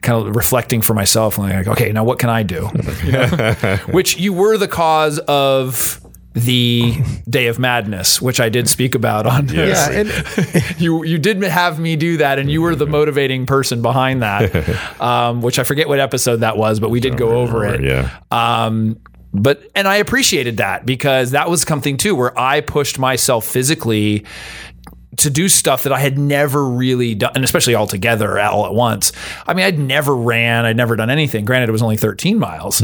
kind 0.00 0.26
of 0.26 0.34
reflecting 0.34 0.80
for 0.80 0.94
myself 0.94 1.36
and 1.36 1.48
like, 1.48 1.68
okay, 1.68 1.92
now 1.92 2.04
what 2.04 2.18
can 2.18 2.30
I 2.30 2.42
do? 2.42 2.70
You 3.04 3.12
know? 3.12 3.78
Which 3.90 4.16
you 4.18 4.32
were 4.32 4.56
the 4.56 4.68
cause 4.68 5.18
of 5.18 6.00
the 6.32 6.94
day 7.28 7.48
of 7.48 7.58
madness, 7.58 8.22
which 8.22 8.38
I 8.38 8.48
did 8.48 8.68
speak 8.68 8.94
about 8.94 9.26
on 9.26 9.48
Yeah, 9.48 9.90
and 9.90 10.78
you 10.80 11.04
you 11.04 11.18
did 11.18 11.42
have 11.42 11.80
me 11.80 11.96
do 11.96 12.18
that, 12.18 12.38
and 12.38 12.50
you 12.50 12.62
were 12.62 12.76
the 12.76 12.86
motivating 12.86 13.46
person 13.46 13.82
behind 13.82 14.22
that. 14.22 14.50
Um, 15.00 15.40
which 15.40 15.58
I 15.58 15.64
forget 15.64 15.88
what 15.88 15.98
episode 15.98 16.36
that 16.36 16.56
was, 16.56 16.78
but 16.78 16.90
we 16.90 17.00
did 17.00 17.16
go 17.16 17.30
over 17.30 17.64
it. 17.64 17.82
Yeah. 17.82 18.10
Um, 18.30 18.98
but 19.32 19.62
and 19.74 19.88
I 19.88 19.96
appreciated 19.96 20.58
that 20.58 20.84
because 20.84 21.30
that 21.30 21.48
was 21.48 21.62
something 21.62 21.96
too 21.96 22.14
where 22.14 22.38
I 22.38 22.60
pushed 22.60 22.98
myself 22.98 23.46
physically 23.46 24.24
to 25.16 25.30
do 25.30 25.48
stuff 25.48 25.82
that 25.84 25.92
I 25.92 25.98
had 25.98 26.18
never 26.18 26.66
really 26.66 27.14
done, 27.14 27.32
and 27.34 27.44
especially 27.44 27.74
all 27.74 27.86
together 27.86 28.38
all 28.40 28.66
at 28.66 28.74
once. 28.74 29.12
I 29.46 29.54
mean, 29.54 29.64
I'd 29.64 29.78
never 29.78 30.14
ran, 30.14 30.64
I'd 30.64 30.76
never 30.76 30.96
done 30.96 31.10
anything. 31.10 31.44
Granted, 31.44 31.68
it 31.68 31.72
was 31.72 31.82
only 31.82 31.96
13 31.96 32.38
miles. 32.38 32.82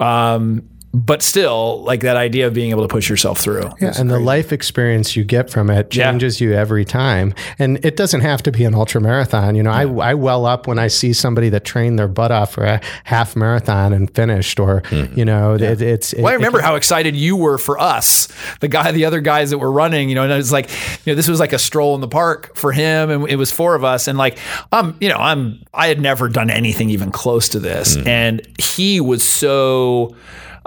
Um, 0.00 0.68
but 0.98 1.20
still, 1.20 1.82
like 1.82 2.00
that 2.00 2.16
idea 2.16 2.46
of 2.46 2.54
being 2.54 2.70
able 2.70 2.80
to 2.80 2.88
push 2.88 3.10
yourself 3.10 3.38
through. 3.38 3.70
Yeah, 3.80 3.92
and 3.98 4.08
the 4.08 4.18
life 4.18 4.50
experience 4.50 5.14
you 5.14 5.24
get 5.24 5.50
from 5.50 5.68
it 5.68 5.94
Yeah. 5.94 6.10
changes 6.10 6.40
you 6.40 6.54
every 6.54 6.86
time. 6.86 7.34
And 7.58 7.84
it 7.84 7.96
doesn't 7.96 8.22
have 8.22 8.42
to 8.44 8.50
be 8.50 8.64
an 8.64 8.74
ultra 8.74 8.98
marathon. 9.00 9.56
You 9.56 9.62
know, 9.62 9.70
I, 9.70 9.82
I 10.10 10.14
well 10.14 10.46
up 10.46 10.66
when 10.66 10.78
I 10.78 10.86
see 10.86 11.12
somebody 11.12 11.50
that 11.50 11.64
trained 11.66 11.98
their 11.98 12.08
butt 12.08 12.30
off 12.32 12.52
for 12.54 12.64
a 12.64 12.80
half 13.04 13.36
marathon 13.36 13.92
and 13.92 14.10
finished, 14.14 14.58
or 14.58 14.82
you 15.14 15.24
know, 15.26 15.54
it, 15.54 15.82
it's. 15.82 16.14
Well, 16.16 16.28
I 16.28 16.32
it- 16.32 16.36
remember 16.36 16.60
how 16.60 16.76
excited 16.76 17.14
you 17.14 17.36
were 17.36 17.58
for 17.58 17.78
us, 17.78 18.28
the 18.60 18.68
guy, 18.68 18.90
the 18.92 19.04
other 19.04 19.20
guys 19.20 19.50
that 19.50 19.58
were 19.58 19.70
running. 19.72 20.08
You 20.08 20.14
know, 20.14 20.22
and 20.22 20.32
it 20.32 20.36
was 20.36 20.50
like, 20.52 20.70
you 21.04 21.12
know, 21.12 21.14
this 21.14 21.28
was 21.28 21.40
like 21.40 21.52
a 21.52 21.58
stroll 21.58 21.94
in 21.94 22.00
the 22.00 22.08
park 22.08 22.56
for 22.56 22.72
him, 22.72 23.10
and 23.10 23.28
it 23.28 23.36
was 23.36 23.52
four 23.52 23.74
of 23.74 23.84
us. 23.84 24.08
And 24.08 24.16
like, 24.16 24.38
um, 24.72 24.96
you 25.00 25.10
know, 25.10 25.18
I'm, 25.18 25.62
I 25.74 25.88
had 25.88 26.00
never 26.00 26.30
done 26.30 26.48
anything 26.48 26.88
even 26.88 27.10
close 27.10 27.50
to 27.50 27.58
this, 27.60 27.96
and 28.06 28.40
he 28.58 28.98
was 29.00 29.22
so. 29.22 30.16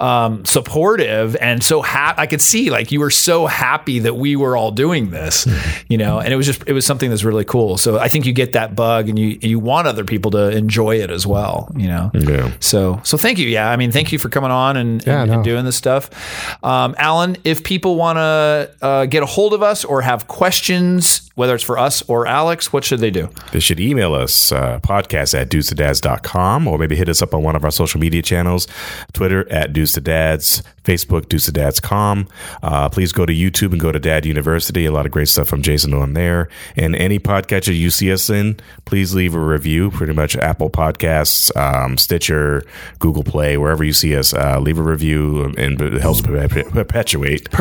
Um, 0.00 0.46
supportive 0.46 1.36
and 1.36 1.62
so 1.62 1.82
happy. 1.82 2.18
I 2.22 2.26
could 2.26 2.40
see 2.40 2.70
like 2.70 2.90
you 2.90 3.00
were 3.00 3.10
so 3.10 3.44
happy 3.46 3.98
that 3.98 4.14
we 4.16 4.34
were 4.34 4.56
all 4.56 4.70
doing 4.70 5.10
this, 5.10 5.46
you 5.90 5.98
know, 5.98 6.18
and 6.18 6.32
it 6.32 6.36
was 6.36 6.46
just 6.46 6.62
it 6.66 6.72
was 6.72 6.86
something 6.86 7.10
that's 7.10 7.22
really 7.22 7.44
cool. 7.44 7.76
So 7.76 7.98
I 7.98 8.08
think 8.08 8.24
you 8.24 8.32
get 8.32 8.52
that 8.52 8.74
bug 8.74 9.10
and 9.10 9.18
you 9.18 9.38
you 9.42 9.58
want 9.58 9.86
other 9.86 10.04
people 10.04 10.30
to 10.30 10.48
enjoy 10.56 11.00
it 11.00 11.10
as 11.10 11.26
well, 11.26 11.70
you 11.76 11.86
know. 11.86 12.10
Yeah. 12.14 12.50
So 12.60 12.98
so 13.04 13.18
thank 13.18 13.38
you. 13.38 13.46
Yeah, 13.46 13.70
I 13.70 13.76
mean, 13.76 13.92
thank 13.92 14.10
you 14.10 14.18
for 14.18 14.30
coming 14.30 14.50
on 14.50 14.78
and, 14.78 15.04
Yeah, 15.06 15.20
and, 15.20 15.30
no. 15.30 15.34
and 15.36 15.44
doing 15.44 15.66
this 15.66 15.76
stuff. 15.76 16.08
Um, 16.64 16.94
Alan, 16.96 17.36
if 17.44 17.62
people 17.62 17.96
want 17.96 18.16
to 18.16 18.70
uh, 18.80 19.04
get 19.04 19.22
a 19.22 19.26
hold 19.26 19.52
of 19.52 19.62
us 19.62 19.84
or 19.84 20.00
have 20.00 20.26
questions, 20.28 21.29
whether 21.40 21.54
it's 21.54 21.64
for 21.64 21.78
us 21.78 22.02
or 22.02 22.26
Alex, 22.26 22.70
what 22.70 22.84
should 22.84 23.00
they 23.00 23.10
do? 23.10 23.30
They 23.52 23.60
should 23.60 23.80
email 23.80 24.12
us, 24.12 24.52
uh, 24.52 24.78
podcast 24.80 25.32
at 25.32 25.48
deucedads.com, 25.48 26.68
or 26.68 26.76
maybe 26.76 26.96
hit 26.96 27.08
us 27.08 27.22
up 27.22 27.32
on 27.32 27.42
one 27.42 27.56
of 27.56 27.64
our 27.64 27.70
social 27.70 27.98
media 27.98 28.20
channels 28.20 28.68
Twitter 29.14 29.50
at 29.50 29.72
deuce 29.72 29.96
Facebook, 29.96 31.26
deucedads.com. 31.26 32.28
Uh, 32.62 32.88
please 32.88 33.12
go 33.12 33.24
to 33.24 33.32
YouTube 33.32 33.72
and 33.72 33.80
go 33.80 33.92
to 33.92 33.98
Dad 33.98 34.26
University. 34.26 34.84
A 34.86 34.92
lot 34.92 35.06
of 35.06 35.12
great 35.12 35.28
stuff 35.28 35.48
from 35.48 35.62
Jason 35.62 35.94
on 35.94 36.12
there. 36.14 36.48
And 36.76 36.94
any 36.96 37.18
podcatcher 37.18 37.74
you 37.76 37.88
see 37.90 38.12
us 38.12 38.28
in, 38.28 38.58
please 38.84 39.14
leave 39.14 39.34
a 39.34 39.40
review. 39.40 39.90
Pretty 39.90 40.12
much 40.12 40.36
Apple 40.36 40.68
Podcasts, 40.68 41.54
um, 41.56 41.96
Stitcher, 41.96 42.62
Google 42.98 43.24
Play, 43.24 43.56
wherever 43.56 43.84
you 43.84 43.92
see 43.92 44.16
us, 44.16 44.34
uh, 44.34 44.58
leave 44.60 44.78
a 44.78 44.82
review 44.82 45.54
and 45.56 45.80
it 45.80 46.00
helps 46.00 46.20
perpetuate 46.20 47.48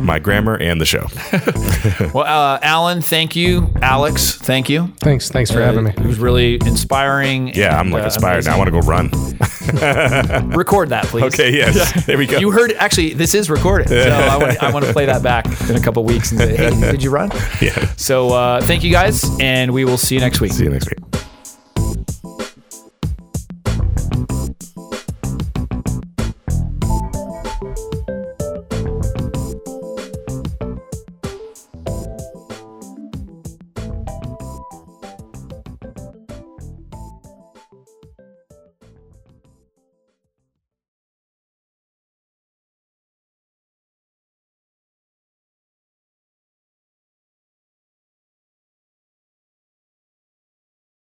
my 0.00 0.18
grammar 0.18 0.56
and 0.56 0.80
the 0.80 0.86
show. 0.86 1.06
Well, 2.14 2.24
uh, 2.24 2.58
Alan, 2.62 3.02
thank 3.02 3.36
you. 3.36 3.70
Alex, 3.82 4.36
thank 4.36 4.68
you. 4.68 4.88
Thanks, 5.00 5.28
thanks 5.30 5.50
for 5.50 5.60
having 5.60 5.84
me. 5.84 5.90
It 5.90 6.00
was 6.06 6.18
really 6.18 6.54
inspiring. 6.66 7.48
Yeah, 7.54 7.78
I'm 7.78 7.90
like 7.90 8.02
uh, 8.02 8.06
inspired 8.06 8.44
now. 8.44 8.54
I 8.54 8.58
want 8.58 8.68
to 8.68 8.72
go 8.72 8.80
run. 8.80 9.10
Record 10.56 10.90
that, 10.90 11.06
please. 11.06 11.24
Okay, 11.24 11.52
yes. 11.52 11.76
There 12.06 12.18
we 12.18 12.26
go. 12.26 12.38
You 12.38 12.50
heard 12.50 12.72
actually 12.74 13.14
this 13.14 13.34
is 13.34 13.50
recorded, 13.50 13.88
so 13.88 13.96
I 14.08 14.36
want, 14.36 14.62
I 14.62 14.70
want 14.72 14.84
to 14.84 14.92
play 14.92 15.06
that 15.06 15.22
back 15.22 15.46
in 15.68 15.76
a 15.76 15.80
couple 15.80 16.04
weeks 16.04 16.30
and 16.30 16.40
say, 16.40 16.56
"Hey, 16.56 16.70
did 16.92 17.02
you 17.02 17.10
run?" 17.10 17.30
Yeah. 17.60 17.92
So 17.96 18.30
uh, 18.32 18.60
thank 18.60 18.84
you 18.84 18.92
guys, 18.92 19.24
and 19.40 19.72
we 19.72 19.84
will 19.84 19.98
see 19.98 20.14
you 20.14 20.20
next 20.20 20.40
week. 20.40 20.52
See 20.52 20.64
you 20.64 20.70
next 20.70 20.88
week. 20.88 21.15